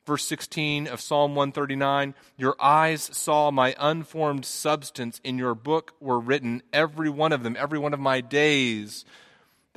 Verse 0.05 0.27
16 0.27 0.85
of 0.85 0.99
Psalm 0.99 1.33
139 1.33 2.15
Your 2.35 2.57
eyes 2.59 3.09
saw 3.13 3.49
my 3.49 3.73
unformed 3.79 4.43
substance. 4.43 5.21
In 5.23 5.37
your 5.37 5.55
book 5.55 5.93
were 6.01 6.19
written, 6.19 6.63
every 6.73 7.09
one 7.09 7.31
of 7.31 7.43
them, 7.43 7.55
every 7.57 7.79
one 7.79 7.93
of 7.93 7.99
my 8.01 8.19
days 8.19 9.05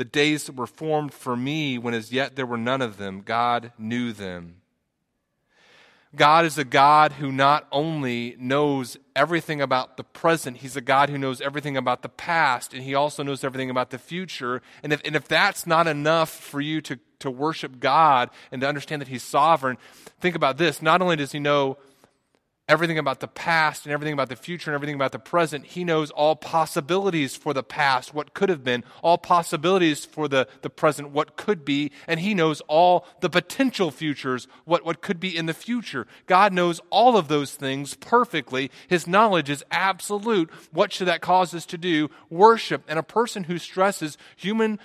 the 0.01 0.05
days 0.07 0.45
that 0.45 0.57
were 0.57 0.67
formed 0.67 1.13
for 1.13 1.37
me 1.37 1.77
when 1.77 1.93
as 1.93 2.11
yet 2.11 2.35
there 2.35 2.47
were 2.47 2.57
none 2.57 2.81
of 2.81 2.97
them, 2.97 3.21
God 3.21 3.71
knew 3.77 4.15
them. 4.15 4.63
God 6.17 6.47
is 6.47 6.57
a 6.57 6.65
God 6.65 7.13
who 7.13 7.31
not 7.31 7.69
only 7.71 8.35
knows 8.39 8.97
everything 9.15 9.61
about 9.61 9.99
the 9.99 10.03
present, 10.03 10.57
He's 10.57 10.75
a 10.75 10.81
God 10.81 11.11
who 11.11 11.19
knows 11.19 11.43
everything 11.43 11.77
about 11.77 12.01
the 12.01 12.09
past, 12.09 12.73
and 12.73 12.83
He 12.83 12.95
also 12.95 13.23
knows 13.23 13.45
everything 13.45 13.69
about 13.69 13.91
the 13.91 13.99
future. 13.99 14.63
And 14.83 14.91
if, 14.91 15.03
and 15.05 15.15
if 15.15 15.29
that's 15.29 15.67
not 15.67 15.87
enough 15.87 16.31
for 16.31 16.63
you 16.63 16.81
to, 16.81 16.99
to 17.19 17.31
worship 17.31 17.79
God 17.79 18.31
and 18.51 18.63
to 18.63 18.67
understand 18.67 19.03
that 19.03 19.09
He's 19.09 19.23
sovereign, 19.23 19.77
think 20.19 20.35
about 20.35 20.57
this. 20.57 20.81
Not 20.81 21.03
only 21.03 21.17
does 21.17 21.33
He 21.33 21.41
know 21.41 21.77
everything 22.71 22.99
about 22.99 23.19
the 23.19 23.27
past 23.27 23.85
and 23.85 23.93
everything 23.93 24.13
about 24.13 24.29
the 24.29 24.37
future 24.37 24.71
and 24.71 24.77
everything 24.77 24.95
about 24.95 25.11
the 25.11 25.19
present. 25.19 25.67
He 25.67 25.83
knows 25.83 26.13
all 26.13 26.37
possibilities 26.37 27.35
for 27.35 27.53
the 27.53 27.65
past, 27.65 28.15
what 28.15 28.33
could 28.33 28.49
have 28.49 28.63
been, 28.63 28.85
all 29.03 29.19
possibilities 29.19 30.05
for 30.05 30.29
the, 30.29 30.47
the 30.63 30.71
present, 30.71 31.11
what 31.11 31.37
could 31.37 31.65
be, 31.65 31.91
and 32.07 32.21
He 32.21 32.33
knows 32.33 32.61
all 32.69 33.07
the 33.21 33.29
potential 33.29 33.91
futures, 33.91 34.47
what, 34.65 34.85
what 34.85 35.03
could 35.03 35.19
be 35.19 35.37
in 35.37 35.47
the 35.47 35.55
future. 35.55 36.07
God 36.27 36.53
knows 36.53 36.81
all 36.91 37.17
of 37.17 37.27
those 37.27 37.55
things 37.55 37.95
perfectly. 37.95 38.71
His 38.87 39.09
knowledge 39.09 39.51
is 39.51 39.65
absolute. 39.73 40.49
What 40.71 40.93
should 40.93 41.09
that 41.09 41.21
cause 41.21 41.53
us 41.53 41.67
to 41.67 41.79
do? 41.79 42.09
Worship. 42.31 42.85
And 42.87 43.01
a 43.01 43.03
person 43.03 43.45
who 43.45 43.59
stresses 43.59 44.17
human 44.37 44.79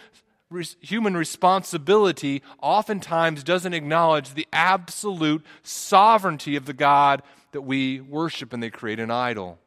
human 0.80 1.18
responsibility 1.18 2.42
oftentimes 2.62 3.44
doesn't 3.44 3.74
acknowledge 3.74 4.34
the 4.34 4.48
absolute 4.54 5.44
sovereignty 5.64 6.56
of 6.56 6.66
the 6.66 6.74
God 6.74 7.24
that 7.56 7.62
we 7.62 8.01
worship 8.01 8.51
and 8.51 8.62
they 8.62 8.70
create 8.70 8.99
an 8.99 9.10
idol. 9.10 9.58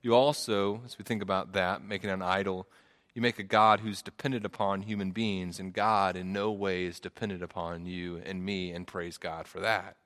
You 0.00 0.14
also, 0.14 0.80
as 0.84 0.96
we 0.96 1.02
think 1.02 1.22
about 1.22 1.54
that, 1.54 1.84
making 1.84 2.08
an 2.08 2.22
idol, 2.22 2.68
you 3.14 3.20
make 3.20 3.40
a 3.40 3.42
God 3.42 3.80
who's 3.80 4.00
dependent 4.00 4.46
upon 4.46 4.82
human 4.82 5.10
beings, 5.10 5.58
and 5.58 5.72
God 5.72 6.16
in 6.16 6.32
no 6.32 6.52
way 6.52 6.84
is 6.84 7.00
dependent 7.00 7.42
upon 7.42 7.84
you 7.84 8.22
and 8.24 8.44
me, 8.44 8.70
and 8.70 8.86
praise 8.86 9.18
God 9.18 9.48
for 9.48 9.58
that. 9.58 9.96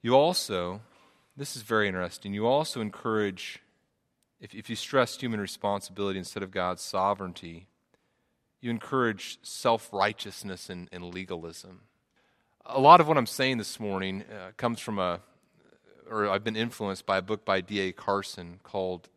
You 0.00 0.14
also, 0.14 0.80
this 1.36 1.56
is 1.56 1.62
very 1.62 1.88
interesting, 1.88 2.32
you 2.32 2.46
also 2.46 2.80
encourage, 2.80 3.60
if, 4.40 4.54
if 4.54 4.70
you 4.70 4.76
stress 4.76 5.14
human 5.20 5.40
responsibility 5.40 6.18
instead 6.18 6.42
of 6.42 6.52
God's 6.52 6.80
sovereignty, 6.80 7.66
you 8.62 8.70
encourage 8.70 9.38
self 9.42 9.92
righteousness 9.92 10.70
and, 10.70 10.88
and, 10.90 11.12
legalism. 11.12 11.82
A 12.64 12.80
lot 12.80 13.02
of 13.02 13.08
what 13.08 13.18
I'm 13.18 13.26
saying 13.26 13.58
this 13.58 13.78
morning 13.78 14.22
uh, 14.22 14.52
comes 14.56 14.80
from 14.80 14.98
a, 14.98 15.20
or 16.10 16.28
I've 16.28 16.44
been 16.44 16.56
influenced 16.56 17.06
by 17.06 17.18
a 17.18 17.22
book 17.22 17.44
by 17.44 17.60
D.A. 17.60 17.92
Carson 17.92 18.60
called 18.62 19.08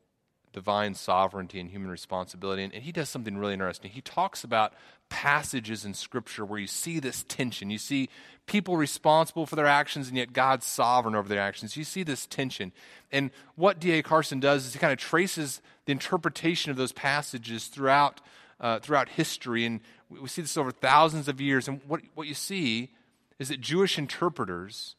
Divine 0.55 0.93
Sovereignty 0.93 1.59
and 1.59 1.69
Human 1.69 1.91
Responsibility. 1.91 2.63
And, 2.63 2.73
he 2.73 2.93
does 2.93 3.09
something 3.09 3.37
really 3.37 3.53
interesting. 3.53 3.91
He 3.91 3.99
talks 3.99 4.45
about 4.45 4.73
passages 5.09 5.83
in 5.83 5.93
Scripture 5.93 6.45
where 6.45 6.59
you 6.59 6.67
see 6.67 6.99
this 6.99 7.25
tension. 7.27 7.69
You 7.69 7.77
see 7.77 8.07
people 8.45 8.77
responsible 8.77 9.45
for 9.45 9.57
their 9.57 9.67
actions, 9.67 10.07
and 10.07 10.17
yet 10.17 10.31
God's 10.31 10.65
sovereign 10.65 11.13
over 11.13 11.27
their 11.27 11.41
actions. 11.41 11.75
You 11.75 11.83
see 11.83 12.03
this 12.03 12.25
tension. 12.25 12.71
And 13.11 13.31
what 13.55 13.79
D.A. 13.79 14.01
Carson 14.01 14.39
does 14.39 14.65
is 14.65 14.73
he 14.73 14.79
kind 14.79 14.93
of 14.93 14.97
traces 14.99 15.61
the 15.85 15.91
interpretation 15.91 16.71
of 16.71 16.77
those 16.77 16.93
passages 16.93 17.67
throughout, 17.67 18.21
uh, 18.61 18.79
throughout 18.79 19.09
history. 19.09 19.65
And 19.65 19.81
we 20.09 20.27
see 20.29 20.41
this 20.41 20.55
over 20.55 20.71
thousands 20.71 21.27
of 21.27 21.41
years. 21.41 21.67
And 21.67 21.81
what, 21.85 21.99
what 22.13 22.27
you 22.27 22.33
see 22.33 22.93
is 23.39 23.49
that 23.49 23.59
Jewish 23.59 23.97
interpreters 23.97 24.95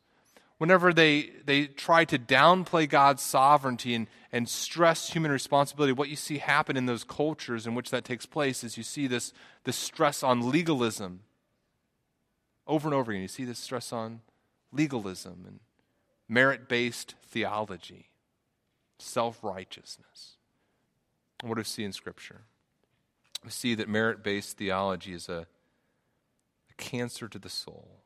whenever 0.59 0.93
they, 0.93 1.31
they 1.45 1.67
try 1.67 2.05
to 2.05 2.19
downplay 2.19 2.89
God's 2.89 3.23
sovereignty 3.23 3.95
and, 3.95 4.07
and 4.33 4.49
stress 4.49 5.11
human 5.11 5.31
responsibility, 5.31 5.93
what 5.93 6.09
you 6.09 6.17
see 6.17 6.39
happen 6.39 6.77
in 6.77 6.87
those 6.87 7.05
cultures 7.05 7.67
in 7.67 7.75
which 7.75 7.91
that 7.91 8.05
takes 8.05 8.27
place 8.27 8.65
is 8.65 8.77
you 8.77 8.83
see 8.83 9.07
this, 9.07 9.33
this 9.65 9.77
stress 9.77 10.23
on 10.23 10.51
legalism. 10.51 11.21
Over 12.67 12.89
and 12.89 12.95
over 12.95 13.13
again, 13.13 13.23
you 13.23 13.29
see 13.29 13.45
this 13.45 13.59
stress 13.59 13.93
on 13.93 14.21
legalism 14.73 15.45
and 15.47 15.61
merit 16.29 16.69
based 16.69 17.15
theology, 17.23 18.11
self 18.99 19.43
righteousness. 19.43 20.37
What 21.43 21.55
do 21.55 21.61
we 21.61 21.65
see 21.65 21.85
in 21.85 21.93
Scripture? 21.93 22.43
We 23.45 23.51
see 23.51 23.75
that 23.77 23.89
merit 23.89 24.25
based 24.25 24.57
theology 24.57 25.13
is 25.13 25.29
a, 25.29 25.47
a 26.71 26.75
cancer 26.77 27.29
to 27.29 27.39
the 27.39 27.51
soul. 27.51 28.01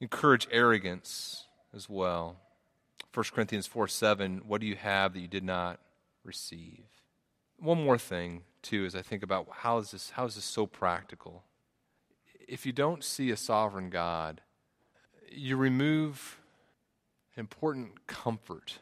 Encourage 0.00 0.46
arrogance 0.52 1.47
as 1.74 1.88
well. 1.88 2.36
1 3.14 3.24
Corinthians 3.32 3.66
4 3.66 3.88
7, 3.88 4.42
what 4.46 4.60
do 4.60 4.66
you 4.66 4.76
have 4.76 5.12
that 5.14 5.20
you 5.20 5.28
did 5.28 5.44
not 5.44 5.80
receive? 6.24 6.84
One 7.58 7.82
more 7.82 7.98
thing, 7.98 8.42
too, 8.62 8.84
as 8.84 8.94
I 8.94 9.02
think 9.02 9.22
about 9.22 9.48
how 9.50 9.78
is 9.78 9.90
this, 9.90 10.10
how 10.10 10.26
is 10.26 10.36
this 10.36 10.44
so 10.44 10.66
practical? 10.66 11.44
If 12.46 12.64
you 12.64 12.72
don't 12.72 13.02
see 13.02 13.30
a 13.30 13.36
sovereign 13.36 13.90
God, 13.90 14.40
you 15.30 15.56
remove 15.56 16.38
important 17.36 18.06
comfort 18.06 18.78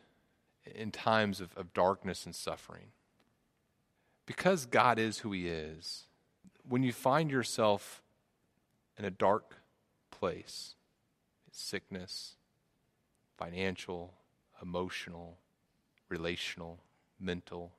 in 0.74 0.90
times 0.90 1.40
of, 1.40 1.56
of 1.56 1.72
darkness 1.72 2.26
and 2.26 2.34
suffering. 2.34 2.86
Because 4.26 4.66
God 4.66 4.98
is 4.98 5.18
who 5.18 5.32
He 5.32 5.48
is, 5.48 6.04
when 6.68 6.82
you 6.82 6.92
find 6.92 7.30
yourself 7.30 8.02
in 8.98 9.04
a 9.04 9.10
dark 9.10 9.56
place, 10.10 10.74
sickness, 11.52 12.35
financial, 13.36 14.14
emotional, 14.62 15.38
relational, 16.08 16.80
mental. 17.18 17.72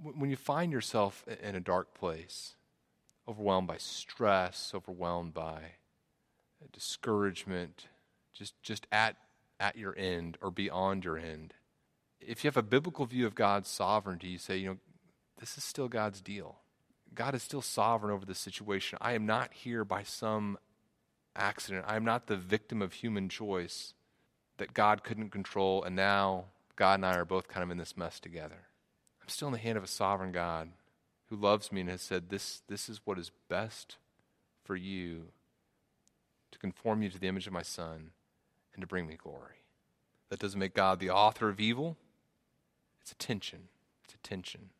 When 0.00 0.30
you 0.30 0.36
find 0.36 0.72
yourself 0.72 1.24
in 1.42 1.54
a 1.54 1.60
dark 1.60 1.94
place, 1.94 2.54
overwhelmed 3.28 3.68
by 3.68 3.78
stress, 3.78 4.72
overwhelmed 4.74 5.34
by 5.34 5.60
discouragement, 6.72 7.86
just, 8.32 8.60
just 8.62 8.86
at, 8.92 9.16
at 9.58 9.76
your 9.76 9.96
end 9.96 10.36
or 10.42 10.50
beyond 10.50 11.04
your 11.04 11.18
end, 11.18 11.54
if 12.20 12.44
you 12.44 12.48
have 12.48 12.56
a 12.56 12.62
biblical 12.62 13.06
view 13.06 13.26
of 13.26 13.34
God's 13.34 13.68
sovereignty, 13.68 14.28
you 14.28 14.38
say, 14.38 14.56
you 14.56 14.68
know, 14.68 14.76
this 15.38 15.56
is 15.56 15.64
still 15.64 15.88
God's 15.88 16.20
deal. 16.20 16.56
God 17.14 17.34
is 17.34 17.42
still 17.42 17.62
sovereign 17.62 18.12
over 18.12 18.26
this 18.26 18.38
situation. 18.38 18.98
I 19.00 19.12
am 19.12 19.26
not 19.26 19.52
here 19.52 19.84
by 19.84 20.02
some 20.02 20.58
accident. 21.34 21.84
I 21.86 21.96
am 21.96 22.04
not 22.04 22.26
the 22.26 22.36
victim 22.36 22.82
of 22.82 22.94
human 22.94 23.28
choice 23.28 23.94
that 24.58 24.74
God 24.74 25.02
couldn't 25.02 25.30
control, 25.30 25.82
and 25.82 25.94
now 25.94 26.44
God 26.76 26.94
and 26.94 27.06
I 27.06 27.16
are 27.16 27.24
both 27.24 27.48
kind 27.48 27.62
of 27.62 27.70
in 27.70 27.78
this 27.78 27.96
mess 27.96 28.20
together. 28.20 28.68
I'm 29.22 29.28
still 29.28 29.48
in 29.48 29.52
the 29.52 29.58
hand 29.58 29.78
of 29.78 29.84
a 29.84 29.88
sovereign 29.88 30.32
God 30.32 30.70
who 31.28 31.36
loves 31.36 31.72
me 31.72 31.80
and 31.80 31.90
has 31.90 32.02
said, 32.02 32.28
This, 32.28 32.62
this 32.68 32.88
is 32.88 33.00
what 33.04 33.18
is 33.18 33.32
best 33.48 33.96
for 34.64 34.76
you 34.76 35.28
to 36.52 36.58
conform 36.58 37.02
you 37.02 37.10
to 37.10 37.18
the 37.18 37.28
image 37.28 37.46
of 37.46 37.52
my 37.52 37.62
Son 37.62 38.10
and 38.74 38.80
to 38.80 38.86
bring 38.86 39.06
me 39.06 39.16
glory. 39.16 39.62
That 40.30 40.38
doesn't 40.38 40.58
make 40.58 40.74
God 40.74 41.00
the 41.00 41.10
author 41.10 41.48
of 41.48 41.60
evil. 41.60 41.96
It's 43.00 43.12
a 43.12 43.16
tension. 43.16 43.68
It's 44.04 44.14
a 44.14 44.18
tension. 44.18 44.70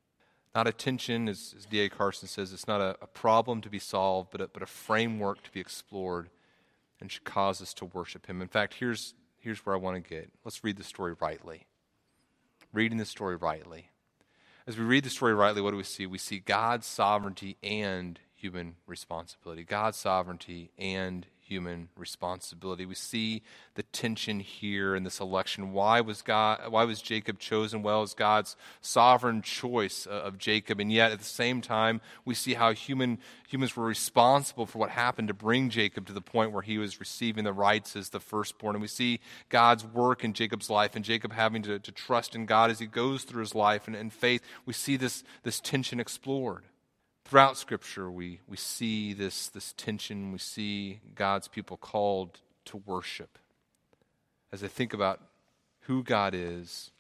Not 0.54 0.66
a 0.66 0.72
tension, 0.72 1.28
as, 1.28 1.54
as 1.56 1.66
D.A. 1.66 1.88
Carson 1.88 2.28
says, 2.28 2.52
it's 2.52 2.66
not 2.66 2.80
a, 2.80 2.96
a 3.02 3.06
problem 3.06 3.60
to 3.60 3.68
be 3.68 3.78
solved, 3.78 4.30
but 4.30 4.40
a, 4.40 4.48
but 4.48 4.62
a 4.62 4.66
framework 4.66 5.42
to 5.42 5.50
be 5.50 5.60
explored 5.60 6.30
and 7.00 7.12
should 7.12 7.24
cause 7.24 7.60
us 7.60 7.74
to 7.74 7.84
worship 7.84 8.26
Him. 8.26 8.40
In 8.40 8.48
fact, 8.48 8.74
here's 8.74 9.14
here's 9.46 9.64
where 9.64 9.76
I 9.76 9.78
want 9.78 10.02
to 10.02 10.10
get. 10.10 10.32
Let's 10.44 10.64
read 10.64 10.76
the 10.76 10.82
story 10.82 11.14
rightly. 11.20 11.68
Reading 12.72 12.98
the 12.98 13.04
story 13.04 13.36
rightly. 13.36 13.90
as 14.66 14.76
we 14.76 14.84
read 14.84 15.04
the 15.04 15.10
story 15.10 15.34
rightly, 15.34 15.62
what 15.62 15.70
do 15.70 15.76
we 15.76 15.84
see? 15.84 16.04
We 16.04 16.18
see 16.18 16.40
God's 16.40 16.84
sovereignty 16.84 17.56
and 17.62 18.18
human 18.36 18.76
responsibility. 18.86 19.64
God's 19.64 19.96
sovereignty 19.96 20.70
and 20.78 21.26
human 21.40 21.88
responsibility. 21.96 22.84
We 22.84 22.94
see 22.94 23.42
the 23.74 23.84
tension 23.84 24.40
here 24.40 24.94
in 24.94 25.04
this 25.04 25.20
election. 25.20 25.72
Why 25.72 26.00
was 26.00 26.20
God 26.20 26.60
why 26.70 26.84
was 26.84 27.00
Jacob 27.00 27.38
chosen? 27.38 27.82
Well, 27.82 28.02
as 28.02 28.14
God's 28.14 28.56
sovereign 28.80 29.42
choice 29.42 30.06
uh, 30.06 30.10
of 30.10 30.38
Jacob, 30.38 30.80
and 30.80 30.92
yet 30.92 31.12
at 31.12 31.18
the 31.18 31.24
same 31.24 31.60
time, 31.60 32.00
we 32.24 32.34
see 32.34 32.54
how 32.54 32.72
human 32.72 33.18
humans 33.48 33.76
were 33.76 33.84
responsible 33.84 34.66
for 34.66 34.78
what 34.78 34.90
happened 34.90 35.28
to 35.28 35.34
bring 35.34 35.70
Jacob 35.70 36.06
to 36.06 36.12
the 36.12 36.20
point 36.20 36.52
where 36.52 36.62
he 36.62 36.78
was 36.78 37.00
receiving 37.00 37.44
the 37.44 37.52
rights 37.52 37.96
as 37.96 38.10
the 38.10 38.20
firstborn. 38.20 38.74
And 38.74 38.82
we 38.82 38.88
see 38.88 39.20
God's 39.48 39.84
work 39.84 40.24
in 40.24 40.32
Jacob's 40.32 40.68
life 40.68 40.96
and 40.96 41.04
Jacob 41.04 41.32
having 41.32 41.62
to, 41.62 41.78
to 41.78 41.92
trust 41.92 42.34
in 42.34 42.46
God 42.46 42.70
as 42.70 42.80
he 42.80 42.86
goes 42.86 43.22
through 43.22 43.40
his 43.40 43.54
life 43.54 43.88
and 43.88 44.12
faith. 44.12 44.42
We 44.66 44.72
see 44.72 44.96
this, 44.96 45.22
this 45.42 45.60
tension 45.60 46.00
explored. 46.00 46.64
Throughout 47.28 47.56
Scripture, 47.56 48.08
we, 48.08 48.38
we 48.46 48.56
see 48.56 49.12
this, 49.12 49.48
this 49.48 49.74
tension. 49.76 50.30
We 50.30 50.38
see 50.38 51.00
God's 51.16 51.48
people 51.48 51.76
called 51.76 52.38
to 52.66 52.76
worship. 52.86 53.38
As 54.52 54.62
I 54.62 54.68
think 54.68 54.94
about 54.94 55.20
who 55.82 56.04
God 56.04 56.34
is, 56.34 56.92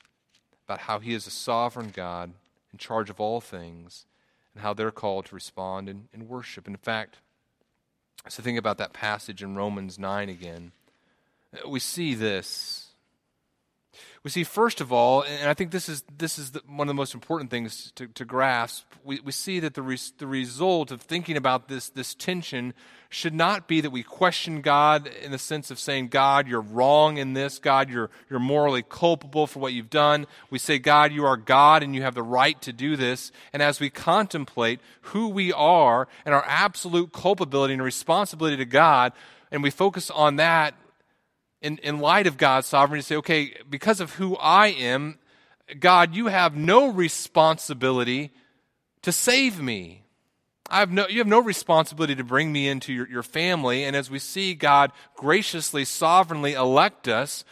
about 0.66 0.80
how 0.80 0.98
He 0.98 1.14
is 1.14 1.28
a 1.28 1.30
sovereign 1.30 1.92
God 1.94 2.32
in 2.72 2.78
charge 2.78 3.08
of 3.08 3.20
all 3.20 3.40
things, 3.40 4.04
and 4.52 4.62
how 4.62 4.74
they're 4.74 4.90
called 4.90 5.26
to 5.26 5.34
respond 5.36 5.88
in 5.88 6.28
worship. 6.28 6.66
In 6.66 6.76
fact, 6.76 7.18
I 8.26 8.30
think 8.30 8.58
about 8.58 8.78
that 8.78 8.92
passage 8.92 9.44
in 9.44 9.54
Romans 9.54 9.96
9 9.96 10.28
again, 10.28 10.72
we 11.68 11.78
see 11.78 12.14
this 12.16 12.85
we 14.26 14.30
see, 14.30 14.42
first 14.42 14.80
of 14.80 14.92
all, 14.92 15.22
and 15.22 15.48
I 15.48 15.54
think 15.54 15.70
this 15.70 15.88
is, 15.88 16.02
this 16.18 16.36
is 16.36 16.50
the, 16.50 16.60
one 16.66 16.88
of 16.88 16.88
the 16.88 16.94
most 16.94 17.14
important 17.14 17.48
things 17.48 17.92
to, 17.94 18.08
to 18.08 18.24
grasp, 18.24 18.84
we, 19.04 19.20
we 19.20 19.30
see 19.30 19.60
that 19.60 19.74
the, 19.74 19.82
res, 19.82 20.12
the 20.18 20.26
result 20.26 20.90
of 20.90 21.00
thinking 21.00 21.36
about 21.36 21.68
this, 21.68 21.90
this 21.90 22.12
tension 22.12 22.74
should 23.08 23.32
not 23.32 23.68
be 23.68 23.80
that 23.80 23.90
we 23.90 24.02
question 24.02 24.62
God 24.62 25.06
in 25.06 25.30
the 25.30 25.38
sense 25.38 25.70
of 25.70 25.78
saying, 25.78 26.08
God, 26.08 26.48
you're 26.48 26.60
wrong 26.60 27.18
in 27.18 27.34
this. 27.34 27.60
God, 27.60 27.88
you're, 27.88 28.10
you're 28.28 28.40
morally 28.40 28.82
culpable 28.82 29.46
for 29.46 29.60
what 29.60 29.74
you've 29.74 29.90
done. 29.90 30.26
We 30.50 30.58
say, 30.58 30.80
God, 30.80 31.12
you 31.12 31.24
are 31.24 31.36
God 31.36 31.84
and 31.84 31.94
you 31.94 32.02
have 32.02 32.16
the 32.16 32.22
right 32.24 32.60
to 32.62 32.72
do 32.72 32.96
this. 32.96 33.30
And 33.52 33.62
as 33.62 33.78
we 33.78 33.90
contemplate 33.90 34.80
who 35.02 35.28
we 35.28 35.52
are 35.52 36.08
and 36.24 36.34
our 36.34 36.44
absolute 36.48 37.12
culpability 37.12 37.74
and 37.74 37.82
responsibility 37.84 38.56
to 38.56 38.64
God, 38.64 39.12
and 39.52 39.62
we 39.62 39.70
focus 39.70 40.10
on 40.10 40.34
that, 40.34 40.74
in, 41.66 41.78
in 41.78 41.98
light 41.98 42.28
of 42.28 42.38
God's 42.38 42.68
sovereignty, 42.68 43.02
say, 43.02 43.16
okay, 43.16 43.54
because 43.68 44.00
of 44.00 44.14
who 44.14 44.36
I 44.36 44.68
am, 44.68 45.18
God, 45.80 46.14
you 46.14 46.28
have 46.28 46.56
no 46.56 46.88
responsibility 46.88 48.30
to 49.02 49.10
save 49.10 49.60
me. 49.60 50.04
I 50.70 50.78
have 50.78 50.92
no, 50.92 51.08
you 51.08 51.18
have 51.18 51.26
no 51.26 51.40
responsibility 51.40 52.14
to 52.14 52.24
bring 52.24 52.52
me 52.52 52.68
into 52.68 52.92
your, 52.92 53.08
your 53.08 53.24
family. 53.24 53.82
And 53.82 53.96
as 53.96 54.08
we 54.08 54.20
see 54.20 54.54
God 54.54 54.92
graciously, 55.16 55.84
sovereignly 55.84 56.52
elect 56.52 57.08
us, 57.08 57.44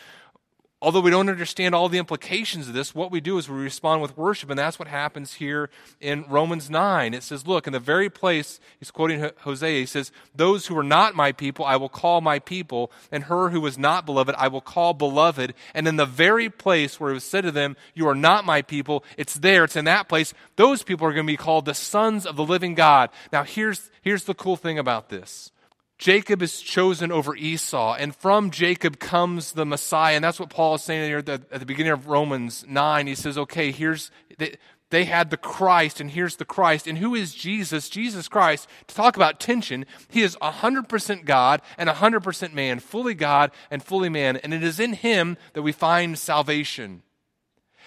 although 0.85 1.01
we 1.01 1.11
don't 1.11 1.31
understand 1.31 1.75
all 1.75 1.89
the 1.89 1.99
implications 1.99 2.69
of 2.69 2.75
this, 2.75 2.95
what 2.95 3.11
we 3.11 3.21
do 3.21 3.39
is 3.39 3.49
we 3.49 3.57
respond 3.57 4.03
with 4.03 4.19
worship, 4.19 4.51
and 4.51 4.59
that's 4.59 4.79
what 4.79 4.87
happens 4.87 5.35
here 5.35 5.71
in 5.99 6.25
Romans 6.29 6.69
9. 6.69 7.15
It 7.15 7.23
says, 7.23 7.47
Look, 7.47 7.67
in 7.67 7.73
the 7.73 7.81
very 7.81 8.11
place, 8.11 8.61
he's 8.79 8.91
quoting 8.91 9.31
Hosea, 9.39 9.81
he 9.81 9.87
says, 9.87 10.13
Those 10.35 10.67
who 10.67 10.77
are 10.77 10.85
not 10.85 11.15
my 11.15 11.33
people, 11.33 11.65
I 11.65 11.77
will 11.77 11.89
call 11.89 12.21
my 12.21 12.39
people, 12.39 12.93
and 13.11 13.25
her 13.25 13.49
who 13.49 13.63
was 13.63 13.79
not 13.79 14.05
beloved, 14.05 14.35
I 14.37 14.49
will 14.49 14.61
call 14.61 14.93
beloved. 14.93 15.55
And 15.73 15.89
in 15.89 15.97
the 15.97 16.07
very 16.07 16.51
place 16.51 17.01
where 17.01 17.11
it 17.11 17.15
was 17.15 17.25
said 17.25 17.45
to 17.45 17.51
them, 17.51 17.77
You 17.95 18.07
are 18.09 18.15
not 18.15 18.45
my 18.45 18.61
people, 18.61 19.05
it's 19.17 19.35
there, 19.35 19.65
it's 19.65 19.77
in 19.77 19.87
that 19.87 20.09
place, 20.09 20.35
those 20.57 20.83
people 20.83 21.07
are 21.07 21.15
going 21.15 21.27
to 21.27 21.33
be 21.33 21.39
called 21.39 21.65
the 21.65 21.75
sons 21.75 22.27
of 22.27 22.37
the 22.37 22.45
living 22.45 22.75
God. 22.75 23.09
Now, 23.33 23.43
here's, 23.43 23.91
here's 24.03 24.25
the 24.25 24.35
cool 24.35 24.57
thing 24.57 24.79
about 24.79 25.09
this 25.09 25.51
Jacob 25.99 26.43
is 26.43 26.61
chosen 26.61 27.13
over 27.13 27.37
Esau, 27.37 27.95
and 27.95 28.15
from 28.15 28.51
Jacob 28.51 28.99
comes 28.99 29.53
the 29.53 29.65
Messiah. 29.65 30.17
And 30.17 30.25
that's 30.25 30.41
what 30.41 30.51
Paul 30.51 30.75
is 30.75 30.83
saying 30.83 31.09
here 31.09 31.19
at 31.19 31.27
the, 31.27 31.43
at 31.53 31.61
the 31.61 31.67
beginning 31.67 31.93
of 31.93 32.09
Romans 32.09 32.65
9. 32.69 33.07
He 33.07 33.15
says, 33.15 33.39
okay, 33.39 33.71
here's, 33.71 34.11
they, 34.39 34.57
they 34.91 35.05
had 35.05 35.31
the 35.31 35.37
Christ, 35.37 36.01
and 36.01 36.11
here's 36.11 36.37
the 36.37 36.45
Christ. 36.45 36.87
And 36.89 36.99
who 36.99 37.15
is 37.15 37.35
Jesus? 37.35 37.89
Jesus 37.89 38.29
Christ, 38.29 38.69
to 38.89 38.95
talk 38.95 39.17
about 39.17 39.39
tension, 39.39 39.87
he 40.09 40.23
is 40.23 40.37
100% 40.37 41.25
God 41.25 41.63
and 41.79 41.89
100% 41.89 42.53
man, 42.53 42.81
fully 42.81 43.15
God 43.15 43.53
and 43.71 43.83
fully 43.83 44.09
man. 44.09 44.37
And 44.39 44.53
it 44.53 44.65
is 44.65 44.81
in 44.81 44.95
him 44.95 45.37
that 45.53 45.63
we 45.63 45.73
find 45.73 46.19
salvation. 46.19 47.03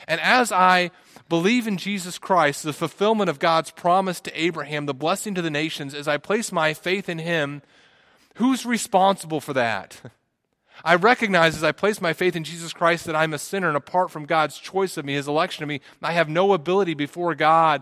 And 0.07 0.21
as 0.21 0.51
I 0.51 0.91
believe 1.27 1.67
in 1.67 1.77
Jesus 1.77 2.17
Christ, 2.17 2.63
the 2.63 2.73
fulfillment 2.73 3.29
of 3.29 3.39
God's 3.39 3.71
promise 3.71 4.21
to 4.21 4.41
Abraham, 4.41 4.85
the 4.85 4.93
blessing 4.93 5.33
to 5.35 5.41
the 5.41 5.49
nations, 5.49 5.93
as 5.93 6.07
I 6.07 6.17
place 6.17 6.51
my 6.51 6.73
faith 6.73 7.09
in 7.09 7.19
him, 7.19 7.61
Who's 8.37 8.65
responsible 8.65 9.41
for 9.41 9.53
that? 9.53 9.99
I 10.83 10.95
recognize 10.95 11.55
as 11.55 11.63
I 11.63 11.71
place 11.71 11.99
my 11.99 12.13
faith 12.13 12.35
in 12.35 12.43
Jesus 12.43 12.71
Christ 12.71 13.05
that 13.05 13.15
I'm 13.15 13.33
a 13.33 13.39
sinner, 13.39 13.67
and 13.67 13.77
apart 13.77 14.11
from 14.11 14.25
God's 14.25 14.59
choice 14.59 14.95
of 14.95 15.05
me, 15.05 15.13
his 15.13 15.27
election 15.27 15.63
of 15.63 15.69
me, 15.69 15.81
I 16.03 16.11
have 16.11 16.29
no 16.29 16.53
ability 16.53 16.93
before 16.93 17.33
God 17.33 17.81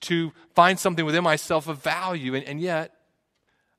to 0.00 0.32
find 0.54 0.80
something 0.80 1.04
within 1.04 1.22
myself 1.22 1.68
of 1.68 1.78
value. 1.78 2.34
And, 2.34 2.44
and 2.44 2.60
yet, 2.60 2.92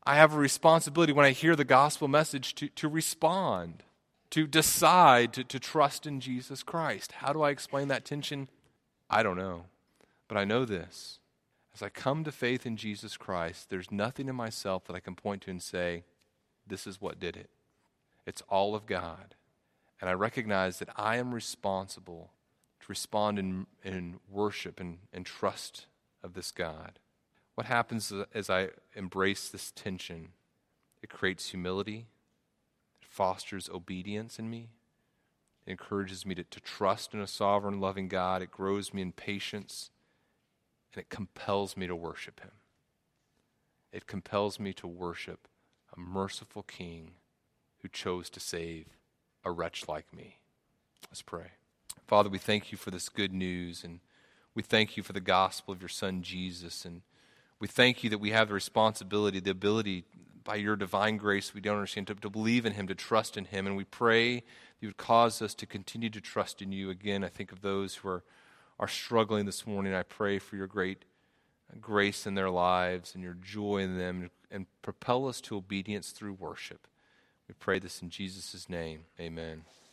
I 0.05 0.15
have 0.15 0.34
a 0.34 0.38
responsibility 0.38 1.11
when 1.11 1.26
I 1.26 1.32
hear 1.32 1.53
the 1.53 1.65
gospel 1.65 2.07
message 2.07 2.55
to, 2.55 2.70
to 2.70 2.88
respond, 2.88 3.84
to 4.30 4.47
decide 4.47 5.34
to, 5.34 5.43
to 5.43 5.59
trust 5.59 6.07
in 6.07 6.22
Jesus 6.22 6.63
Christ. 6.63 7.11
How 7.11 7.34
do 7.34 7.41
I 7.41 7.49
explain 7.49 7.89
that 7.89 8.05
tension? 8.05 8.47
I 9.09 9.22
don't 9.22 9.38
know. 9.38 9.65
But 10.30 10.38
I 10.38 10.45
know 10.45 10.63
this 10.63 11.16
as 11.78 11.84
I 11.84 11.89
come 11.89 12.23
to 12.23 12.32
faith 12.32 12.65
in 12.65 12.75
Jesus 12.75 13.17
Christ, 13.17 13.69
there's 13.69 13.91
nothing 13.91 14.28
in 14.28 14.36
myself 14.36 14.86
that 14.86 14.95
I 14.95 14.99
can 14.99 15.13
point 15.13 15.43
to 15.43 15.51
and 15.51 15.61
say, 15.61 16.05
this 16.65 16.88
is 16.88 16.99
what 16.99 17.19
did 17.19 17.38
it. 17.38 17.51
It's 18.25 18.41
all 18.49 18.73
of 18.73 18.88
God. 18.88 19.36
And 20.01 20.09
I 20.09 20.13
recognize 20.13 20.80
that 20.80 20.89
I 20.95 21.17
am 21.17 21.36
responsible 21.36 22.32
to 22.80 22.86
respond 22.89 23.38
in, 23.38 23.67
in 23.84 24.19
worship 24.28 24.80
and, 24.80 24.97
and 25.13 25.23
trust 25.23 25.86
of 26.23 26.34
this 26.34 26.49
God. 26.49 26.97
What 27.53 27.67
happens 27.67 28.11
as 28.34 28.49
I 28.49 28.69
embrace 28.95 29.47
this 29.47 29.71
tension? 29.71 30.30
It 31.03 31.11
creates 31.11 31.49
humility, 31.49 32.07
it 33.03 33.07
fosters 33.07 33.69
obedience 33.69 34.39
in 34.39 34.49
me, 34.49 34.69
it 35.67 35.69
encourages 35.69 36.25
me 36.25 36.34
to, 36.34 36.43
to 36.43 36.59
trust 36.59 37.13
in 37.13 37.19
a 37.19 37.28
sovereign, 37.28 37.80
loving 37.80 38.07
God, 38.07 38.41
it 38.41 38.49
grows 38.49 38.95
me 38.95 39.03
in 39.03 39.11
patience 39.11 39.91
and 40.93 41.01
it 41.01 41.09
compels 41.09 41.77
me 41.77 41.88
to 41.88 41.95
worship 41.95 42.39
him. 42.39 42.51
It 43.91 44.07
compels 44.07 44.59
me 44.59 44.73
to 44.73 44.88
worship 44.88 45.47
a 45.95 45.99
merciful 45.99 46.63
king 46.63 47.11
who 47.81 47.88
chose 47.88 48.29
to 48.31 48.39
save 48.39 48.85
a 49.43 49.51
wretch 49.51 49.88
like 49.88 50.13
me. 50.13 50.39
Let's 51.09 51.21
pray. 51.21 51.51
Father, 52.05 52.29
we 52.29 52.38
thank 52.38 52.71
you 52.71 52.77
for 52.77 52.91
this 52.91 53.09
good 53.09 53.33
news, 53.33 53.83
and 53.83 53.99
we 54.53 54.63
thank 54.63 54.97
you 54.97 55.03
for 55.03 55.13
the 55.13 55.19
gospel 55.19 55.73
of 55.73 55.81
your 55.81 55.89
Son, 55.89 56.21
Jesus. 56.21 56.85
And 56.85 57.01
we 57.59 57.67
thank 57.67 58.03
you 58.03 58.09
that 58.09 58.17
we 58.17 58.31
have 58.31 58.49
the 58.49 58.53
responsibility, 58.53 59.39
the 59.39 59.51
ability, 59.51 60.05
by 60.47 60.55
your 60.55 60.77
divine 60.77 61.17
grace, 61.17 61.53
we 61.53 61.59
don't 61.59 61.75
understand, 61.75 62.07
to, 62.07 62.15
to 62.15 62.29
believe 62.29 62.65
in 62.65 62.71
him, 62.73 62.88
to 62.88 62.95
trust 62.95 63.35
in 63.35 63.43
him. 63.43 63.67
And 63.67 63.75
we 63.75 63.83
pray 63.83 64.43
you 64.79 64.88
would 64.88 64.97
cause 64.97 65.41
us 65.41 65.53
to 65.55 65.65
continue 65.65 66.09
to 66.09 66.21
trust 66.21 66.61
in 66.61 66.71
you. 66.71 66.89
Again, 66.89 67.23
I 67.25 67.27
think 67.27 67.51
of 67.51 67.61
those 67.61 67.95
who 67.95 68.07
are 68.07 68.23
are 68.80 68.88
struggling 68.88 69.45
this 69.45 69.65
morning, 69.65 69.93
I 69.93 70.03
pray 70.03 70.39
for 70.39 70.55
your 70.55 70.67
great 70.67 71.05
grace 71.82 72.25
in 72.25 72.36
their 72.36 72.49
lives 72.49 73.13
and 73.13 73.23
your 73.23 73.34
joy 73.34 73.80
in 73.80 73.97
them 73.97 74.30
and 74.49 74.65
propel 74.82 75.28
us 75.28 75.41
to 75.41 75.57
obedience 75.57 76.11
through 76.11 76.34
worship. 76.34 76.88
We 77.47 77.55
pray 77.59 77.80
this 77.80 78.01
in 78.01 78.09
Jesus' 78.09 78.69
name. 78.69 79.01
Amen. 79.19 79.63